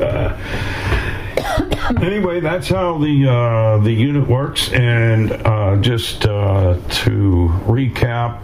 [2.02, 4.72] anyway, that's how the uh, the unit works.
[4.72, 8.40] And uh, just uh, to recap,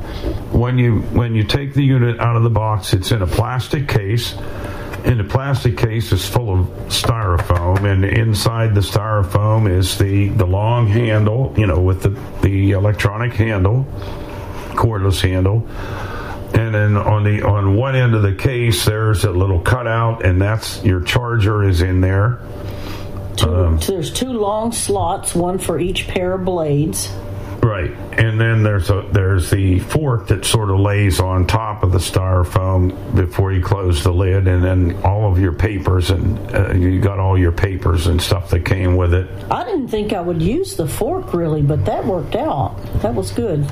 [0.53, 3.89] when you when you take the unit out of the box, it's in a plastic
[3.89, 4.35] case.
[5.05, 10.47] And the plastic case is full of styrofoam, and inside the styrofoam is the, the
[10.47, 12.09] long handle, you know, with the,
[12.41, 13.87] the electronic handle,
[14.73, 15.65] cordless handle.
[16.59, 20.43] And then on the on one end of the case, there's a little cutout, and
[20.43, 22.41] that's your charger is in there.
[23.37, 27.11] Two, there's two long slots, one for each pair of blades.
[27.63, 31.91] Right, and then there's a there's the fork that sort of lays on top of
[31.91, 36.73] the styrofoam before you close the lid, and then all of your papers and uh,
[36.75, 39.29] you got all your papers and stuff that came with it.
[39.51, 42.77] I didn't think I would use the fork really, but that worked out.
[43.03, 43.67] That was good.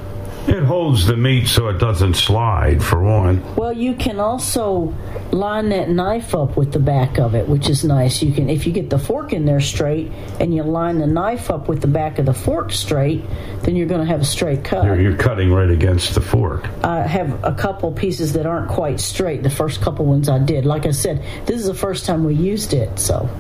[0.46, 3.42] It holds the meat so it doesn't slide, for one.
[3.56, 4.94] Well, you can also
[5.32, 8.22] line that knife up with the back of it, which is nice.
[8.22, 11.50] You can, if you get the fork in there straight and you line the knife
[11.50, 13.24] up with the back of the fork straight,
[13.62, 14.84] then you're going to have a straight cut.
[14.84, 16.68] You're, you're cutting right against the fork.
[16.84, 19.42] I have a couple pieces that aren't quite straight.
[19.42, 20.66] The first couple ones I did.
[20.66, 23.30] Like I said, this is the first time we used it, so.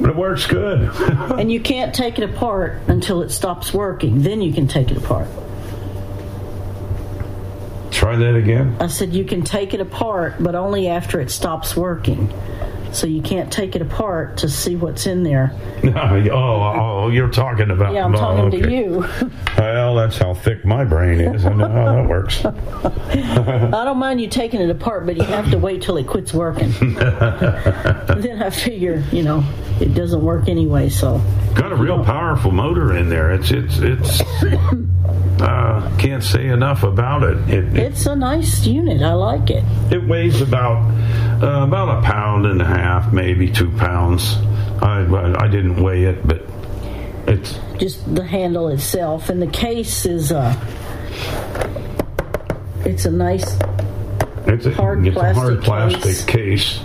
[0.00, 0.90] But it works good.
[1.38, 4.22] and you can't take it apart until it stops working.
[4.22, 5.28] Then you can take it apart.
[7.90, 8.76] Try that again.
[8.80, 12.32] I said you can take it apart, but only after it stops working.
[12.94, 15.52] So you can't take it apart to see what's in there.
[15.94, 17.92] Oh, oh, oh, you're talking about.
[17.92, 19.06] Yeah, I'm oh, talking to you.
[19.58, 21.44] Well, that's how thick my brain is.
[21.44, 22.44] I know how that works.
[22.44, 26.32] I don't mind you taking it apart, but you have to wait till it quits
[26.32, 26.70] working.
[26.94, 29.44] then I figure, you know,
[29.80, 30.88] it doesn't work anyway.
[30.88, 31.20] So
[31.54, 33.32] Got a real powerful motor in there.
[33.32, 34.22] It's it's it's.
[35.04, 37.36] Uh, can't say enough about it.
[37.48, 37.76] It, it.
[37.76, 39.02] it's a nice unit.
[39.02, 39.64] I like it.
[39.92, 40.82] it weighs about
[41.42, 44.36] uh, about a pound and a half, maybe two pounds.
[44.80, 45.04] I
[45.38, 46.42] I didn't weigh it, but
[47.26, 50.56] it's Just the handle itself, and the case is a.
[52.84, 53.44] it's a nice
[54.46, 56.80] it's a Hard it's a hard plastic plastic case.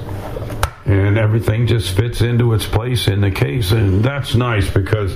[0.86, 5.16] and everything just fits into its place in the case, and that's nice because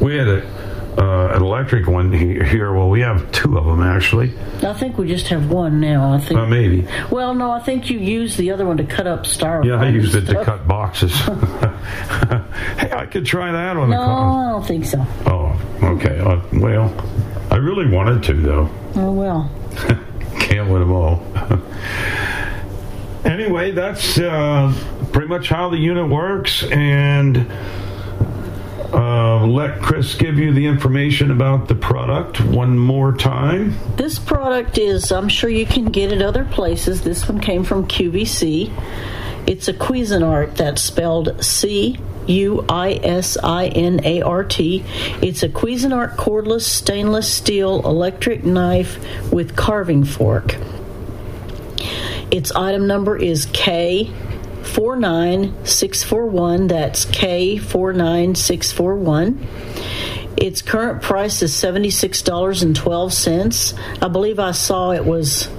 [0.00, 2.72] we had a uh, an electric one here.
[2.72, 4.32] Well, we have two of them actually.
[4.62, 6.12] I think we just have one now.
[6.12, 6.38] I think.
[6.40, 6.86] Uh, maybe.
[7.10, 9.66] Well, no, I think you used the other one to cut up styrofoam.
[9.66, 11.12] Yeah, I used it to cut boxes.
[11.20, 14.26] hey, I could try that on No, the car.
[14.26, 15.06] No, I don't think so.
[15.26, 16.18] Oh, okay.
[16.18, 16.92] Uh, well,
[17.50, 18.70] I really wanted to though.
[18.96, 19.50] Oh well.
[20.40, 21.22] Can't win them all.
[23.24, 24.72] anyway, that's uh,
[25.12, 27.36] pretty much how the unit works, and
[28.92, 33.76] uh, let Chris give you the information about the product one more time.
[33.96, 37.02] This product is, I'm sure you can get it other places.
[37.02, 38.72] This one came from QVC.
[39.46, 44.84] It's a Cuisinart that's spelled C U I S I N A R T.
[45.22, 50.56] It's a Cuisinart cordless stainless steel electric knife with carving fork.
[52.30, 54.12] Its item number is K.
[54.66, 59.46] 49641 that's K49641
[60.36, 65.50] its current price is $76.12 I believe I saw it was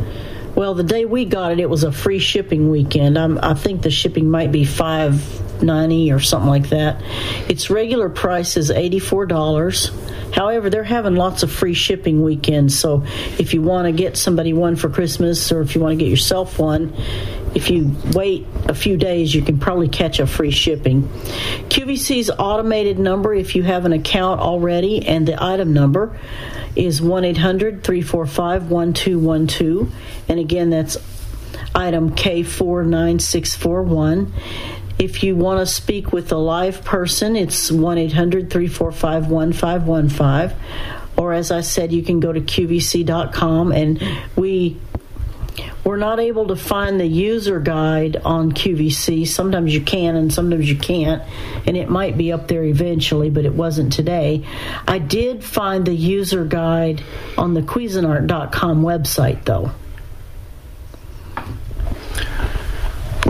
[0.56, 3.18] well the day we got it it was a free shipping weekend.
[3.18, 7.02] I'm, I think the shipping might be 590 or something like that.
[7.50, 9.92] Its regular price is $84
[10.32, 13.04] however they're having lots of free shipping weekends so
[13.38, 16.10] if you want to get somebody one for Christmas or if you want to get
[16.10, 16.94] yourself one
[17.54, 21.10] if you wait a few days, you can probably catch a free shipping.
[21.68, 26.18] QVC's automated number, if you have an account already, and the item number
[26.76, 29.94] is 1 800 345 1212.
[30.30, 30.96] And again, that's
[31.76, 34.32] item K49641.
[35.02, 40.56] If you want to speak with a live person, it's 1 800 345 1515.
[41.18, 44.00] Or as I said, you can go to QVC.com and
[44.36, 44.78] we
[45.84, 49.28] we're not able to find the user guide on QVC.
[49.28, 51.24] Sometimes you can and sometimes you can't,
[51.66, 54.46] and it might be up there eventually, but it wasn't today.
[54.88, 57.04] I did find the user guide
[57.40, 59.72] on the Cuisinart.com website, though.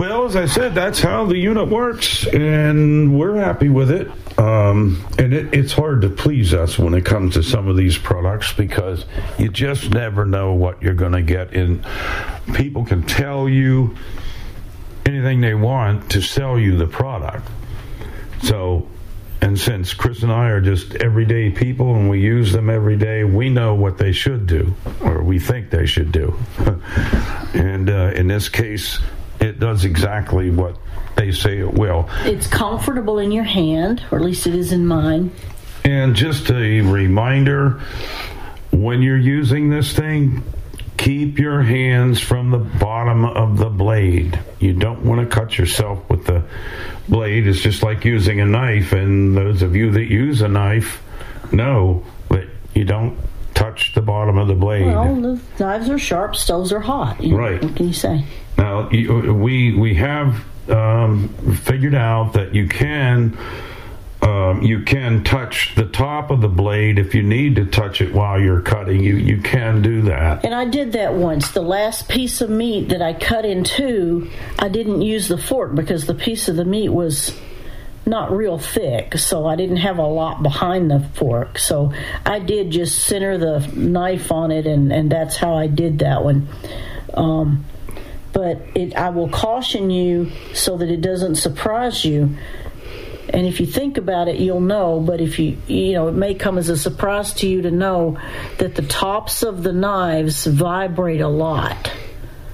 [0.02, 4.10] Well, as I said, that's how the unit works, and we're happy with it.
[4.36, 7.96] Um, and it, it's hard to please us when it comes to some of these
[7.96, 9.04] products because
[9.38, 11.54] you just never know what you're going to get.
[11.54, 11.86] And
[12.52, 13.96] people can tell you
[15.06, 17.48] anything they want to sell you the product.
[18.42, 18.88] So,
[19.40, 23.22] and since Chris and I are just everyday people and we use them every day,
[23.22, 26.36] we know what they should do, or we think they should do.
[27.54, 28.98] and uh, in this case,
[29.42, 30.76] it does exactly what
[31.16, 32.08] they say it will.
[32.24, 35.30] It's comfortable in your hand, or at least it is in mine.
[35.84, 37.80] And just a reminder
[38.70, 40.44] when you're using this thing,
[40.96, 44.38] keep your hands from the bottom of the blade.
[44.60, 46.44] You don't want to cut yourself with the
[47.08, 47.46] blade.
[47.46, 51.02] It's just like using a knife, and those of you that use a knife
[51.52, 53.18] know that you don't
[53.54, 54.86] touch the bottom of the blade.
[54.86, 57.22] Well, the knives are sharp, stoves are hot.
[57.22, 57.62] You know, Right.
[57.62, 58.24] What can you say?
[58.58, 61.28] Now, we we have um,
[61.62, 63.36] figured out that you can
[64.22, 68.14] um, you can touch the top of the blade if you need to touch it
[68.14, 69.02] while you're cutting.
[69.02, 70.44] You you can do that.
[70.44, 71.50] And I did that once.
[71.50, 75.74] The last piece of meat that I cut in two, I didn't use the fork
[75.74, 77.36] because the piece of the meat was
[78.06, 81.58] not real thick, so I didn't have a lot behind the fork.
[81.58, 81.92] So
[82.26, 86.24] I did just center the knife on it, and, and that's how I did that
[86.24, 86.48] one.
[87.14, 87.64] Um,
[88.32, 92.36] but it, I will caution you so that it doesn't surprise you.
[93.28, 95.00] And if you think about it, you'll know.
[95.00, 98.18] But if you, you know, it may come as a surprise to you to know
[98.58, 101.92] that the tops of the knives vibrate a lot.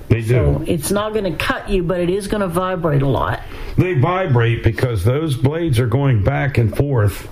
[0.09, 0.29] They do.
[0.29, 3.43] So it's not going to cut you, but it is going to vibrate a lot.
[3.77, 7.29] They vibrate because those blades are going back and forth.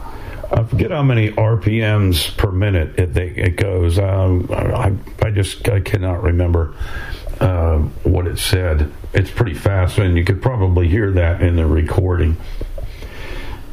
[0.51, 3.99] I forget how many RPMs per minute it, they, it goes.
[3.99, 4.93] Um, I,
[5.23, 6.75] I just I cannot remember
[7.41, 8.93] uh, what it said.
[9.13, 12.37] It's pretty fast, and you could probably hear that in the recording.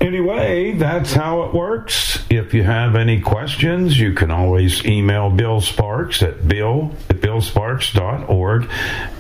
[0.02, 2.26] Anyway, that's how it works.
[2.30, 8.70] If you have any questions, you can always email Bill Sparks at bill at billsparks.org.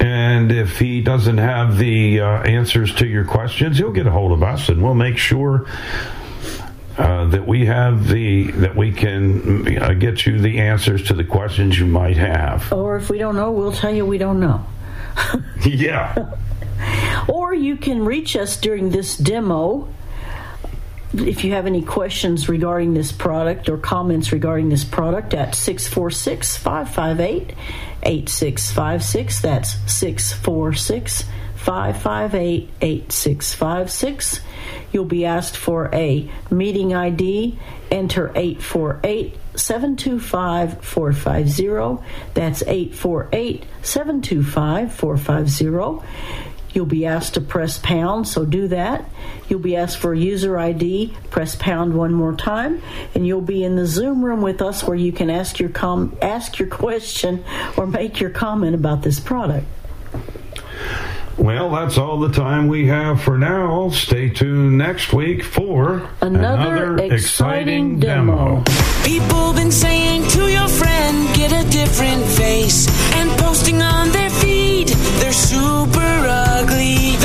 [0.02, 4.34] And if he doesn't have the uh, answers to your questions, he'll get a hold
[4.34, 5.66] of us and we'll make sure
[6.98, 11.24] uh, that we have the that we can uh, get you the answers to the
[11.24, 12.72] questions you might have.
[12.72, 14.65] Or if we don't know, we'll tell you we don't know.
[15.65, 16.36] yeah.
[17.28, 19.88] Or you can reach us during this demo.
[21.14, 26.57] If you have any questions regarding this product or comments regarding this product at 646
[26.57, 27.56] 558
[28.03, 29.41] 8656.
[29.41, 31.24] That's 646
[31.56, 34.40] 558 8656.
[34.94, 37.60] You'll be asked for a meeting ID.
[37.91, 42.06] Enter 848 725 450.
[42.34, 46.07] That's 848 725 450.
[46.74, 49.06] You'll be asked to press pound, so do that.
[49.48, 52.82] You'll be asked for a user ID, press pound one more time,
[53.14, 56.18] and you'll be in the Zoom room with us where you can ask your com-
[56.22, 57.44] ask your question
[57.78, 59.68] or make your comment about this product.
[61.38, 63.90] Well, that's all the time we have for now.
[63.90, 68.64] Stay tuned next week for Another exciting demo.
[69.04, 72.88] People been saying to your friend, get a different face.
[73.16, 74.90] And posting on their feed,
[75.20, 77.23] they're super ugly.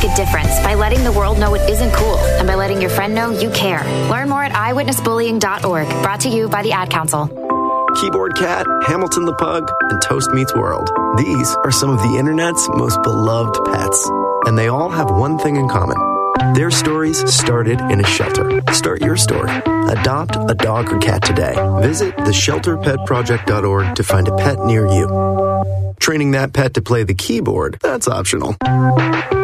[0.00, 2.88] Make a difference by letting the world know it isn't cool and by letting your
[2.88, 3.84] friend know you care.
[4.08, 5.88] Learn more at iwitnessbullying.org.
[6.02, 7.26] Brought to you by the Ad Council.
[8.00, 10.88] Keyboard Cat, Hamilton the Pug, and Toast Meets World.
[11.18, 14.08] These are some of the internet's most beloved pets,
[14.46, 15.98] and they all have one thing in common.
[16.54, 18.62] Their stories started in a shelter.
[18.72, 19.50] Start your story.
[19.50, 21.54] Adopt a dog or cat today.
[21.82, 25.94] Visit theshelterpetproject.org to find a pet near you.
[26.00, 28.56] Training that pet to play the keyboard, that's optional.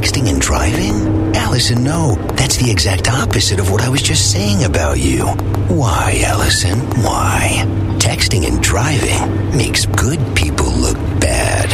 [0.00, 1.36] texting and driving?
[1.36, 2.14] Allison, no.
[2.34, 5.26] That's the exact opposite of what I was just saying about you.
[5.68, 6.78] Why, Allison?
[7.02, 7.64] Why?
[7.98, 11.68] Texting and driving makes good people look bad.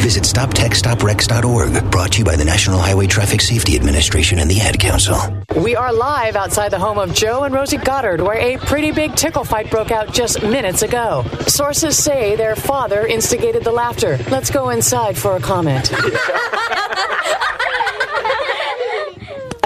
[0.00, 4.80] Visit StopTextsStopWrecks.org, brought to you by the National Highway Traffic Safety Administration and the Ad
[4.80, 5.16] Council.
[5.56, 9.14] We are live outside the home of Joe and Rosie Goddard, where a pretty big
[9.14, 11.24] tickle fight broke out just minutes ago.
[11.46, 14.18] Sources say their father instigated the laughter.
[14.28, 15.92] Let's go inside for a comment.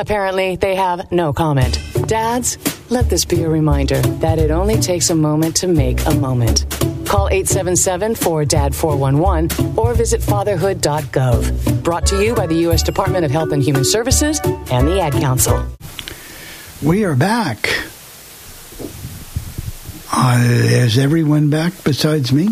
[0.04, 1.80] Apparently, they have no comment.
[2.06, 2.58] Dads,
[2.90, 6.66] let this be a reminder that it only takes a moment to make a moment.
[7.06, 11.82] Call 877 4DAD 411 or visit fatherhood.gov.
[11.82, 12.82] Brought to you by the U.S.
[12.82, 14.40] Department of Health and Human Services
[14.70, 15.64] and the Ad Council.
[16.82, 17.66] We are back.
[20.12, 22.50] Uh, is everyone back besides me?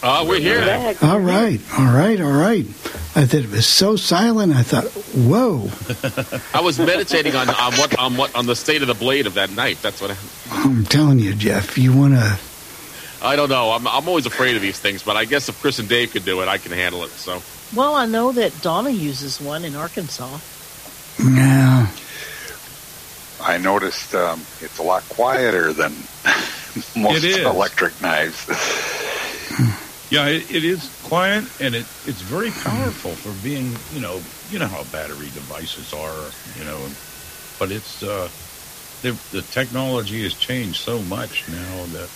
[0.00, 0.60] Uh, we're here.
[1.02, 2.64] All right, all right, all right.
[3.16, 4.52] I thought it was so silent.
[4.54, 4.84] I thought,
[5.14, 5.68] whoa.
[6.54, 9.34] I was meditating on, on what on what on the state of the blade of
[9.34, 9.82] that knife.
[9.82, 10.16] That's what I,
[10.50, 12.38] I'm telling you, Jeff, you want to.
[13.20, 13.72] I don't know.
[13.72, 16.24] I'm I'm always afraid of these things, but I guess if Chris and Dave could
[16.24, 17.10] do it, I can handle it.
[17.10, 17.42] So
[17.74, 20.38] Well, I know that Donna uses one in Arkansas.
[21.18, 21.88] Yeah.
[23.40, 25.92] I noticed um, it's a lot quieter than
[26.96, 28.46] most electric knives.
[30.10, 34.20] Yeah, it, it is quiet and it, it's very powerful for being, you know,
[34.50, 36.80] you know how battery devices are, you know,
[37.58, 38.28] but it's uh,
[39.02, 42.08] the the technology has changed so much now that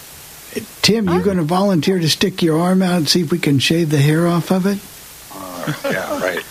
[0.82, 3.58] Tim, you going to volunteer to stick your arm out and see if we can
[3.58, 4.78] shave the hair off of it?
[5.84, 6.44] yeah, right.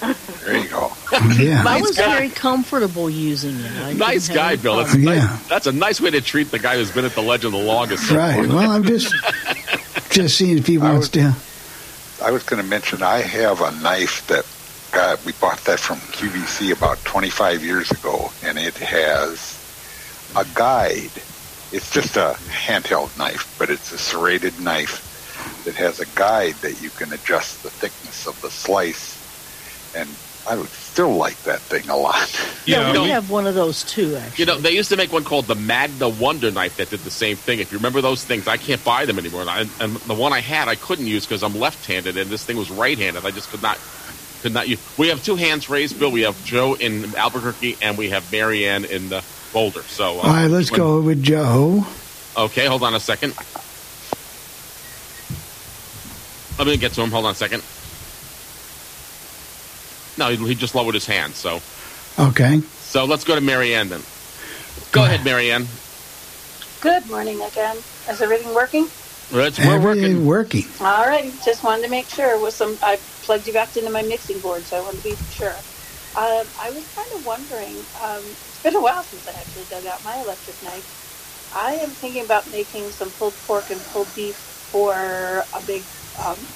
[0.43, 0.91] There you go.
[1.37, 1.63] Yeah.
[1.67, 3.71] I was very comfortable using it.
[3.83, 4.77] I nice guy, Bill.
[4.77, 5.17] That's, problem.
[5.17, 7.57] nice, that's a nice way to treat the guy who's been at the Legend the
[7.57, 8.09] longest.
[8.09, 8.47] Right.
[8.47, 9.13] Well, I'm just
[10.11, 11.33] just seeing if he wants to.
[12.21, 14.45] I was going to mention I have a knife that
[14.91, 19.57] got we bought that from QVC about 25 years ago, and it has
[20.35, 21.11] a guide.
[21.71, 25.07] It's just a handheld knife, but it's a serrated knife
[25.65, 29.17] that has a guide that you can adjust the thickness of the slice,
[29.95, 30.09] and
[30.47, 32.29] I would still like that thing a lot.
[32.65, 34.41] Yeah, Yeah, we we- have one of those too, actually.
[34.41, 37.09] You know, they used to make one called the Magna Wonder Knife that did the
[37.11, 37.59] same thing.
[37.59, 39.41] If you remember those things, I can't buy them anymore.
[39.41, 42.43] And, I, and the one I had, I couldn't use because I'm left-handed, and this
[42.43, 43.25] thing was right-handed.
[43.25, 43.79] I just could not,
[44.41, 44.79] could not use.
[44.97, 46.11] We have two hands raised, Bill.
[46.11, 49.23] We have Joe in Albuquerque, and we have Marianne in the
[49.53, 49.83] Boulder.
[49.83, 51.85] So, uh, All right, let's when- go with Joe.
[52.35, 53.33] Okay, hold on a second.
[56.59, 57.11] Let me get to him.
[57.11, 57.63] Hold on a second.
[60.21, 61.37] No, he, he just lowered his hand.
[61.37, 61.63] So,
[62.19, 62.61] Okay.
[62.79, 64.07] so let's go to Marianne then.
[64.91, 65.69] Go ahead, Marianne.
[66.81, 67.85] Good morning again.
[68.09, 68.91] Is everything working?
[69.31, 70.25] It's, we're Everything working.
[70.25, 70.75] working.
[70.79, 71.33] All right.
[71.45, 72.39] Just wanted to make sure.
[72.39, 75.19] With some, I plugged you back into my mixing board, so I wanted to be
[75.29, 75.65] sure.
[76.15, 77.87] Um, I was kind of wondering.
[78.01, 80.87] Um, it's been a while since I actually dug out my electric knife.
[81.51, 86.53] I am thinking about making some pulled pork and pulled beef for a big um,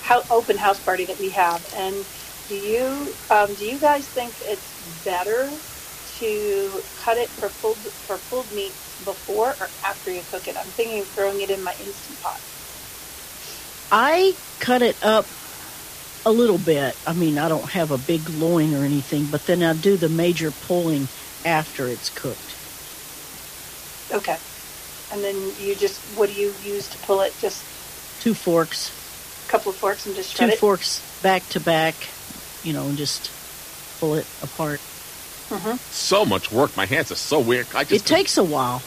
[0.00, 1.66] hou- open house party that we have.
[1.72, 2.06] And
[2.50, 5.48] do you um, do you guys think it's better
[6.18, 8.74] to cut it for pulled for pulled meat
[9.06, 10.56] before or after you cook it?
[10.56, 12.40] I'm thinking of throwing it in my instant pot.
[13.92, 15.26] I cut it up
[16.26, 16.96] a little bit.
[17.06, 20.08] I mean, I don't have a big loin or anything, but then I do the
[20.08, 21.06] major pulling
[21.44, 22.50] after it's cooked.
[24.12, 24.36] Okay.
[25.12, 27.32] And then you just what do you use to pull it?
[27.40, 27.62] Just
[28.20, 28.90] Two forks,
[29.46, 30.58] a couple of forks and just two it.
[30.58, 31.94] forks back to back,
[32.64, 33.30] you know, and just
[34.00, 34.80] pull it apart.
[35.48, 36.76] hmm So much work.
[36.76, 37.66] My hands are so weird.
[37.74, 38.82] I just It takes a while.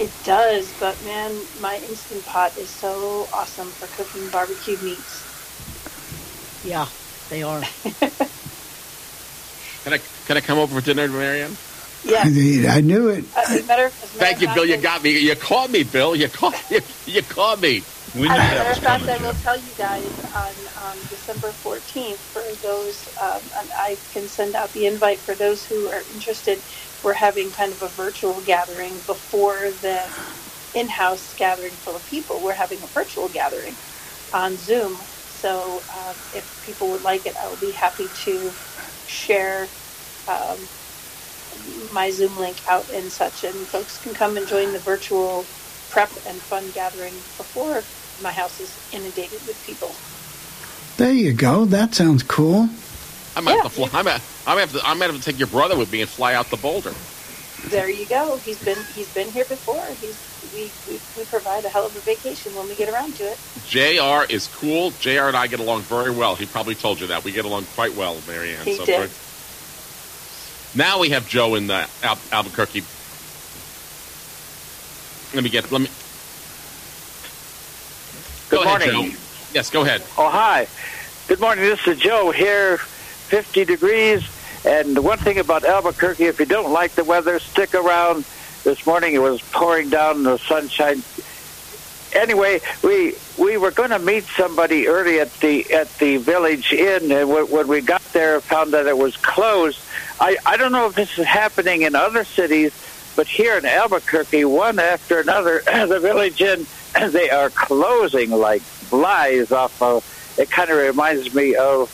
[0.00, 5.22] It does, but man, my instant pot is so awesome for cooking barbecued meats.
[6.64, 6.86] Yeah,
[7.30, 7.62] they are.
[9.84, 11.54] Can I can I come over for dinner, Marianne?
[12.04, 12.22] Yeah.
[12.24, 13.24] I knew it.
[13.36, 14.64] Uh, as matter, as a matter Thank you, Bill.
[14.64, 15.18] You got me.
[15.18, 16.16] You caught me, Bill.
[16.16, 17.82] You caught you, you caught me.
[18.14, 22.22] We As a matter of fact, I will tell you guys on um, December 14th
[22.32, 26.64] for those, um, and I can send out the invite for those who are interested.
[27.02, 30.12] We're having kind of a virtual gathering before the
[30.74, 32.42] in-house gathering full of people.
[32.42, 33.78] We're having a virtual gathering
[34.32, 35.06] on Zoom.
[35.26, 38.56] So uh, if people would like it, I will be happy to
[39.06, 39.72] share
[40.28, 40.70] um,
[41.90, 45.50] my Zoom link out and such, and folks can come and join the virtual
[45.88, 47.88] prep and fun gathering before
[48.22, 49.94] my house is inundated with people.
[50.96, 51.64] There you go.
[51.64, 52.68] That sounds cool.
[53.36, 53.88] I might have to fly.
[53.92, 54.86] I might, I might have to.
[54.86, 56.92] I might have to take your brother with me and fly out to Boulder.
[57.68, 58.36] There you go.
[58.38, 59.84] He's been he's been here before.
[60.00, 60.16] He's
[60.54, 63.38] we, we, we provide a hell of a vacation when we get around to it.
[63.66, 64.30] Jr.
[64.32, 64.90] is cool.
[65.00, 65.28] Jr.
[65.28, 66.36] and I get along very well.
[66.36, 68.64] He probably told you that we get along quite well, Marianne.
[68.64, 69.10] He so did.
[70.76, 72.82] Now we have Joe in the Al- Albuquerque.
[75.34, 75.72] Let me get.
[75.72, 75.88] Let me.
[78.54, 79.10] Good go ahead, morning.
[79.10, 79.18] Joe.
[79.52, 80.02] Yes, go ahead.
[80.16, 80.68] Oh, hi.
[81.26, 81.64] Good morning.
[81.64, 84.22] This is Joe here, 50 degrees
[84.64, 88.24] And the one thing about Albuquerque, if you don't like the weather, stick around.
[88.62, 91.02] This morning it was pouring down the sunshine.
[92.14, 97.10] Anyway, we we were going to meet somebody early at the at the village inn,
[97.10, 99.80] and when, when we got there, found that it was closed.
[100.20, 102.72] I I don't know if this is happening in other cities,
[103.16, 106.66] but here in Albuquerque, one after another, the village inn
[107.10, 110.04] they are closing like flies off of.
[110.38, 111.90] It kind of reminds me of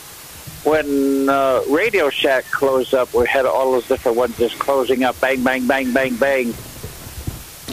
[0.63, 3.13] when uh, Radio Shack closed up.
[3.13, 6.53] We had all those different ones just closing up, bang, bang, bang, bang, bang.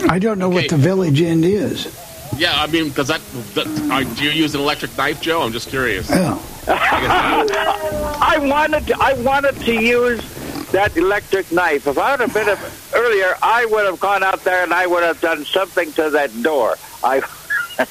[0.08, 1.94] I don't know what the Village Inn is.
[2.36, 3.20] Yeah, I mean, does that,
[3.54, 5.42] that uh, do you use an electric knife, Joe?
[5.42, 6.08] I'm just curious.
[6.68, 10.20] I wanted to, I wanted to use
[10.72, 11.86] that electric knife.
[11.86, 12.58] If I would have been a,
[12.94, 16.30] earlier, I would have gone out there and I would have done something to that
[16.42, 16.76] door.
[17.02, 17.20] I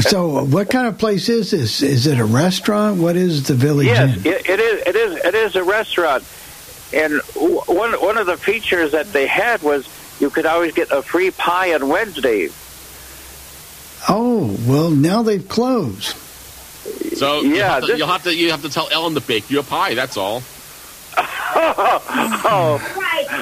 [0.00, 1.82] So, what kind of place is this?
[1.82, 3.00] Is it a restaurant?
[3.00, 4.32] What is the village yes, inn?
[4.32, 4.86] it, it is.
[4.86, 5.24] It is.
[5.24, 6.22] It is a restaurant,
[6.92, 9.88] and one one of the features that they had was
[10.20, 12.52] you could always get a free pie on Wednesdays.
[14.08, 16.16] Oh, well, now they've closed.
[17.16, 19.20] So you'll, Yeah, have to, this- you'll have to you have to tell Ellen to
[19.20, 19.94] bake you a pie.
[19.94, 20.42] That's all.
[22.44, 22.80] oh,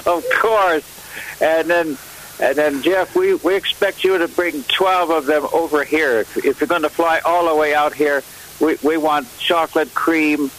[0.07, 1.41] of course.
[1.41, 1.99] And then,
[2.41, 6.21] and then, Jeff, we, we expect you to bring twelve of them over here.
[6.21, 8.23] If, if you're going to fly all the way out here,
[8.61, 10.51] we we want chocolate cream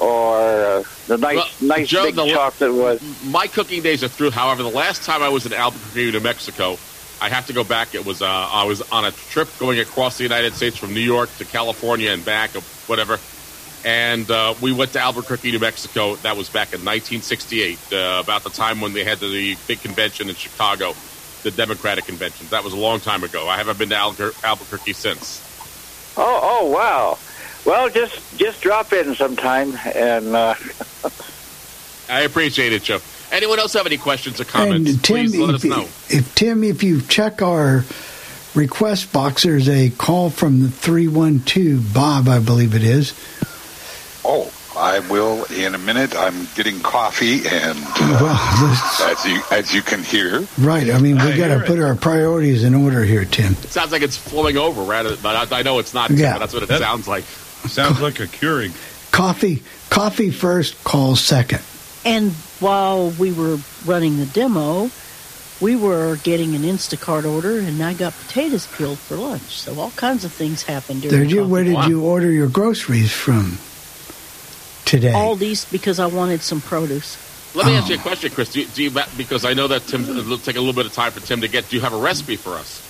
[0.00, 3.00] or uh, the nice nice Joe, big the- chocolate was.
[3.24, 4.30] My cooking days are through.
[4.30, 6.78] However, the last time I was in Albuquerque, New Mexico,
[7.20, 7.94] I have to go back.
[7.94, 11.00] It was uh, I was on a trip going across the United States from New
[11.00, 13.18] York to California and back, or whatever.
[13.86, 16.16] And uh, we went to Albuquerque, New Mexico.
[16.16, 20.28] That was back in 1968, uh, about the time when they had the big convention
[20.28, 20.92] in Chicago,
[21.44, 22.48] the Democratic convention.
[22.50, 23.46] That was a long time ago.
[23.46, 25.40] I haven't been to Albuquer- Albuquerque since.
[26.16, 27.16] Oh, oh, wow.
[27.64, 30.54] Well, just just drop in sometime, and uh,
[32.08, 33.00] I appreciate it, Joe.
[33.30, 34.90] Anyone else have any questions or comments?
[34.90, 35.82] And Tim, Please let if, us know.
[36.08, 37.84] if Tim, if you check our
[38.54, 43.14] request box, there's a call from the three one two Bob, I believe it is.
[44.28, 46.16] Oh, I will in a minute.
[46.16, 50.90] I'm getting coffee, and uh, Well, as you as you can hear, right.
[50.90, 53.52] I mean, we got to hear put our priorities in order here, Tim.
[53.52, 56.08] It sounds like it's flowing over, rather, but I, I know it's not.
[56.08, 56.32] Tim, Yeah.
[56.34, 57.24] but that's what it That- sounds like.
[57.68, 58.72] Sounds like a Keurig.
[59.12, 61.62] Coffee, coffee first, call second.
[62.04, 64.90] And while we were running the demo,
[65.60, 69.42] we were getting an Instacart order, and I got potatoes peeled for lunch.
[69.58, 71.46] So all kinds of things happened during Did you?
[71.46, 71.90] Where did time.
[71.90, 73.58] you order your groceries from
[74.86, 75.12] today?
[75.36, 77.22] these because I wanted some produce.
[77.54, 78.02] Let me ask you a oh.
[78.02, 78.52] question, Chris.
[78.52, 80.92] Do you, do you because I know that Tim it'll take a little bit of
[80.92, 81.68] time for Tim to get.
[81.68, 82.82] Do you have a recipe for us?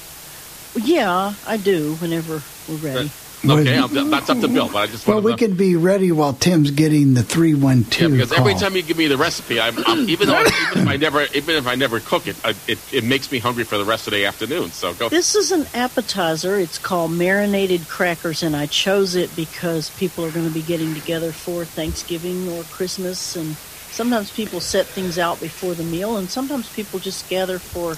[0.76, 1.94] Yeah, I do.
[1.96, 3.10] Whenever we're ready.
[3.50, 4.68] Okay, I'll, that's up to Bill.
[4.68, 7.80] But I just well, we to, can be ready while Tim's getting the three one
[7.80, 8.40] yeah, two because call.
[8.46, 10.40] every time you give me the recipe, I'm, I'm even though
[10.70, 13.38] even if I never even if I never cook it, I, it it makes me
[13.38, 14.70] hungry for the rest of the afternoon.
[14.70, 15.08] So go.
[15.08, 16.58] This is an appetizer.
[16.58, 20.94] It's called marinated crackers, and I chose it because people are going to be getting
[20.94, 26.28] together for Thanksgiving or Christmas, and sometimes people set things out before the meal, and
[26.28, 27.96] sometimes people just gather for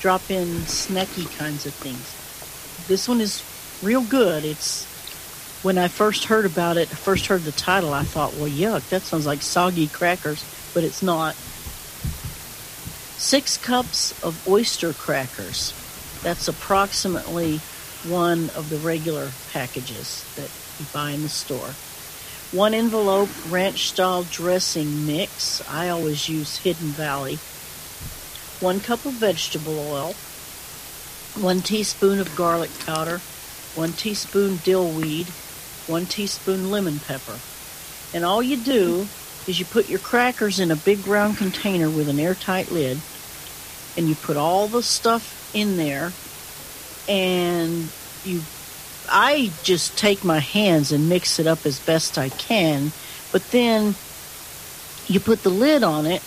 [0.00, 2.16] drop-in snacky kinds of things.
[2.88, 3.44] This one is
[3.82, 4.44] real good.
[4.44, 4.86] It's
[5.62, 9.02] when I first heard about it, first heard the title, I thought, well, yuck, that
[9.02, 10.42] sounds like soggy crackers,
[10.72, 11.34] but it's not.
[13.20, 15.74] Six cups of oyster crackers.
[16.22, 17.58] That's approximately
[18.08, 21.74] one of the regular packages that you buy in the store.
[22.52, 25.62] One envelope ranch style dressing mix.
[25.68, 27.36] I always use Hidden Valley.
[28.60, 30.14] One cup of vegetable oil.
[31.38, 33.18] One teaspoon of garlic powder.
[33.74, 35.28] One teaspoon dill weed.
[35.90, 37.36] One teaspoon lemon pepper.
[38.14, 39.06] And all you do
[39.48, 42.98] is you put your crackers in a big round container with an airtight lid
[43.96, 46.12] and you put all the stuff in there
[47.08, 47.88] and
[48.24, 48.40] you
[49.12, 52.92] I just take my hands and mix it up as best I can,
[53.32, 53.96] but then
[55.08, 56.22] you put the lid on it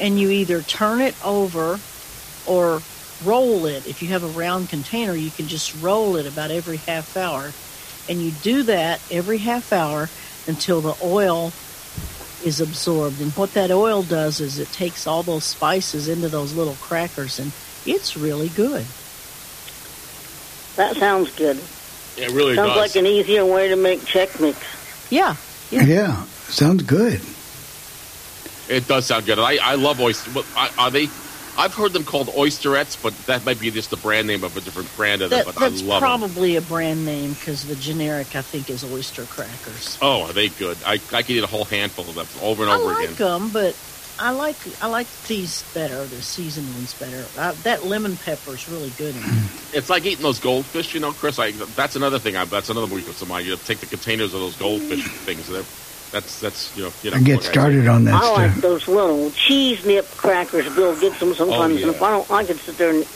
[0.00, 1.80] and you either turn it over
[2.46, 2.80] or
[3.24, 3.88] roll it.
[3.88, 7.50] If you have a round container, you can just roll it about every half hour.
[8.08, 10.08] And you do that every half hour
[10.46, 11.52] until the oil
[12.44, 13.20] is absorbed.
[13.20, 17.38] And what that oil does is it takes all those spices into those little crackers,
[17.38, 17.52] and
[17.84, 18.84] it's really good.
[20.76, 21.58] That sounds good.
[22.16, 22.94] It really sounds does.
[22.94, 24.58] like an easier way to make Chex Mix.
[25.10, 25.36] Yeah.
[25.70, 26.24] Yeah.
[26.48, 27.20] sounds good.
[28.68, 29.38] It does sound good.
[29.38, 30.36] I, I love oysters.
[30.56, 31.08] Are are they
[31.58, 34.60] I've heard them called oysterettes, but that might be just the brand name of a
[34.60, 35.40] different brand of them.
[35.40, 36.08] That, But that's I love them.
[36.20, 39.98] probably a brand name because the generic, I think, is oyster crackers.
[40.00, 40.78] Oh, are they good?
[40.86, 43.16] I, I could eat a whole handful of them over and over I like again.
[43.16, 43.76] them, but
[44.20, 46.04] I like I like these better.
[46.04, 47.24] The seasoned ones better.
[47.36, 49.16] I, that lemon pepper is really good.
[49.16, 49.22] In.
[49.70, 51.38] It's like eating those goldfish, you know, Chris.
[51.38, 52.36] I, that's another thing.
[52.36, 53.44] I, that's another weakness of mine.
[53.44, 55.10] You take the containers of those goldfish mm.
[55.26, 55.46] things.
[55.46, 55.62] They're,
[56.10, 56.92] that's that's you know.
[57.02, 60.74] You know I get look, started on that I like those little cheese nip crackers.
[60.74, 61.86] Bill gets them sometimes, Oh, yeah.
[61.86, 63.06] and if I don't, I can sit there and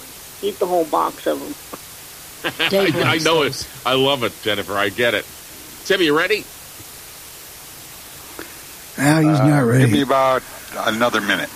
[0.42, 1.54] eat the whole box of them.
[3.04, 3.68] I, I know it.
[3.86, 4.74] I love it, Jennifer.
[4.74, 5.24] I get it.
[5.84, 6.44] Tim, you ready?
[8.98, 9.84] Ah, he's Uh, not ready.
[9.84, 10.42] Give me about
[10.76, 11.48] another minute.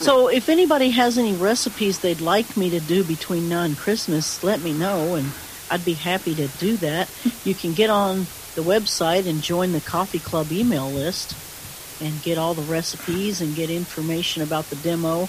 [0.00, 4.44] So, if anybody has any recipes they'd like me to do between now and Christmas,
[4.44, 5.32] let me know, and
[5.70, 7.10] I'd be happy to do that.
[7.44, 8.26] You can get on
[8.58, 11.36] the website and join the Coffee Club email list
[12.02, 15.28] and get all the recipes and get information about the demo.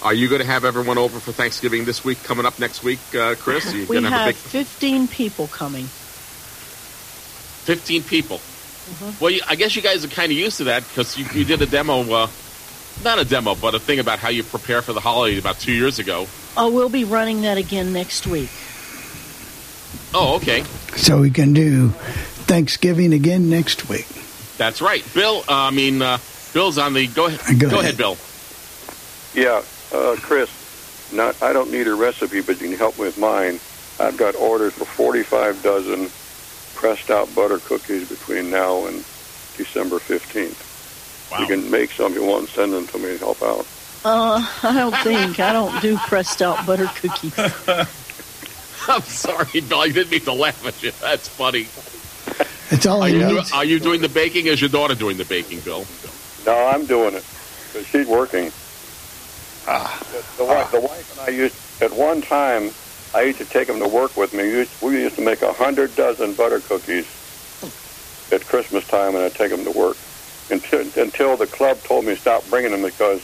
[0.00, 2.22] Are you going to have everyone over for Thanksgiving this week?
[2.24, 3.74] Coming up next week, uh, Chris?
[3.74, 5.84] We going to have, have a big 15 people coming.
[7.66, 8.38] fifteen people?
[8.38, 9.22] Mm-hmm.
[9.22, 11.44] Well, you, I guess you guys are kind of used to that because you, you
[11.44, 12.28] did a demo, uh,
[13.04, 15.72] not a demo, but a thing about how you prepare for the holiday about two
[15.72, 16.26] years ago.
[16.56, 18.48] Oh, we'll be running that again next week.
[20.14, 20.62] Oh, okay,
[20.96, 21.90] So we can do
[22.48, 24.06] Thanksgiving again next week.
[24.56, 25.04] that's right.
[25.14, 26.18] Bill, uh, I mean, uh,
[26.54, 27.06] Bill's on the.
[27.06, 27.60] Go ahead.
[27.60, 27.94] Go Go, ahead.
[27.94, 28.16] ahead, Bill.
[29.34, 29.62] Yeah,
[29.92, 30.50] uh, Chris.
[31.12, 33.60] Not, I don't need a recipe, but you can help me with mine.
[34.00, 36.08] I've got orders for 45 dozen
[36.74, 38.96] pressed out butter cookies between now and
[39.56, 41.40] December 15th.
[41.40, 43.66] You can make some if you want and send them to me and help out.
[44.04, 45.38] Uh, I don't think.
[45.40, 47.34] I don't do pressed out butter cookies.
[48.90, 49.80] I'm sorry, Bill.
[49.80, 50.92] I didn't mean to laugh at you.
[51.00, 51.66] That's funny.
[52.70, 53.52] It's all Are he you, needs.
[53.52, 54.46] are you doing the baking?
[54.46, 55.86] Is your daughter doing the baking, Bill?
[56.46, 57.24] No, I'm doing it
[57.72, 58.50] because she's working.
[59.66, 60.00] Ah,
[60.38, 62.70] The, wife, the wife and I used at one time.
[63.14, 64.42] I used to take them to work with me.
[64.44, 67.06] We used, we used to make a hundred dozen butter cookies
[68.32, 69.96] at Christmas time, and I'd take them to work
[70.50, 73.22] until until the club told me to stop bringing them because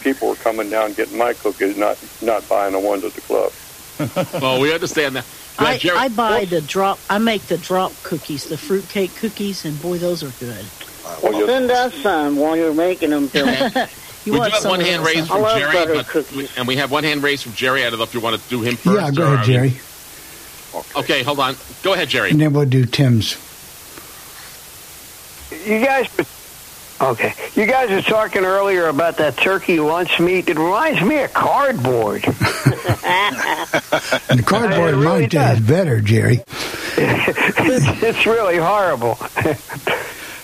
[0.00, 3.52] people were coming down getting my cookies, not not buying the ones at the club.
[4.42, 5.26] oh, we understand that.
[5.58, 6.98] I, Jerry- I buy the drop.
[7.10, 10.64] I make the drop cookies, the fruitcake cookies, and boy, those are good.
[11.22, 13.70] Well, send us some while you're making them, Bill.
[14.24, 16.68] You we do have one hand raised from I love Jerry, butter but we, and
[16.68, 17.86] we have one hand raised from Jerry.
[17.86, 19.00] I don't know if you want to do him first.
[19.00, 19.80] Yeah, go ahead, Jerry.
[20.96, 21.54] Okay, hold on.
[21.82, 22.30] Go ahead, Jerry.
[22.30, 23.36] And then we'll do Tim's.
[25.64, 26.08] You guys,
[27.00, 27.32] okay.
[27.54, 30.48] You guys were talking earlier about that turkey lunch meat.
[30.48, 32.24] It reminds me of cardboard.
[34.30, 36.42] And cardboard It in really mine is better, Jerry.
[36.96, 39.18] it's really horrible.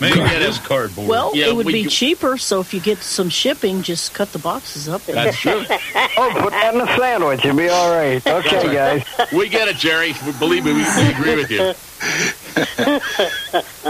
[0.01, 1.07] Maybe it is cardboard.
[1.07, 2.37] Well, Yeah, it would we be do- cheaper.
[2.37, 5.07] So if you get some shipping, just cut the boxes up.
[5.07, 5.63] and- That's true.
[5.69, 7.45] oh, put that in a sandwich.
[7.45, 8.25] It'd be all right.
[8.25, 9.05] Okay, guys.
[9.31, 10.13] We get it, Jerry.
[10.39, 11.73] Believe me, we, we agree with you.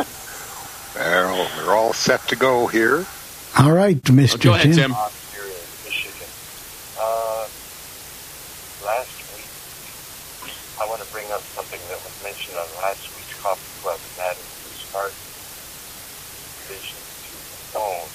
[0.95, 3.05] Well, we're all set to go here.
[3.59, 4.41] All right, Mr.
[4.41, 4.95] Go ahead, Tim.
[4.95, 4.95] Tim.
[5.84, 6.27] Michigan.
[6.95, 7.43] Uh,
[8.88, 9.51] last week,
[10.80, 14.15] I want to bring up something that was mentioned on last week's coffee club, and
[14.23, 15.11] that is the smart
[16.72, 17.31] vision to
[17.76, 18.07] phone.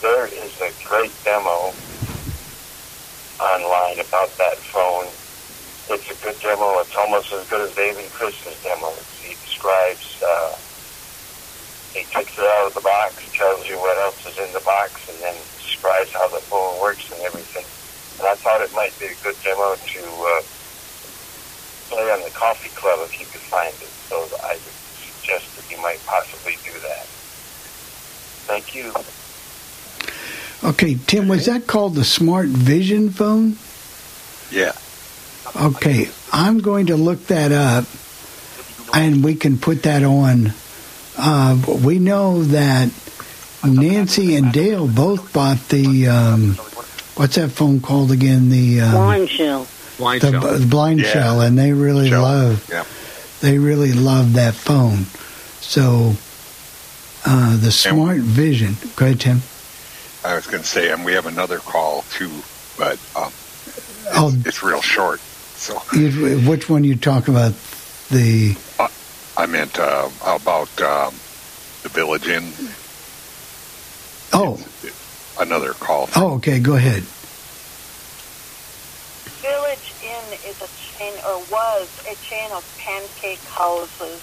[0.00, 1.68] There is a great demo
[3.44, 5.04] online about that phone.
[5.92, 6.80] It's a good demo.
[6.80, 8.88] It's almost as good as David Chris's demo.
[9.20, 10.22] He describes.
[10.24, 10.56] Uh,
[11.94, 15.08] he takes it out of the box, tells you what else is in the box,
[15.08, 17.64] and then describes how the phone works and everything.
[18.18, 20.42] And I thought it might be a good demo to uh,
[21.90, 23.94] play on the coffee club if you could find it.
[24.10, 27.06] So I would suggest that you might possibly do that.
[28.46, 28.92] Thank you.
[30.68, 33.56] Okay, Tim, was that called the Smart Vision phone?
[34.50, 34.72] Yeah.
[35.54, 37.84] Okay, I'm going to look that up,
[38.94, 40.52] and we can put that on.
[41.16, 42.90] Uh, we know that
[43.64, 46.54] Nancy and Dale both bought the um,
[47.16, 48.50] what's that phone called again?
[48.50, 49.66] The um, Blind shell.
[49.96, 50.58] Blind the, shell.
[50.58, 51.12] the blind Yeah.
[51.12, 52.22] shell, and they really Shell.
[52.22, 52.84] love Yeah.
[53.40, 55.04] they really love that phone.
[55.60, 56.14] So
[57.24, 58.76] uh, the Smart Vision.
[58.96, 59.40] Go ahead, Tim.
[60.24, 62.30] I was going to say, and we have another call too,
[62.78, 63.30] but um,
[64.16, 65.20] Oh, it's real short.
[65.20, 67.52] So you, which one you talk about?
[68.10, 68.56] The
[69.36, 71.14] I meant uh, about um,
[71.82, 72.52] the Village Inn.
[74.32, 74.58] oh
[75.40, 76.08] Another call.
[76.14, 76.60] oh okay.
[76.60, 77.02] Go ahead.
[79.42, 84.22] Village Inn is a chain, or was a chain of pancake houses,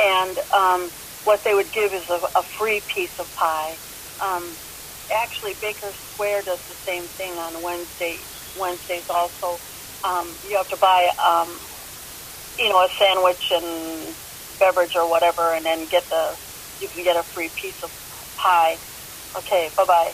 [0.00, 0.90] and um,
[1.24, 3.76] what they would give is a, a free piece of pie.
[4.24, 4.54] Um,
[5.12, 8.16] actually Baker Square does the same thing on Wednesday.
[8.58, 9.58] Wednesdays also.
[10.04, 11.48] Um, you have to buy, um,
[12.58, 14.14] you know, a sandwich and
[14.58, 16.36] beverage or whatever, and then get the
[16.80, 17.90] you can get a free piece of
[18.36, 18.76] pie.
[19.38, 20.12] Okay, bye bye.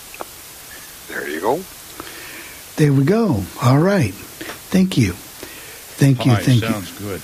[1.08, 1.60] There you go.
[2.76, 3.42] There we go.
[3.62, 4.14] All right.
[4.14, 5.12] Thank you.
[5.12, 6.32] Thank you.
[6.32, 7.06] Pie Thank sounds you.
[7.06, 7.20] good.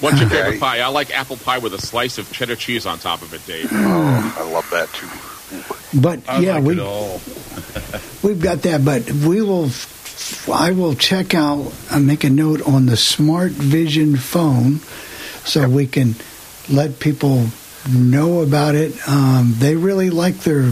[0.00, 0.80] What's your Uh, favorite pie?
[0.80, 3.68] I like apple pie with a slice of cheddar cheese on top of it, Dave.
[3.72, 6.00] Oh, I love that too.
[6.00, 7.20] But I yeah, like we it all.
[8.22, 8.84] we've got that.
[8.84, 9.70] But we will.
[10.52, 11.72] I will check out.
[11.90, 14.80] I make a note on the Smart Vision phone,
[15.44, 16.14] so we can
[16.68, 17.46] let people
[17.88, 18.96] know about it.
[19.08, 20.70] Um, they really like their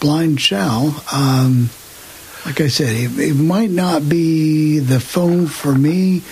[0.00, 1.12] BlindShell.
[1.12, 1.70] Um,
[2.46, 6.22] like I said, it, it might not be the phone for me,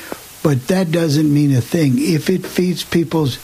[0.43, 1.95] but that doesn't mean a thing.
[1.97, 3.39] If it feeds people's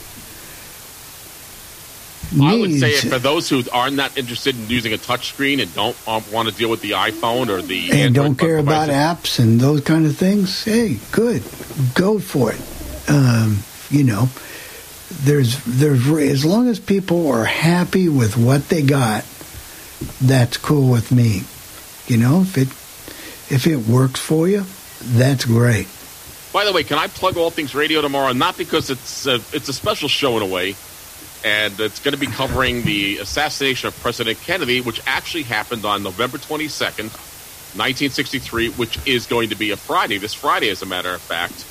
[2.41, 5.73] I would say needs- for those who are not interested in using a touchscreen and
[5.75, 8.89] don't um, want to deal with the iPhone or the and Android don't care about
[8.89, 11.43] apps and those kind of things, hey, good,
[11.95, 12.61] go for it.
[13.09, 13.59] Um,
[13.91, 14.29] you know,
[15.11, 19.25] there's there's as long as people are happy with what they got,
[20.21, 21.43] that's cool with me.
[22.07, 22.69] You know, if it
[23.53, 24.65] if it works for you,
[25.01, 25.89] that's great.
[26.53, 28.33] By the way, can I plug All Things Radio tomorrow?
[28.33, 30.75] Not because it's a, it's a special show in a way,
[31.45, 36.03] and it's going to be covering the assassination of President Kennedy, which actually happened on
[36.03, 37.13] November 22nd,
[37.77, 41.67] 1963, which is going to be a Friday, this Friday, as a matter of fact.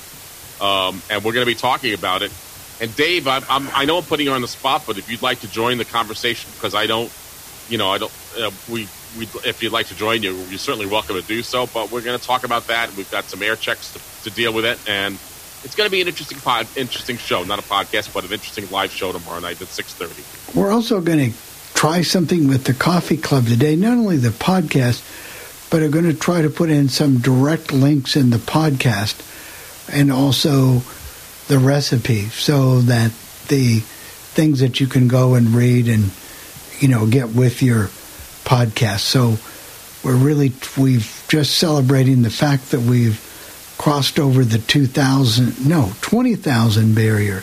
[0.60, 2.32] Um, and we're going to be talking about it.
[2.80, 5.22] And Dave, I'm, I'm, I know I'm putting you on the spot, but if you'd
[5.22, 7.10] like to join the conversation, because I don't,
[7.68, 8.88] you know, I don't, uh, we,
[9.18, 11.66] we, if you'd like to join, you, you're certainly welcome to do so.
[11.66, 12.94] But we're going to talk about that.
[12.96, 15.14] We've got some air checks to, to deal with it, and
[15.64, 18.68] it's going to be an interesting pod, interesting show, not a podcast, but an interesting
[18.70, 20.54] live show tomorrow night at 6:30.
[20.54, 21.38] We're also going to
[21.74, 23.74] try something with the coffee club today.
[23.74, 25.02] Not only the podcast,
[25.70, 29.22] but are going to try to put in some direct links in the podcast
[29.92, 30.82] and also
[31.48, 33.10] the recipe so that
[33.48, 36.10] the things that you can go and read and
[36.80, 37.84] you know get with your
[38.44, 39.00] podcast.
[39.00, 39.36] So
[40.04, 43.22] we're really we've just celebrating the fact that we've
[43.78, 47.42] crossed over the 2000 no 20,000 barrier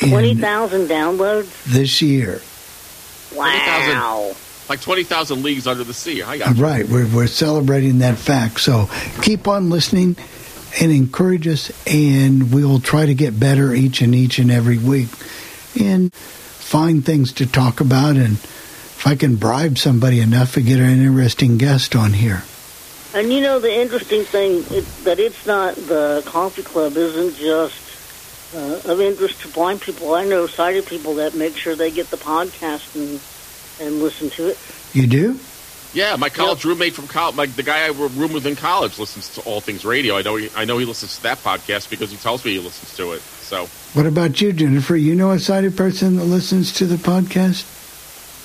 [0.00, 1.64] Twenty thousand downloads.
[1.64, 2.42] this year.
[3.34, 4.34] Wow.
[4.68, 6.22] Like 20,000 leagues under the sea.
[6.22, 6.62] I got you.
[6.62, 8.60] Right, we're, we're celebrating that fact.
[8.60, 8.88] So
[9.22, 10.16] keep on listening
[10.80, 15.08] and encourage us, and we'll try to get better each and each and every week
[15.80, 18.16] and find things to talk about.
[18.16, 22.42] And if I can bribe somebody enough to get an interesting guest on here.
[23.14, 28.54] And you know the interesting thing it, that it's not the coffee club isn't just
[28.56, 30.14] uh, of interest to blind people.
[30.14, 33.20] I know sighted people that make sure they get the podcast and
[33.80, 34.58] and listen to it.
[34.92, 35.38] You do?
[35.94, 39.32] Yeah, my college roommate from college, my, the guy I room with in college, listens
[39.36, 40.16] to All Things Radio.
[40.16, 42.58] I know he, I know he listens to that podcast because he tells me he
[42.58, 43.20] listens to it.
[43.20, 44.96] So What about you, Jennifer?
[44.96, 47.62] You know a sighted person that listens to the podcast?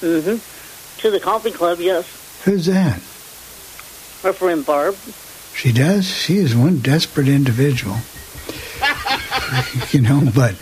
[0.01, 1.01] Mm-hmm.
[1.01, 2.41] To the coffee club, yes.
[2.45, 2.97] Who's that?
[4.23, 4.95] My friend Barb.
[5.55, 6.05] She does.
[6.05, 7.97] She is one desperate individual.
[9.91, 10.55] you know, but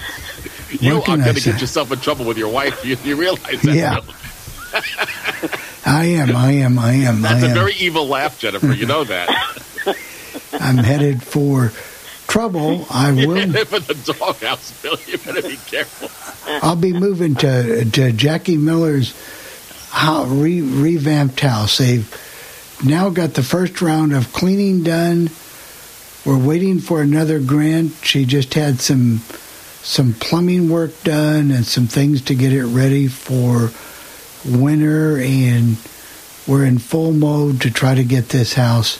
[0.79, 2.85] you are going to get yourself in trouble with your wife.
[2.85, 3.75] You, you realize that?
[3.75, 3.99] Yeah.
[5.87, 6.35] I am.
[6.35, 6.77] I am.
[6.77, 7.21] I am.
[7.21, 7.55] That's I a am.
[7.55, 8.73] very evil laugh, Jennifer.
[8.73, 9.29] You know that.
[10.53, 11.71] I'm headed for
[12.27, 12.85] trouble.
[12.89, 13.35] I will.
[13.35, 14.97] headed for the doghouse, Bill.
[15.07, 16.09] You better be careful.
[16.61, 19.13] I'll be moving to to Jackie Miller's
[19.89, 21.77] house, re, revamped house.
[21.77, 22.07] They've
[22.85, 25.29] now got the first round of cleaning done.
[26.25, 27.93] We're waiting for another grant.
[28.03, 29.19] She just had some
[29.83, 33.71] some plumbing work done and some things to get it ready for
[34.45, 35.77] winter, and
[36.47, 38.97] we're in full mode to try to get this house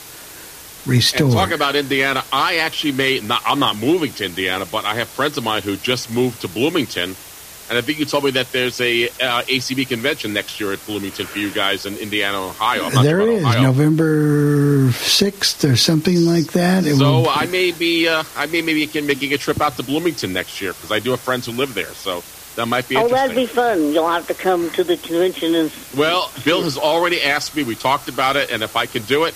[0.86, 1.32] And restored.
[1.34, 2.24] talk about Indiana.
[2.32, 3.24] I actually made.
[3.24, 6.42] Not, I'm not moving to Indiana, but I have friends of mine who just moved
[6.42, 7.16] to Bloomington,
[7.70, 10.86] and I think you told me that there's a uh, ACB convention next year at
[10.86, 12.86] Bloomington for you guys in Indiana, Ohio.
[12.86, 13.62] I'm not There sure is, Ohio.
[13.64, 16.86] November sixth or something like that.
[16.86, 18.08] It So will- I may be.
[18.08, 21.00] Uh, I may maybe can making a trip out to Bloomington next year because I
[21.00, 21.94] do have friends who live there.
[21.94, 22.24] So
[22.58, 23.16] that might be Oh, interesting.
[23.30, 23.94] that'd be fun.
[23.94, 27.64] You'll have to come to the convention and Well, Bill has already asked me.
[27.64, 29.34] We talked about it, and if I can do it,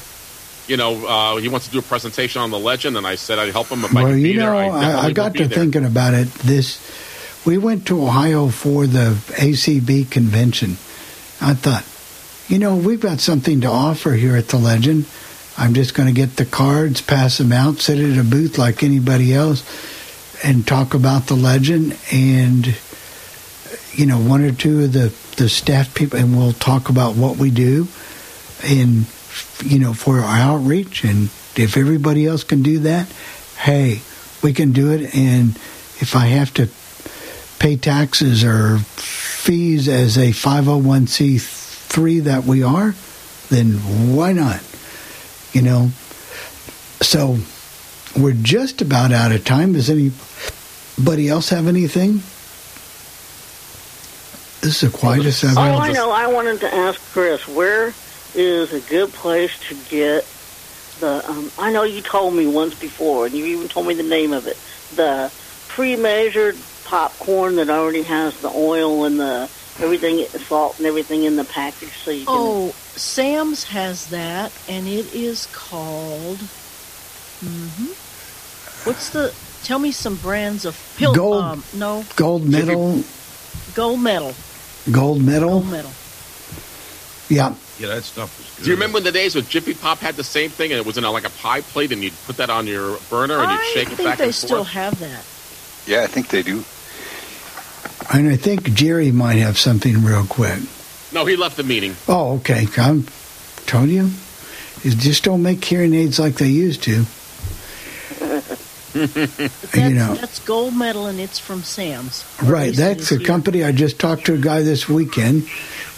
[0.68, 3.40] you know, uh, he wants to do a presentation on the legend, and I said
[3.40, 4.56] I'd help him if I well, could be you know, there.
[4.56, 5.58] I, I, definitely I will got to there.
[5.58, 6.28] thinking about it.
[6.30, 10.72] This, we went to Ohio for the ACB convention.
[11.40, 11.86] I thought,
[12.52, 15.06] you know, we've got something to offer here at the Legend.
[15.58, 18.84] I'm just going to get the cards, pass them out, sit at a booth like
[18.84, 19.64] anybody else,
[20.44, 21.98] and talk about the Legend.
[22.12, 22.76] And
[23.94, 27.38] you know, one or two of the the staff people, and we'll talk about what
[27.38, 27.88] we do,
[28.64, 29.06] and
[29.64, 31.04] you know, for our outreach.
[31.04, 33.08] And if everybody else can do that,
[33.58, 34.02] hey,
[34.42, 35.16] we can do it.
[35.16, 35.56] And
[36.00, 36.70] if I have to
[37.60, 42.96] pay taxes or fees as a 501c3 that we are,
[43.50, 43.74] then
[44.16, 44.62] why not?
[45.54, 45.92] You know,
[47.02, 47.38] so
[48.18, 49.74] we're just about out of time.
[49.74, 52.22] Does anybody else have anything?
[54.72, 55.62] This is the quietest I've Oh.
[55.62, 56.12] I know.
[56.12, 57.94] I wanted to ask Chris, where
[58.34, 60.26] is a good place to get
[61.02, 61.30] the?
[61.30, 64.32] Um, I know you told me once before, and you even told me the name
[64.32, 64.56] of it.
[64.96, 65.30] The
[65.68, 69.50] pre-measured popcorn that already has the oil and the
[69.82, 72.34] everything, salt and everything in the package, so you can.
[72.34, 76.38] Oh, Sam's has that, and it is called.
[77.44, 78.88] Mm-hmm.
[78.88, 79.34] What's the?
[79.66, 81.14] Tell me some brands of pill.
[81.14, 83.04] Gold- Um, no, Gold medal,
[83.76, 84.34] gold medal.
[84.90, 85.50] Gold medal.
[85.62, 85.92] Gold medal.
[87.30, 88.64] Yeah, Yeah, that stuff was good.
[88.66, 90.98] Do you remember the days when Jiffy Pop had the same thing and it was
[90.98, 93.60] in a, like a pie plate and you'd put that on your burner and you'd
[93.60, 95.24] I shake it think they still have that.
[95.90, 96.64] Yeah, I think they do.
[98.14, 100.60] and I think Jerry might have something real quick.
[101.14, 101.96] No, he left the meeting.
[102.08, 102.68] Oh, okay.
[102.78, 103.06] I'm
[103.66, 104.12] telling you,
[104.84, 107.06] you just don't make hearing aids like they used to.
[108.94, 110.16] But that's, You know.
[110.16, 112.26] that's gold medal, and it's from Sam's.
[112.44, 112.74] Right.
[112.74, 113.64] That's a company.
[113.64, 115.48] I just talked to a guy this weekend,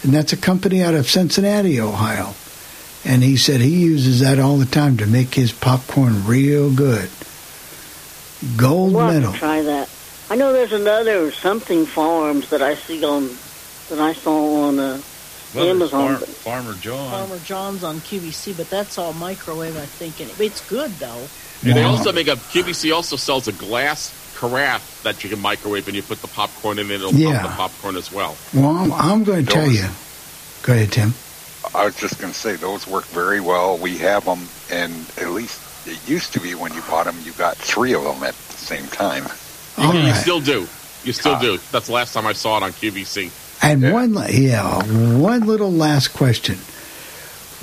[0.02, 2.34] and that's a company out of Cincinnati, Ohio.
[3.04, 7.10] And he said he uses that all the time to make his popcorn real good.
[8.56, 9.32] Gold We'll medal.
[9.32, 9.88] try that.
[10.30, 13.28] I know there's another something farms that I see on
[13.90, 15.00] that I saw on uh,
[15.54, 16.16] Well, Amazon.
[16.16, 17.10] Far- Farmer John.
[17.10, 20.20] Farmer John's on QVC, but that's all microwave, I think.
[20.20, 21.26] And it's good though.
[21.64, 25.86] And they also make a QVC also sells a glass carafe that you can microwave
[25.86, 26.94] and you put the popcorn in it.
[26.96, 27.40] It'll Yeah.
[27.40, 28.36] pop the popcorn as well.
[28.52, 29.86] Well, I'm, I'm going to tell you.
[30.62, 31.14] Go ahead, Tim.
[31.74, 33.78] I was just going to say those work very well.
[33.78, 37.32] We have them, and at least it used to be when you bought them, you
[37.32, 39.24] got three of them at the same time.
[39.78, 40.66] You, All you still do.
[41.04, 41.58] You still do.
[41.72, 43.30] That's the last time I saw it on QVC.
[43.62, 44.82] And one, yeah,
[45.18, 46.56] one little last question.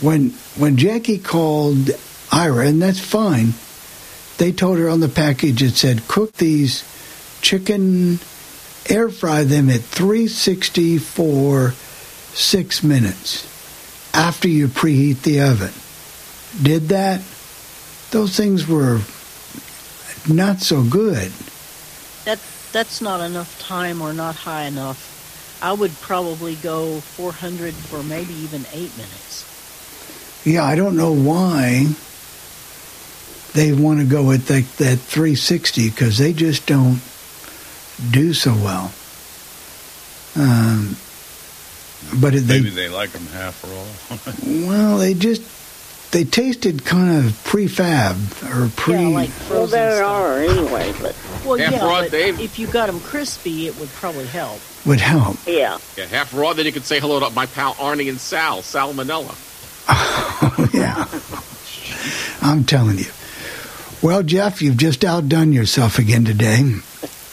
[0.01, 1.91] When when Jackie called
[2.31, 3.53] Ira, and that's fine,
[4.37, 6.83] they told her on the package it said cook these
[7.41, 8.19] chicken,
[8.89, 11.71] air fry them at 360 for
[12.33, 13.47] six minutes
[14.13, 15.73] after you preheat the oven.
[16.61, 17.21] Did that?
[18.11, 19.01] Those things were
[20.27, 21.31] not so good.
[22.25, 22.39] That
[22.71, 25.20] that's not enough time or not high enough.
[25.61, 29.47] I would probably go 400 for maybe even eight minutes.
[30.45, 31.87] Yeah, I don't know why
[33.53, 37.01] they want to go at that, that 360 because they just don't
[38.09, 38.91] do so well.
[40.35, 40.95] Um,
[42.19, 44.67] but Maybe they they like them half raw.
[44.67, 45.41] well, they just
[46.11, 48.15] they tasted kind of prefab
[48.53, 48.95] or pre.
[48.95, 50.11] yeah, like well, there stuff.
[50.11, 51.15] are anyway, but
[51.45, 52.39] Well, Half yeah, raw, but Dave.
[52.39, 54.59] if you got them crispy, it would probably help.
[54.85, 55.37] would help.
[55.47, 55.77] yeah.
[55.97, 56.53] Yeah, half raw.
[56.53, 59.35] Then you could say hello to my pal Arnie and Sal, Salmonella.
[60.73, 61.05] yeah,
[62.41, 63.05] I'm telling you.
[64.01, 66.75] Well, Jeff, you've just outdone yourself again today.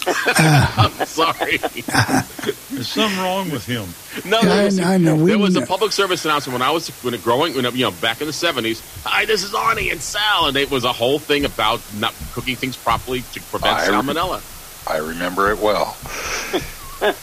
[0.36, 1.59] I'm sorry.
[1.59, 3.86] There's something wrong with him.
[4.30, 6.70] No, I- there was, I know, we there was a public service announcement when I
[6.70, 8.80] was when it growing, when, it- you know, back in the '70s.
[9.05, 12.56] Hi, this is Arnie and Sal, and it was a whole thing about not cooking
[12.56, 14.43] things properly to prevent I rem- salmonella.
[14.90, 15.97] I remember it well.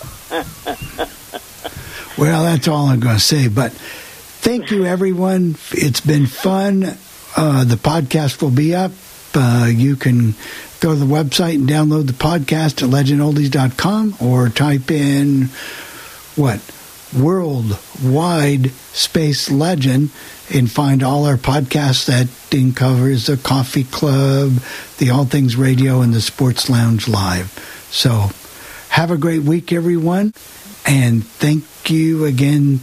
[2.17, 3.49] Well, that's all I'm going to say.
[3.49, 5.57] But thank you, everyone.
[5.71, 6.85] It's been fun.
[7.35, 8.91] Uh, the podcast will be up.
[9.35, 10.33] Uh, you can
[10.79, 15.49] go to the website and download the podcast at legendoldies.com or type in
[16.35, 16.61] what?
[17.17, 20.09] Worldwide Space Legend
[20.53, 22.27] and find all our podcasts that
[22.75, 24.53] covers the Coffee Club,
[24.97, 27.51] the All Things Radio, and the Sports Lounge Live.
[27.91, 28.29] So
[28.89, 30.33] have a great week, everyone.
[30.85, 32.79] And thank you again